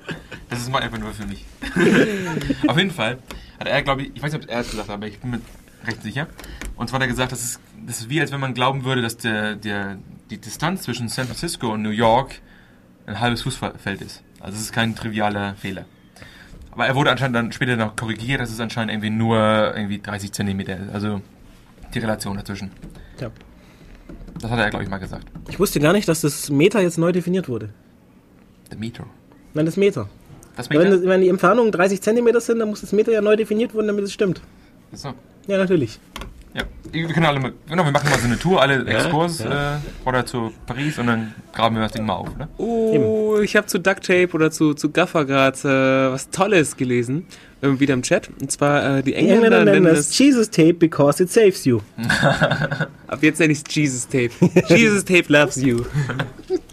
[0.48, 1.44] Das ist mal einfach nur für mich.
[2.66, 3.18] Auf jeden Fall
[3.58, 5.30] hat er, glaube ich, ich weiß nicht, ob er es gesagt hat, aber ich bin
[5.30, 5.40] mir
[5.86, 6.26] recht sicher.
[6.76, 9.02] Und zwar hat er gesagt, das ist, das ist wie, als wenn man glauben würde,
[9.02, 9.98] dass der, der,
[10.30, 12.40] die Distanz zwischen San Francisco und New York
[13.06, 14.22] ein halbes Fußballfeld ist.
[14.40, 15.84] Also es ist kein trivialer Fehler.
[16.72, 19.36] Aber er wurde anscheinend dann später noch korrigiert, dass es anscheinend irgendwie nur
[19.76, 20.94] irgendwie 30 Zentimeter ist.
[20.94, 21.20] Also
[21.94, 22.70] die Relation dazwischen.
[23.20, 23.30] Ja.
[24.40, 25.26] Das hat er, glaube ich, mal gesagt.
[25.48, 27.70] Ich wusste gar nicht, dass das Meter jetzt neu definiert wurde.
[28.70, 29.04] Der Meter.
[29.52, 30.08] Nein, das Meter.
[30.68, 30.90] Wenn, Meter?
[30.90, 33.88] das, wenn die Entfernungen 30 Zentimeter sind, dann muss das Meter ja neu definiert werden,
[33.88, 34.40] damit es stimmt.
[34.92, 35.12] So.
[35.46, 35.98] Ja, natürlich.
[36.52, 39.76] Ja, wir können alle mal, genau, wir machen mal so eine Tour, alle Exkurs, ja.
[39.76, 42.48] Äh, oder zu Paris und dann graben wir das Ding mal auf, ne?
[42.58, 47.26] Oh, ich habe zu Duct Tape oder zu, zu Gaffer gerade äh, was Tolles gelesen.
[47.62, 48.30] Ähm, wieder im Chat.
[48.40, 50.16] Und zwar äh, die Die Engländer, nennen es.
[50.18, 51.80] Jesus Tape because it saves you.
[53.06, 54.30] Ab jetzt nenne ich es Jesus Tape.
[54.68, 55.84] Jesus Tape loves you.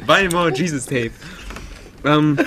[0.08, 1.12] Buy more Jesus Tape.
[2.06, 2.38] Ähm,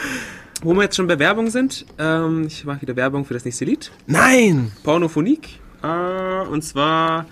[0.62, 3.66] wo wir jetzt schon bei Werbung sind, ähm, ich mache wieder Werbung für das nächste
[3.66, 3.92] Lied.
[4.06, 4.72] Nein!
[4.82, 5.60] Pornophonik.
[5.82, 7.26] Äh, und zwar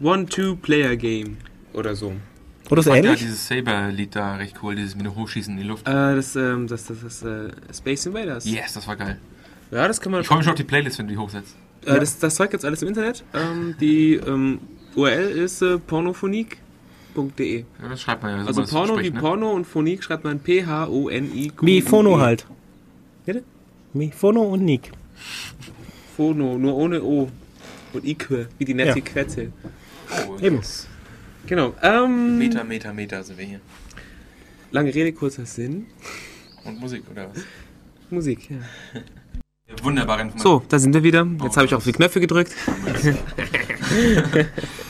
[0.00, 1.36] One-Two-Player-Game
[1.72, 2.12] oder so.
[2.70, 3.20] Oder so Ich fand ja ähnlich?
[3.20, 5.86] dieses Saber-Lied da recht cool, dieses mit dem Hochschießen in die Luft.
[5.86, 8.44] Äh, das, ähm, das, das, das, äh, Space Invaders.
[8.44, 9.18] Yes, das war geil.
[9.70, 10.20] Ja, das kann man.
[10.20, 11.54] Ich freue mich schon auf die Playlist, wenn du die hochsetzt.
[11.84, 13.24] Äh, das, das Zeug gibt's alles im Internet.
[13.34, 14.60] Ähm, die ähm,
[14.94, 17.58] URL ist äh, pornophonik.de.
[17.58, 18.42] Ja, das schreibt man ja.
[18.42, 19.20] so Also was Porno spricht, wie ne?
[19.20, 21.66] Porno und Phonik schreibt man P-H-O-N-I-Q.
[21.66, 22.46] Wie Phono halt.
[23.24, 23.42] Bitte?
[23.92, 24.92] Wie Phono und Nick.
[26.16, 27.28] Phono, nur ohne O.
[27.96, 28.84] Und Ique, wie die Ja.
[28.86, 29.52] Netiquette.
[30.28, 30.56] Oh, Eben.
[30.56, 30.86] yes.
[31.46, 31.74] Genau.
[31.82, 33.60] Ähm, Meter, Meter, Meter sind wir hier.
[34.70, 35.86] Lange Rede, kurzer Sinn.
[36.64, 37.42] Und Musik, oder was?
[38.10, 38.56] Musik, ja.
[39.82, 40.60] Wunderbare Information.
[40.60, 41.26] So, da sind wir wieder.
[41.42, 42.52] Jetzt habe ich auf die Knöpfe gedrückt.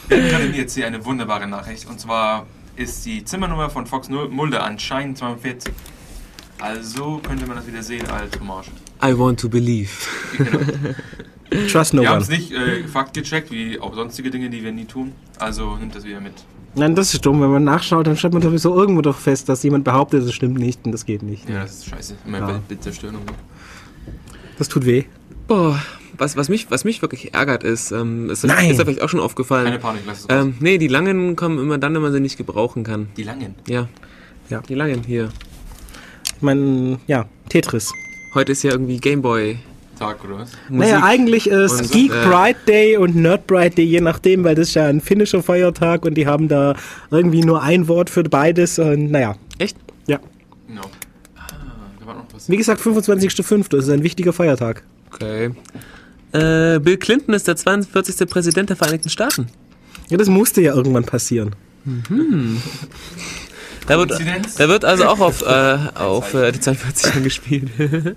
[0.08, 1.88] Wir haben gerade jetzt hier eine wunderbare Nachricht.
[1.88, 2.46] Und zwar
[2.76, 5.72] ist die Zimmernummer von Fox Mulder anscheinend 42.
[6.58, 8.70] Also könnte man das wieder sehen als Hommage.
[9.02, 9.90] I want to believe.
[10.36, 10.60] Genau.
[11.70, 14.84] Trust no Wir haben es nicht äh, faktgecheckt, wie auch sonstige Dinge, die wir nie
[14.84, 15.12] tun.
[15.38, 16.32] Also nimmt das wieder mit.
[16.74, 17.40] Nein, das ist dumm.
[17.40, 20.58] Wenn man nachschaut, dann stellt man sowieso irgendwo doch fest, dass jemand behauptet, das stimmt
[20.58, 21.48] nicht und das geht nicht.
[21.48, 22.16] Ja, das ist scheiße.
[22.26, 22.60] Immer Ja.
[22.68, 23.34] Bild, zerstören und so.
[24.58, 25.04] Das tut weh.
[25.46, 25.80] Boah,
[26.18, 28.70] was, was, mich, was mich wirklich ärgert ist, ähm, ist, Nein.
[28.70, 29.80] ist euch vielleicht auch schon Keine aufgefallen.
[29.80, 30.44] Panik, lass es raus.
[30.44, 33.08] Ähm, nee, die langen kommen immer dann, wenn man sie nicht gebrauchen kann.
[33.16, 33.54] Die langen.
[33.68, 33.88] Ja.
[34.48, 34.60] Ja.
[34.62, 35.30] Die langen hier.
[36.36, 37.92] Ich meine, ja, Tetris.
[38.34, 39.58] Heute ist ja irgendwie Gameboy.
[39.96, 40.50] Tag oder was?
[40.68, 44.54] Naja, eigentlich ist und, Geek äh, Pride Day und Nerd Pride Day, je nachdem, weil
[44.54, 46.74] das ist ja ein finnischer Feiertag und die haben da
[47.10, 49.36] irgendwie nur ein Wort für beides und naja.
[49.58, 49.76] Echt?
[50.06, 50.20] Ja.
[50.68, 50.82] Genau.
[51.36, 51.46] Ah,
[52.00, 52.48] da war noch was.
[52.48, 53.66] Wie gesagt, 25.05.
[53.70, 54.82] Das ist ein wichtiger Feiertag.
[55.12, 55.50] Okay.
[56.32, 58.28] Äh, Bill Clinton ist der 42.
[58.28, 59.46] Präsident der Vereinigten Staaten.
[60.08, 61.56] Ja, das musste ja irgendwann passieren.
[63.86, 64.10] Da wird,
[64.58, 67.70] da wird also auch auf, äh, auf äh, die 42 angespielt.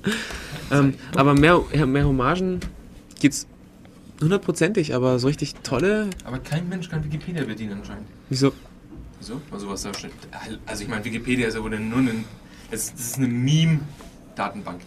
[0.71, 2.59] ähm, aber mehr, mehr Hommagen
[3.19, 3.47] gibt's
[4.21, 6.09] hundertprozentig, aber so richtig tolle.
[6.25, 8.07] Aber kein Mensch kann Wikipedia bedienen anscheinend.
[8.29, 8.51] Wieso?
[9.19, 9.41] Wieso?
[9.51, 10.11] Also was da steht.
[10.65, 12.25] Also ich meine, Wikipedia ist ja wohl nur ein.
[12.71, 14.81] Das das ist eine Meme-Datenbank.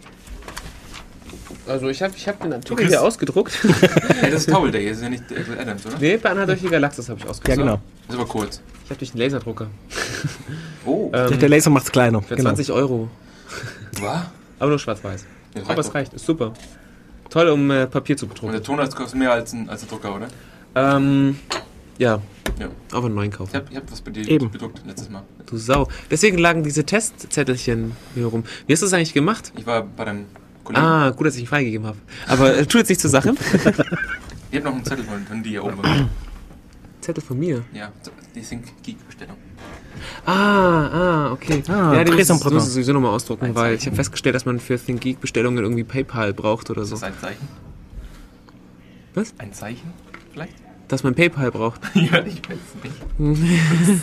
[1.66, 3.58] Also ich habe ich hab den Artikel hier ausgedruckt.
[4.22, 5.98] Ey, das ist Towel Day, das ist ja nicht Edward Adams, oder?
[5.98, 7.58] nee, bei Anna durch die Galaxis habe ich Ja, ausgedruckt.
[7.58, 7.80] genau.
[8.06, 8.60] Das ist aber kurz.
[8.84, 9.68] Ich habe durch den Laserdrucker.
[10.84, 11.10] Oh.
[11.14, 12.20] Ähm, Der Laser macht's kleiner.
[12.22, 12.50] für Genau.
[12.50, 13.08] 20 Euro.
[14.00, 14.22] Was?
[14.58, 15.24] Aber nur schwarz-weiß.
[15.54, 16.52] Ja, Aber es reicht, ist super.
[17.30, 18.52] Toll, um äh, Papier zu Und bedrucken.
[18.52, 20.28] der Toner kostet mehr als ein, als ein Drucker, oder?
[20.74, 21.38] Ähm,
[21.98, 22.20] ja,
[22.58, 22.68] Ja.
[22.92, 23.54] auf einen neuen Ich kaufen.
[23.54, 24.50] hab, ich hab was bei dir Eben.
[24.50, 25.22] bedruckt letztes Mal.
[25.46, 25.88] Du Sau.
[26.10, 28.44] Deswegen lagen diese Testzettelchen hier rum.
[28.66, 29.52] Wie hast du das eigentlich gemacht?
[29.56, 30.26] Ich war bei deinem
[30.64, 30.84] Kollegen.
[30.84, 31.98] Ah, gut, dass ich ihn freigegeben habe.
[32.28, 33.34] Aber äh, tut jetzt nicht zur Sache.
[34.50, 35.78] Ich hab noch einen Zettel von, von dir hier oben.
[37.02, 37.62] Zettel von mir.
[37.74, 37.92] ja,
[38.34, 39.36] die Sync Geek Bestellung.
[40.24, 40.32] Ah,
[40.86, 41.62] ah, okay.
[41.68, 43.90] Ah, ja, die muss, muss ich sowieso nochmal ausdrucken, Ein weil ich Zeichen.
[43.92, 46.94] habe festgestellt, dass man für ThinkGeek Bestellungen irgendwie PayPal braucht oder so.
[46.94, 47.48] Ist das ein Zeichen?
[49.14, 49.34] Was?
[49.38, 49.92] Ein Zeichen?
[50.32, 50.54] Vielleicht?
[50.88, 51.80] Dass man PayPal braucht.
[51.94, 52.58] ja, ich weiß
[53.18, 54.02] nicht.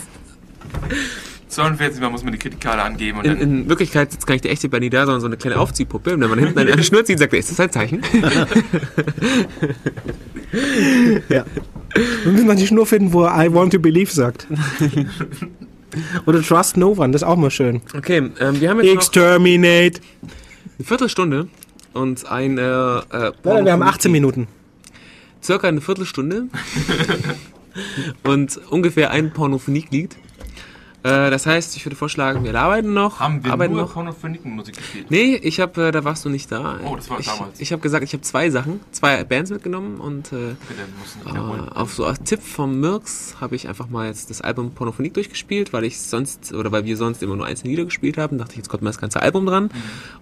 [1.48, 3.40] 42 Mal muss man die Kreditkarte angeben und In, dann.
[3.40, 6.14] in Wirklichkeit sitzt gar nicht der echte Benny da, sondern so eine kleine Aufziehpuppe.
[6.14, 8.02] Und wenn man hinten der Schnur zieht, sagt er, ist das ein Zeichen?
[11.28, 11.44] Ja.
[12.24, 14.46] Wir müssen mal die Schnur finden, wo er I want to believe sagt.
[16.26, 17.82] Oder Trust no one, das ist auch mal schön.
[17.96, 20.00] Okay, ähm, wir haben jetzt noch Exterminate.
[20.78, 21.48] eine Viertelstunde
[21.92, 24.46] und ein äh, äh, Nein, wir haben 18 Minuten.
[25.42, 26.46] circa eine Viertelstunde
[28.22, 30.16] und ungefähr ein Pornophonik-Lied.
[31.02, 33.20] Äh, das heißt, ich würde vorschlagen, wir arbeiten noch.
[33.20, 33.94] Haben wir arbeiten nur noch.
[33.94, 35.06] Pornophoniken-Musik gespielt?
[35.10, 36.78] Nee, ich habe, äh, da warst du nicht da.
[36.84, 37.60] Oh, das war ich, damals.
[37.60, 40.54] Ich habe gesagt, ich habe zwei Sachen, zwei Bands mitgenommen und äh, äh,
[41.74, 45.72] auf so als Tipp vom Mirks habe ich einfach mal jetzt das Album Pornophonik durchgespielt,
[45.72, 48.36] weil ich sonst oder weil wir sonst immer nur einzelne Lieder gespielt haben.
[48.36, 49.64] Dachte ich, jetzt kommt mal das ganze Album dran.
[49.64, 49.70] Mhm.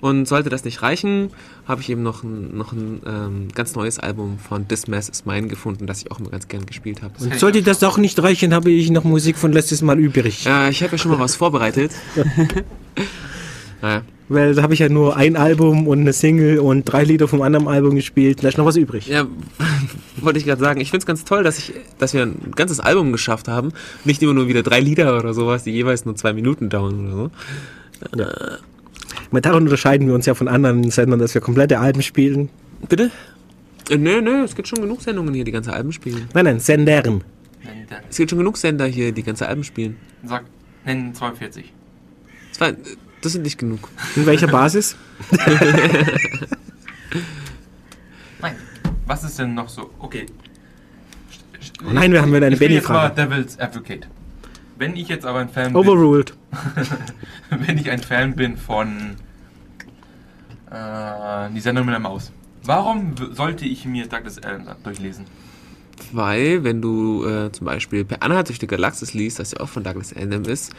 [0.01, 1.31] Und sollte das nicht reichen,
[1.69, 5.27] habe ich eben noch ein, noch ein ähm, ganz neues Album von This Mess Is
[5.27, 7.13] Mine gefunden, das ich auch immer ganz gern gespielt habe.
[7.21, 10.47] Und sollte das auch nicht reichen, habe ich noch Musik von letztes Mal übrig.
[10.47, 11.93] Äh, ich habe ja schon mal was vorbereitet.
[13.83, 14.03] naja.
[14.31, 17.41] Weil da habe ich ja nur ein Album und eine Single und drei Lieder vom
[17.43, 18.43] anderen Album gespielt.
[18.43, 19.07] Da ist noch was übrig.
[19.07, 19.27] Ja,
[20.17, 20.81] wollte ich gerade sagen.
[20.81, 23.73] Ich finde es ganz toll, dass, ich, dass wir ein ganzes Album geschafft haben.
[24.05, 27.17] Nicht immer nur wieder drei Lieder oder sowas, die jeweils nur zwei Minuten dauern oder
[27.17, 27.31] so.
[29.31, 32.49] Mit daran unterscheiden wir uns ja von anderen Sendern, dass wir komplette Alben spielen.
[32.89, 33.11] Bitte?
[33.91, 36.29] Äh, nö, nö, es gibt schon genug Sendungen hier, die ganze Alben spielen.
[36.35, 36.61] Nein, nein,
[37.89, 39.97] dann- Es gibt schon genug Sender hier, die ganze Alben spielen.
[40.25, 40.45] Sag,
[40.85, 41.73] nenn 42.
[42.51, 42.73] Das, war,
[43.21, 43.89] das sind nicht genug.
[44.17, 44.97] In welcher Basis?
[48.41, 48.55] Nein.
[49.07, 49.91] Was ist denn noch so?
[49.99, 50.27] Okay.
[51.87, 53.15] Oh nein, wir haben wieder eine Benny-Frage.
[53.15, 54.07] Devil's Advocate.
[54.79, 56.35] Wenn ich jetzt aber ein Fan bin, Overruled.
[57.51, 59.17] wenn ich ein Fan bin von
[60.71, 62.31] äh, die Sendung mit der Maus,
[62.63, 65.25] warum sollte ich mir Douglas Adams durchlesen?
[66.13, 69.69] Weil, wenn du äh, zum Beispiel per Anhalt durch die Galaxis liest, das ja auch
[69.69, 70.73] von Douglas Adams ist,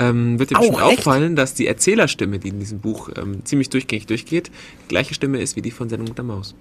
[0.00, 3.70] ähm, wird dir Auch, bestimmt auffallen, dass die Erzählerstimme, die in diesem Buch ähm, ziemlich
[3.70, 4.50] durchgängig durchgeht,
[4.84, 6.56] die gleiche Stimme ist wie die von Sendung mit der Maus.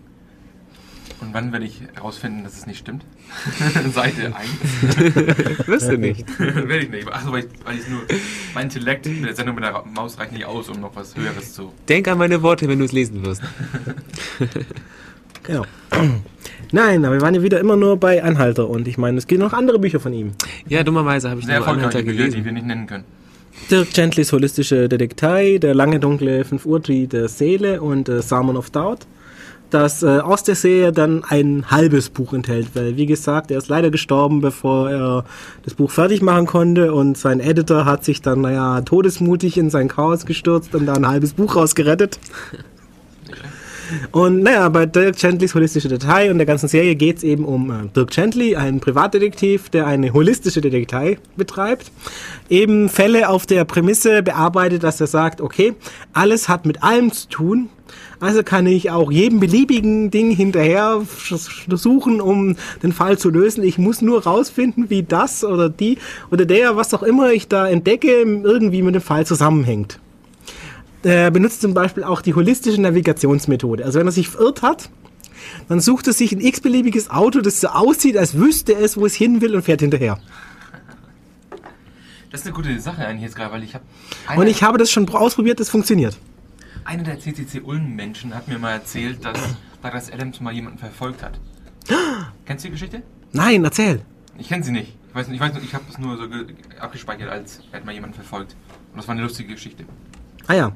[1.26, 3.06] Und wann werde ich herausfinden, dass es nicht stimmt?
[3.94, 5.68] Seite 1.
[5.68, 6.26] Wirst du nicht.
[6.40, 7.08] werde ich nicht.
[7.08, 8.02] Achso, weil ich, weil ich nur.
[8.54, 11.54] Mein Intellekt mit der Sendung mit der Maus reicht nicht aus, um noch was Höheres
[11.54, 11.72] zu.
[11.88, 13.42] Denk an meine Worte, wenn du es lesen wirst.
[15.44, 15.66] Genau.
[16.72, 19.42] Nein, aber wir waren ja wieder immer nur bei Anhalter und ich meine, es gibt
[19.42, 20.32] noch andere Bücher von ihm.
[20.68, 22.46] Ja, dummerweise habe ich Sehr nur Anhalter Bücher, die gelesen.
[22.46, 23.04] wir nicht nennen können.
[23.70, 28.72] Dirk Gentlys holistische Detektei, der lange dunkle 5 Uhr der Seele und äh, Salmon of
[28.72, 29.06] Doubt,
[29.74, 33.70] das äh, aus der Serie dann ein halbes Buch enthält, weil wie gesagt, er ist
[33.70, 35.26] leider gestorben, bevor er
[35.64, 39.88] das Buch fertig machen konnte und sein Editor hat sich dann, naja, todesmutig in sein
[39.88, 42.20] Chaos gestürzt und da ein halbes Buch rausgerettet.
[44.12, 47.70] Und naja, bei Dirk Gentlys holistische Datei und der ganzen Serie geht es eben um
[47.70, 51.92] äh, Dirk Gently, einen Privatdetektiv, der eine holistische Detektei betreibt.
[52.50, 55.74] Eben Fälle auf der Prämisse bearbeitet, dass er sagt, okay,
[56.14, 57.70] alles hat mit allem zu tun.
[58.24, 61.02] Also kann ich auch jedem beliebigen Ding hinterher
[61.68, 63.66] suchen, um den Fall zu lösen.
[63.66, 65.98] Ich muss nur rausfinden, wie das oder die
[66.32, 70.00] oder der, was auch immer ich da entdecke, irgendwie mit dem Fall zusammenhängt.
[71.04, 73.84] Er benutzt zum Beispiel auch die holistische Navigationsmethode.
[73.84, 74.90] Also wenn er sich verirrt hat,
[75.68, 79.16] dann sucht er sich ein x-beliebiges Auto, das so aussieht, als wüsste es, wo es
[79.16, 80.18] hin will und fährt hinterher.
[82.32, 83.84] Das ist eine gute Sache eigentlich jetzt gerade, weil ich habe.
[84.38, 86.18] Und ich habe das schon ausprobiert, das funktioniert.
[86.86, 89.38] Einer der CCC Ulm-Menschen hat mir mal erzählt, dass
[89.82, 91.40] Douglas Adams mal jemanden verfolgt hat.
[92.46, 93.02] Kennst du die Geschichte?
[93.32, 94.02] Nein, erzähl.
[94.38, 94.96] Ich kenne sie nicht.
[95.10, 96.46] Ich weiß nicht, ich, weiß nicht, ich habe es nur so ge-
[96.80, 98.56] abgespeichert, als er hat mal jemanden verfolgt.
[98.92, 99.86] Und das war eine lustige Geschichte.
[100.48, 100.72] Ah ja.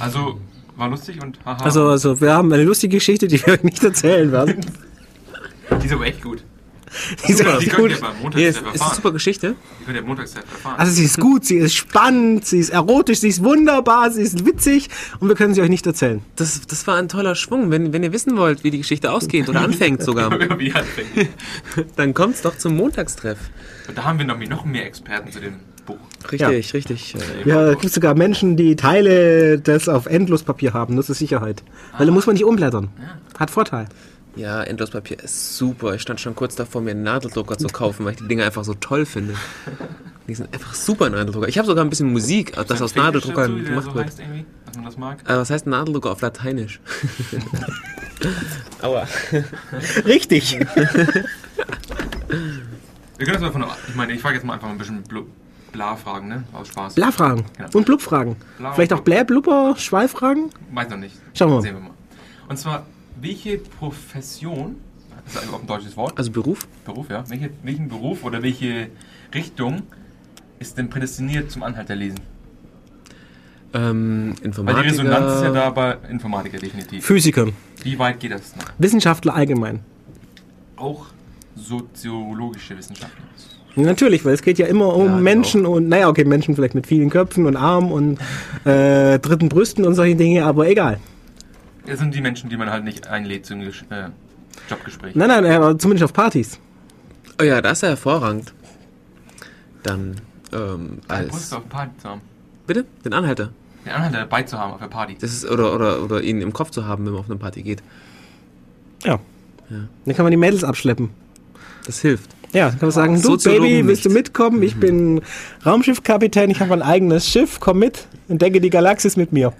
[0.00, 0.40] Also,
[0.76, 1.62] war lustig und haha.
[1.64, 4.60] Also, also wir haben eine lustige Geschichte, die wir euch nicht erzählen werden.
[5.80, 6.44] Die ist aber echt gut.
[7.26, 8.00] Die ist Super, die könnt ihr gut.
[8.00, 9.54] beim Nee, Montagstreff ist, ist eine super Geschichte.
[9.80, 10.74] Die könnt ihr am Montagstreff erfahren.
[10.78, 14.44] Also sie ist gut, sie ist spannend, sie ist erotisch, sie ist wunderbar, sie ist
[14.44, 14.88] witzig
[15.20, 16.22] und wir können sie euch nicht erzählen.
[16.36, 17.70] Das, das war ein toller Schwung.
[17.70, 21.28] Wenn, wenn ihr wissen wollt, wie die Geschichte ausgeht oder anfängt sogar, Wie anfängt.
[21.96, 23.38] dann kommt's doch zum Montagstreff.
[23.88, 25.54] Und da haben wir noch, noch mehr Experten zu dem
[25.86, 25.96] Buch.
[26.30, 27.14] Richtig, richtig.
[27.16, 31.62] Äh, Ja, es gibt sogar Menschen, die Teile des auf Endlospapier haben, nur zur Sicherheit.
[31.98, 32.88] Weil da muss man nicht umblättern.
[33.38, 33.86] Hat Vorteil.
[34.34, 35.94] Ja, Endlospapier ist super.
[35.94, 38.64] Ich stand schon kurz davor, mir einen Nadeldrucker zu kaufen, weil ich die Dinge einfach
[38.64, 39.34] so toll finde.
[40.26, 41.48] Die sind einfach super Nadeldrucker.
[41.48, 44.06] Ich habe sogar ein bisschen Musik, das aus Nadeldruckern dazu, gemacht so wird.
[44.08, 45.18] dass man das mag.
[45.28, 46.80] Äh, was heißt Nadeldrucker auf Lateinisch?
[48.80, 49.06] Aua.
[50.06, 50.58] Richtig.
[53.18, 53.64] Wir können das mal von.
[53.88, 55.26] Ich meine, ich frage jetzt mal einfach mal ein bisschen Blu-
[55.72, 56.44] Bla-Fragen, ne?
[56.52, 56.94] Aus Spaß.
[56.94, 57.68] Bla-Fragen Genau.
[57.74, 58.36] und Blub-Fragen.
[58.58, 60.50] Bla- Vielleicht auch Blä, Blubber, Schwall-Fragen?
[60.72, 61.16] Weiß noch nicht.
[61.34, 61.62] Schauen wir mal.
[61.62, 61.90] Sehen wir mal.
[62.48, 62.86] Und zwar,
[63.20, 64.76] welche Profession,
[65.24, 66.66] das ist eigentlich auch ein deutsches Wort, Also Beruf?
[66.84, 68.88] Beruf, ja, welche, welchen Beruf oder welche
[69.34, 69.82] Richtung
[70.58, 72.20] ist denn prädestiniert zum Anhalterlesen?
[73.74, 74.84] Ähm, Weil die Informatiker.
[74.84, 77.04] Resonanz ist ja da bei Informatiker definitiv.
[77.04, 77.52] Physikern.
[77.82, 78.64] Wie weit geht das noch?
[78.78, 79.80] Wissenschaftler allgemein.
[80.76, 81.06] Auch
[81.56, 83.22] soziologische Wissenschaften.
[83.74, 86.86] Natürlich, weil es geht ja immer um Ja, Menschen und, naja, okay, Menschen vielleicht mit
[86.86, 88.18] vielen Köpfen und Armen und
[88.66, 91.00] äh, dritten Brüsten und solche Dinge, aber egal.
[91.86, 94.10] Das sind die Menschen, die man halt nicht einlädt zum Gesch- äh,
[94.68, 95.14] Jobgespräch.
[95.14, 96.58] Nein, nein, aber zumindest auf Partys.
[97.40, 98.52] Oh ja, das ist ja hervorragend.
[99.82, 100.20] Dann,
[100.52, 101.52] ähm, Ein Brust als.
[101.54, 102.20] auf Party zu haben.
[102.66, 102.84] Bitte?
[103.04, 103.50] Den Anhalter.
[103.84, 105.16] Den Anhalter dabei zu haben auf der Party.
[105.20, 107.62] Das ist, oder, oder, oder ihn im Kopf zu haben, wenn man auf eine Party
[107.62, 107.82] geht.
[109.04, 109.18] Ja.
[110.04, 111.10] Dann kann man die Mädels abschleppen.
[111.86, 112.30] Das hilft.
[112.52, 114.62] Ja, dann kann man sagen, du Soziologen Baby, willst du mitkommen?
[114.62, 115.22] Ich bin
[115.64, 119.54] Raumschiffkapitän, ich habe ein eigenes Schiff, komm mit, entdecke die Galaxis mit mir.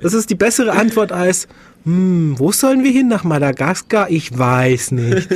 [0.00, 1.48] Das ist die bessere Antwort als,
[1.84, 3.08] hm, wo sollen wir hin?
[3.08, 4.10] Nach Madagaskar?
[4.10, 5.28] Ich weiß nicht.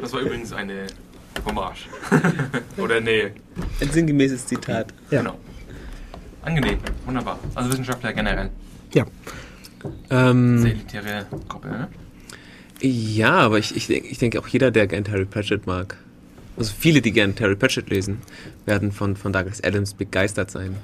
[0.00, 0.86] Das war übrigens eine
[1.46, 1.86] Hommage.
[2.76, 3.32] Oder nee.
[3.80, 4.92] Ein sinngemäßes Zitat.
[5.10, 5.20] Ja.
[5.20, 5.38] Genau.
[6.42, 6.78] Angenehm.
[7.06, 7.38] Wunderbar.
[7.54, 8.50] Also Wissenschaftler generell.
[8.92, 9.04] Ja.
[10.08, 11.88] Sehr Ähm, elitäre Gruppe, ne?
[12.80, 15.96] ja, aber ich, ich, denk, ich denke auch jeder, der gern Terry Pratchett mag,
[16.56, 18.18] also viele, die gern Terry Pratchett lesen,
[18.66, 20.76] werden von, von Douglas Adams begeistert sein.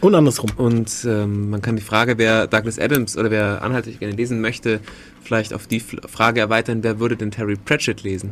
[0.00, 0.50] Und andersrum.
[0.56, 4.80] Und ähm, man kann die Frage, wer Douglas Adams oder wer anhaltlich gerne lesen möchte,
[5.22, 8.30] vielleicht auf die Frage erweitern, wer würde denn Terry Pratchett lesen?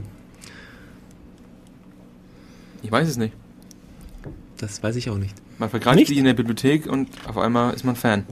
[2.83, 3.35] Ich weiß es nicht.
[4.57, 5.35] Das weiß ich auch nicht.
[5.59, 6.09] Man vergreift Nicht?
[6.09, 8.25] sich in der Bibliothek und auf einmal ist man Fan.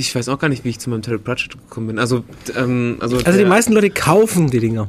[0.00, 1.98] Ich weiß auch gar nicht, wie ich zu meinem Terry Pratchett gekommen bin.
[1.98, 2.22] Also,
[2.56, 4.88] ähm, also, Also die meisten Leute kaufen die Dinger.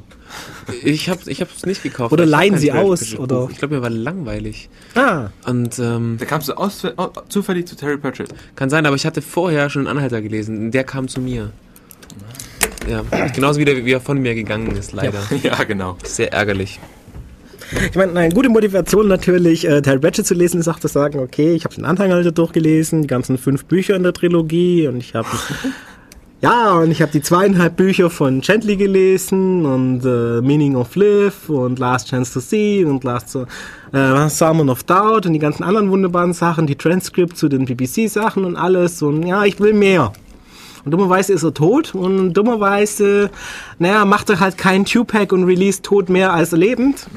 [0.83, 2.13] Ich habe ich es nicht gekauft.
[2.13, 3.41] Oder leihen sie Terry aus, oder?
[3.41, 3.49] Buch.
[3.51, 4.69] Ich glaube, mir war langweilig.
[4.93, 8.29] Ah, Und ähm, Da kamst du aus, au- zufällig zu Terry Pratchett.
[8.55, 10.69] kann sein, aber ich hatte vorher schon einen Anhalter gelesen.
[10.69, 11.51] Der kam zu mir.
[12.87, 13.01] Ja,
[13.33, 15.21] genauso wie, der, wie er von mir gegangen ist, leider.
[15.43, 15.97] Ja, genau.
[16.03, 16.79] Sehr ärgerlich.
[17.89, 21.19] Ich meine, eine gute Motivation natürlich, äh, Terry Pratchett zu lesen, ist auch zu sagen,
[21.19, 24.97] okay, ich habe den Anhang halt durchgelesen, die ganzen fünf Bücher in der Trilogie und
[24.97, 25.27] ich habe
[26.41, 31.49] ja, und ich habe die zweieinhalb Bücher von Gently gelesen und äh, Meaning of Live
[31.49, 35.91] und Last Chance to See und Last äh, Salmon of Doubt und die ganzen anderen
[35.91, 40.11] wunderbaren Sachen, die Transcript zu den BBC-Sachen und alles und ja, ich will mehr.
[40.85, 43.29] Und dummerweise ist er tot und dummerweise,
[43.79, 47.07] naja, macht er halt kein Two-Pack und release tot mehr als lebend.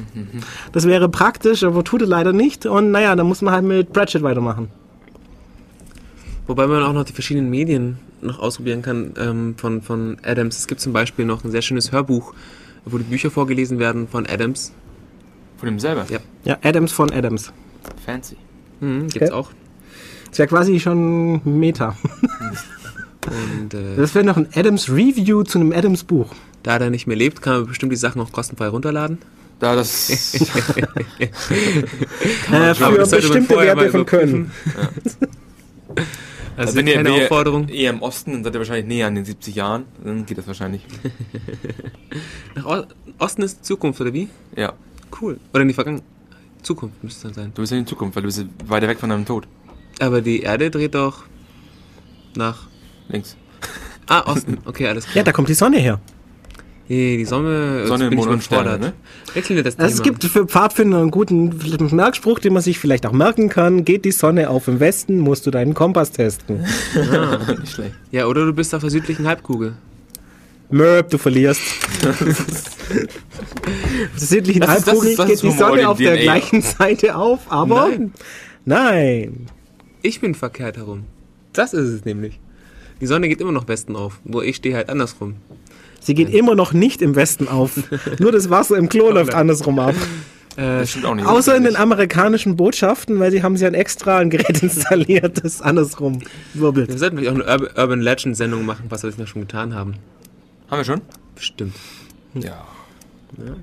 [0.73, 2.65] Das wäre praktisch, aber tut er leider nicht.
[2.65, 4.69] Und naja, dann muss man halt mit Pratchett weitermachen.
[6.47, 10.59] Wobei man auch noch die verschiedenen Medien noch ausprobieren kann ähm, von, von Adams.
[10.59, 12.33] Es gibt zum Beispiel noch ein sehr schönes Hörbuch,
[12.85, 14.73] wo die Bücher vorgelesen werden von Adams.
[15.57, 16.05] Von ihm selber.
[16.09, 16.19] Ja.
[16.43, 17.53] Ja, Adams von Adams.
[18.05, 18.35] Fancy.
[18.81, 19.31] Mhm, gibt's Okay.
[19.31, 19.51] auch.
[20.29, 21.95] Das wäre quasi schon Meta.
[23.27, 26.31] Und äh, Das wäre noch ein Adams Review zu einem Adams Buch.
[26.63, 29.17] da er nicht mehr lebt, kann man bestimmt die Sachen auch kostenfrei runterladen.
[29.59, 30.09] Da das.
[31.19, 31.29] Äh,
[32.51, 34.51] Aber für das bestimmte Werte von Köln.
[36.55, 37.67] Also wenn ihr, keine ihr Aufforderung.
[37.69, 39.85] eher im Osten, dann seid ihr wahrscheinlich näher an den 70 Jahren.
[40.03, 40.81] Dann geht das wahrscheinlich.
[42.55, 42.83] Nach O-
[43.19, 44.29] Osten ist die Zukunft, oder wie?
[44.55, 44.73] Ja.
[45.21, 45.39] Cool.
[45.53, 46.05] Oder in die Vergangenheit.
[46.61, 47.51] Zukunft müsste es dann sein.
[47.55, 49.47] Du bist ja in Zukunft, weil du bist weiter weg von deinem Tod.
[49.99, 51.23] Aber die Erde dreht doch
[52.35, 52.67] nach.
[53.13, 53.37] Links.
[54.07, 54.57] Ah, Osten.
[54.65, 55.15] Okay, alles klar.
[55.17, 56.01] Ja, da kommt die Sonne her.
[56.89, 58.93] Hey, die Sonne, Sonne, bin ich Mond und Sterne, überfordert.
[59.27, 59.33] ne?
[59.35, 60.17] Wechseln wir das Also es Thema.
[60.17, 61.55] gibt für Pfadfinder einen guten
[61.95, 63.85] Merkspruch, den man sich vielleicht auch merken kann.
[63.85, 66.59] Geht die Sonne auf im Westen, musst du deinen Kompass testen.
[67.61, 67.95] Nicht schlecht.
[68.11, 69.75] Ja, oder du bist auf der südlichen Halbkugel.
[70.69, 71.61] Möb, du verlierst.
[72.05, 72.33] auf der
[74.17, 76.21] südlichen Das ist- das Halbkugel ist- das geht die Humor, Sonne auf der DNA.
[76.23, 78.13] gleichen Seite auf, aber Nein.
[78.65, 79.45] nein.
[80.01, 81.05] Ich bin verkehrt herum.
[81.53, 82.39] Das ist es nämlich.
[83.03, 84.21] Die Sonne geht immer noch Westen auf.
[84.23, 85.35] Nur ich stehe halt andersrum.
[85.99, 87.71] Sie geht immer noch nicht im Westen auf.
[88.19, 89.93] Nur das Wasser im Klo läuft andersrum ab.
[90.55, 91.25] Äh, Das stimmt auch nicht.
[91.25, 95.63] Außer in den amerikanischen Botschaften, weil sie haben sie ein extra ein Gerät installiert, das
[95.63, 96.19] andersrum
[96.53, 96.89] wirbelt.
[96.89, 99.95] wir sollten vielleicht auch eine Urban, Legend Sendung machen, was wir das schon getan haben.
[100.69, 101.01] Haben wir schon?
[101.33, 101.73] Bestimmt.
[102.35, 102.67] Ja.
[103.39, 103.55] Ja,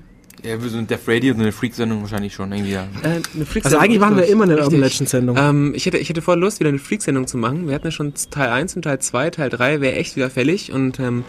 [0.43, 2.71] für so eine Death Radio, so eine Freak-Sendung wahrscheinlich schon irgendwie.
[2.73, 2.87] Ja.
[3.03, 4.81] Äh, eine Freak Also eigentlich waren wir immer eine Urban Richtig.
[4.81, 5.37] Legend Sendung.
[5.37, 7.67] Ähm, ich, hätte, ich hätte voll Lust, wieder eine Freak-Sendung zu machen.
[7.67, 9.29] Wir hatten ja schon Teil 1 und Teil 2.
[9.31, 10.71] Teil 3 wäre echt wieder fällig.
[10.71, 11.23] Und ähm,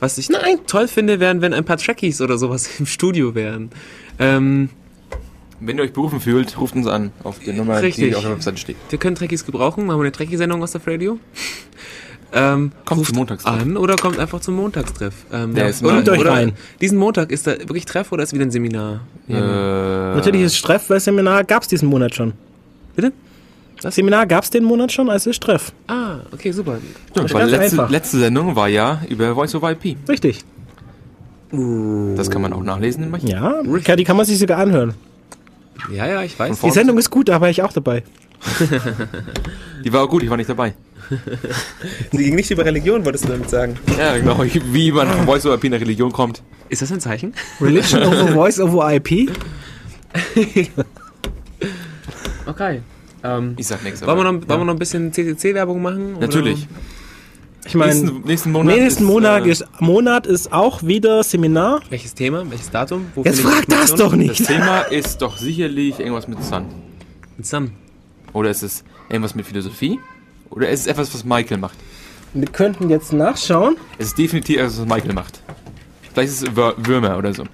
[0.00, 0.58] was ich Nein.
[0.66, 3.70] toll finde, wären, wenn ein paar Trekkies oder sowas im Studio wären.
[4.18, 4.70] Ähm,
[5.60, 8.10] Wenn ihr euch berufen fühlt, ruft uns an auf die Nummer, Richtig.
[8.10, 8.76] die auf der Webseite steht.
[8.90, 9.86] wir können Trekkies gebrauchen.
[9.86, 11.18] Machen wir eine Trekkie-Sendung aus der Radio.
[12.36, 13.62] Ähm, Kommt ruft zum Montagstreff.
[13.62, 15.14] an oder kommt einfach zum Montagstreff.
[15.32, 16.52] Ähm, Der ist oder, euch oder rein.
[16.80, 19.00] Diesen Montag ist da wirklich Treff oder ist wieder ein Seminar?
[19.28, 22.32] Äh, Natürlich ist Streff, weil Seminar gab es diesen Monat schon.
[22.96, 23.12] Bitte?
[23.80, 25.72] Das Seminar gab es den Monat schon, also ist Treff.
[25.86, 26.78] Ah, okay, super.
[27.14, 27.90] weil ganz letzte, einfach.
[27.90, 29.96] letzte Sendung war ja über Voice over IP.
[30.08, 30.44] Richtig.
[32.16, 33.28] Das kann man auch nachlesen im Archiv.
[33.30, 34.94] Ja, ja, die kann man sich sogar anhören.
[35.92, 36.60] Ja, ja, ich weiß.
[36.60, 38.02] Die Sendung ist gut, da war ich auch dabei.
[39.84, 40.74] Die war auch gut, ich war nicht dabei.
[42.12, 43.76] Sie ging nicht über Religion, wolltest du damit sagen.
[43.98, 46.42] Ja, genau, wie man von Voice over IP in der Religion kommt.
[46.68, 47.34] Ist das ein Zeichen?
[47.60, 49.30] Religion over Voice over IP.
[52.46, 52.82] Okay.
[53.22, 54.02] Ähm, Ich sag nichts.
[54.02, 56.16] wollen, wir aber- noch, wollen wir noch ein bisschen CCC-Werbung machen?
[56.16, 56.26] oder?
[56.26, 56.66] Natürlich.
[57.66, 58.76] Ich meine, Nächsten, nächsten Monat.
[58.76, 61.80] nächsten ist, Monat, äh, ist, Monat ist auch wieder Seminar.
[61.88, 62.44] Welches Thema?
[62.50, 63.06] Welches Datum?
[63.14, 64.46] Wofür Jetzt frag das doch Das nicht.
[64.46, 66.66] Thema ist doch sicherlich irgendwas mit Sun.
[67.38, 67.70] Mit Sun.
[68.34, 69.98] Oder ist es irgendwas mit Philosophie?
[70.54, 71.76] Oder ist es etwas, was Michael macht?
[72.32, 73.76] Wir könnten jetzt nachschauen.
[73.98, 75.40] Es ist definitiv etwas, was Michael macht.
[76.12, 77.44] Vielleicht ist es Würmer oder so.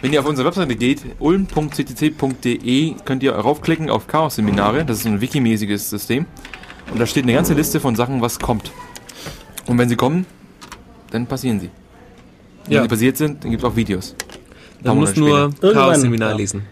[0.00, 4.84] Wenn ihr auf unsere Webseite geht, ulm.ccc.de, könnt ihr raufklicken auf Chaos-Seminare.
[4.84, 6.26] Das ist ein wikimäßiges System.
[6.90, 8.70] Und da steht eine ganze Liste von Sachen, was kommt.
[9.66, 10.26] Und wenn sie kommen,
[11.10, 11.70] dann passieren sie.
[12.64, 12.82] Wenn Ja.
[12.82, 14.14] sie passiert sind, dann gibt es auch Videos.
[14.82, 16.36] Man muss nur Chaos-Seminar ja.
[16.36, 16.62] lesen.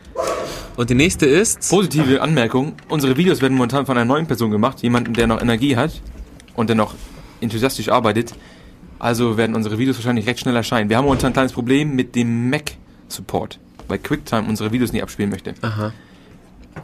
[0.77, 1.71] Und die nächste ist...
[1.71, 5.77] Positive Anmerkung, unsere Videos werden momentan von einer neuen Person gemacht, jemanden, der noch Energie
[5.77, 6.03] hat
[6.55, 6.95] und der noch
[7.41, 8.35] enthusiastisch arbeitet.
[8.99, 10.89] Also werden unsere Videos wahrscheinlich recht schnell erscheinen.
[10.89, 15.31] Wir haben momentan ein kleines Problem mit dem Mac-Support, weil QuickTime unsere Videos nicht abspielen
[15.31, 15.55] möchte.
[15.63, 15.93] Aha.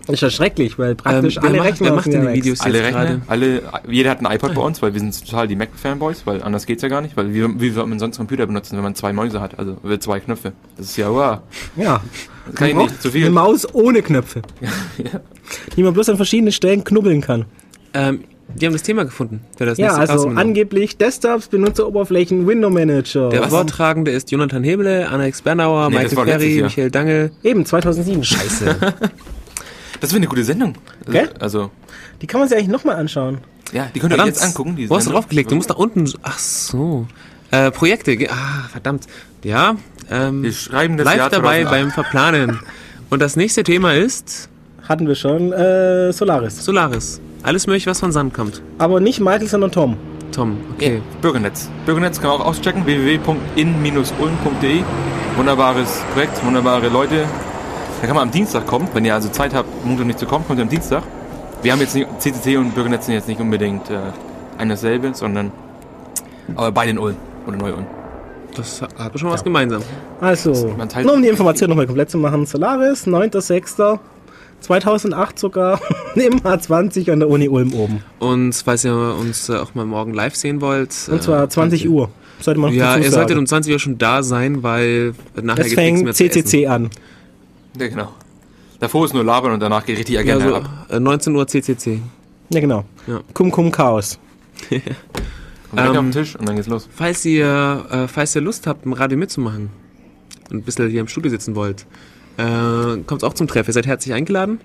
[0.06, 2.32] Das ist ja schrecklich, weil Ähm, praktisch wer alle macht, Rechner wer macht denn den
[2.32, 2.34] die.
[2.40, 3.22] Videos Alle jetzt Rechner, gerade?
[3.28, 6.66] alle, jeder hat ein iPod bei uns, weil wir sind total die Mac-Fanboys, weil anders
[6.66, 9.12] geht's ja gar nicht, weil wie, wie soll man sonst Computer benutzen, wenn man zwei
[9.12, 10.52] Mäuse hat, also zwei Knöpfe.
[10.76, 11.38] Das ist ja, wow.
[11.76, 12.00] Ja.
[12.46, 13.30] Das kann ich nicht, zu Eine viel.
[13.30, 14.42] Maus ohne Knöpfe.
[15.76, 17.44] Die man bloß an verschiedenen Stellen knubbeln kann.
[17.94, 19.42] Ähm, die haben das Thema gefunden.
[19.56, 23.28] Für das Ja, nächste also angeblich Desktops, Benutzeroberflächen, Window Manager.
[23.28, 26.62] Der Vortragende ist Jonathan Hebele, Alex Bernauer, Nee, Michael Ferry.
[26.62, 27.30] Michael Dangel.
[27.44, 28.24] Eben, 2007.
[28.24, 28.76] Scheiße.
[30.00, 30.74] Das wäre eine gute Sendung.
[31.00, 31.30] Also, Gell?
[31.40, 31.70] Also,
[32.22, 33.38] Die kann man sich eigentlich nochmal anschauen.
[33.72, 34.76] ja, die könnt ihr jetzt angucken.
[34.76, 35.50] diese Wo hast du draufgelegt?
[35.50, 36.10] Du musst da unten...
[36.22, 37.06] Ach so.
[37.50, 39.06] Äh, Projekte, ah, verdammt.
[39.42, 39.74] Ja,
[40.10, 41.70] ähm, Wir schreiben das live Jahr dabei 2008.
[41.70, 42.60] beim Verplanen.
[43.10, 44.48] Und das nächste Thema ist
[44.88, 45.52] Hatten wir schon.
[45.52, 46.64] Äh, Solaris.
[46.64, 47.20] Solaris.
[47.42, 48.60] Alles möglich, was von Sand kommt.
[48.78, 49.96] Aber nicht Michael, sondern Tom.
[50.32, 51.02] Tom, okay.
[51.22, 51.68] Bürgernetz.
[51.86, 54.82] Bürgernetz kann man auch auschecken, www.in-ulm.de.
[55.36, 57.24] Wunderbares Projekt, wunderbare Leute.
[58.00, 60.46] Da kann man am Dienstag kommen, wenn ihr also Zeit habt, Montag nicht zu kommen,
[60.46, 61.02] kommt ihr am Dienstag.
[61.62, 63.98] Wir haben jetzt nicht, CCC und Bürgernetz sind jetzt nicht unbedingt äh,
[64.56, 65.52] ein dasselbe, sondern
[66.56, 67.16] aber beide in Ulm
[67.46, 67.84] oder Neu-Ulm.
[68.56, 69.82] Das hat schon was gemeinsam.
[70.20, 72.46] Also, Man nur um die Information nochmal komplett zu machen.
[72.46, 75.80] Solaris, 9.6.2008 sogar
[76.14, 78.02] im H20 an der Uni Ulm oben.
[78.18, 80.94] Und falls ihr uns äh, auch mal morgen live sehen wollt.
[81.10, 82.08] Und zwar 20 Uhr.
[82.40, 85.70] Sollte man Ja, ihr solltet um 20 Uhr schon da sein, weil nachher Es gibt's
[85.70, 86.46] nichts fängt mehr zu essen.
[86.46, 86.90] CCC an.
[87.78, 88.12] Ja, genau.
[88.80, 90.86] Davor ist nur labern und danach geht richtig Agenda Also ab.
[90.90, 92.00] äh, 19 Uhr CCC.
[92.52, 92.84] Ja, genau.
[93.06, 93.20] Ja.
[93.34, 94.18] Kum Kum Chaos.
[94.68, 94.82] Kommt
[95.76, 96.88] ähm, auf den Tisch und dann geht's los.
[96.94, 99.70] Falls ihr, äh, falls ihr Lust habt, im Radio mitzumachen
[100.50, 101.86] und ein bisschen hier im Studio sitzen wollt,
[102.38, 103.68] äh, kommt auch zum Treff.
[103.68, 104.60] Ihr seid herzlich eingeladen.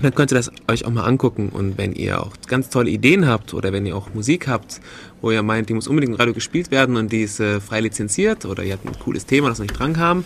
[0.00, 1.50] Dann könnt ihr das euch auch mal angucken.
[1.50, 4.80] Und wenn ihr auch ganz tolle Ideen habt oder wenn ihr auch Musik habt,
[5.22, 7.80] wo ihr meint, die muss unbedingt im Radio gespielt werden und die ist äh, frei
[7.80, 10.24] lizenziert oder ihr habt ein cooles Thema, das wir nicht dran haben.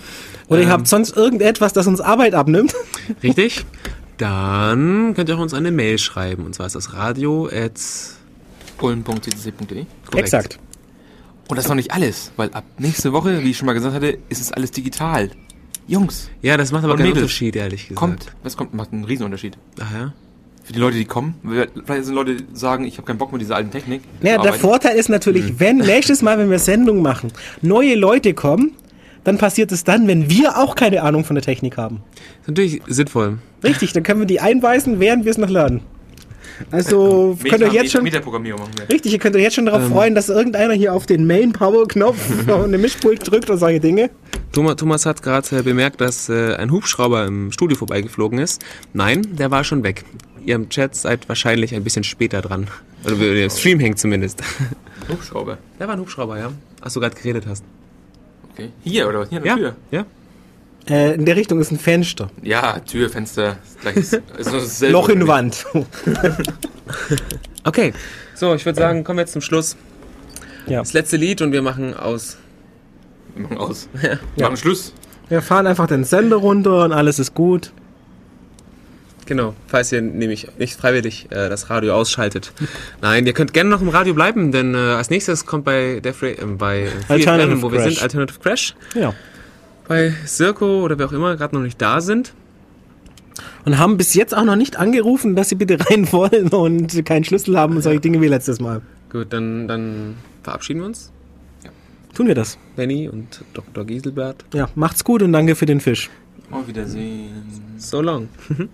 [0.48, 2.74] Oder ihr ähm, habt sonst irgendetwas, das uns Arbeit abnimmt.
[3.22, 3.64] Richtig?
[4.18, 6.44] Dann könnt ihr auch uns eine Mail schreiben.
[6.44, 7.80] Und zwar ist das radio at
[8.80, 9.86] ulm.ccc.de.
[10.06, 10.14] korrekt.
[10.14, 10.58] Exakt.
[11.48, 13.94] Und das ist noch nicht alles, weil ab nächste Woche, wie ich schon mal gesagt
[13.94, 15.30] hatte, ist es alles digital.
[15.86, 17.24] Jungs, Ja, das macht aber keinen Mädels.
[17.24, 17.98] Unterschied, ehrlich gesagt.
[17.98, 18.26] kommt.
[18.42, 18.72] Was kommt?
[18.72, 19.58] Macht einen Riesenunterschied.
[19.80, 20.12] Ach ja?
[20.64, 21.34] Für die Leute, die kommen.
[21.84, 24.00] Vielleicht sind Leute, die sagen, ich habe keinen Bock mit dieser alten Technik.
[24.22, 24.60] Ja, der arbeiten.
[24.60, 28.72] Vorteil ist natürlich, wenn nächstes Mal, wenn wir Sendung machen, neue Leute kommen,
[29.24, 32.02] dann passiert es dann, wenn wir auch keine Ahnung von der Technik haben.
[32.40, 33.38] Ist natürlich sinnvoll.
[33.62, 35.82] Richtig, dann können wir die einweisen, während wir es noch lernen.
[36.70, 38.06] Also könnt ihr jetzt schon.
[38.06, 39.72] Richtig, ihr könnt euch jetzt schon Ähm.
[39.72, 44.10] darauf freuen, dass irgendeiner hier auf den Main-Power-Knopf und den Mischpult drückt und solche Dinge.
[44.52, 48.64] Thomas, Thomas hat gerade äh, bemerkt, dass äh, ein Hubschrauber im Studio vorbeigeflogen ist.
[48.92, 50.04] Nein, der war schon weg.
[50.44, 52.68] Ihr im Chat seid wahrscheinlich ein bisschen später dran.
[53.04, 54.42] Oder der Stream hängt zumindest.
[55.08, 55.58] Hubschrauber.
[55.78, 56.52] Der war ein Hubschrauber, ja.
[56.80, 57.64] Als du gerade geredet hast.
[58.52, 58.70] Okay.
[58.82, 59.28] Hier, oder was?
[59.30, 59.76] Hier an der Ja, Tür.
[59.90, 60.06] ja.
[60.86, 62.30] Äh, in der Richtung ist ein Fenster.
[62.42, 63.56] Ja, Tür, Fenster.
[63.80, 64.12] Gleiches.
[64.12, 64.92] ist dasselbe.
[64.92, 65.64] Loch in Wand.
[67.66, 67.94] Okay,
[68.34, 69.74] so, ich würde sagen, kommen wir jetzt zum Schluss.
[70.66, 70.80] Ja.
[70.80, 72.36] Das letzte Lied und wir machen aus.
[73.34, 73.88] Wir machen aus.
[74.02, 74.92] Wir machen Schluss.
[75.30, 77.72] Wir fahren einfach den Sender runter und alles ist gut.
[79.26, 82.52] Genau, falls ihr nämlich nicht freiwillig äh, das Radio ausschaltet.
[83.00, 86.22] Nein, ihr könnt gerne noch im Radio bleiben, denn äh, als nächstes kommt bei Def
[86.22, 87.94] Ra- äh, bei Alternative 4FM, wo wir Crash.
[87.94, 88.74] sind, Alternative Crash.
[88.94, 89.14] Ja.
[89.88, 92.34] Bei Circo oder wer auch immer gerade noch nicht da sind.
[93.64, 97.24] Und haben bis jetzt auch noch nicht angerufen, dass sie bitte rein wollen und keinen
[97.24, 98.82] Schlüssel haben und solche Dinge wie letztes Mal.
[99.10, 101.10] Gut, dann, dann verabschieden wir uns.
[102.14, 102.58] Tun wir das.
[102.76, 103.84] Benny und Dr.
[103.84, 104.44] Gieselbert.
[104.52, 106.10] Ja, macht's gut und danke für den Fisch.
[106.50, 107.42] Auf Wiedersehen.
[107.78, 108.28] So long.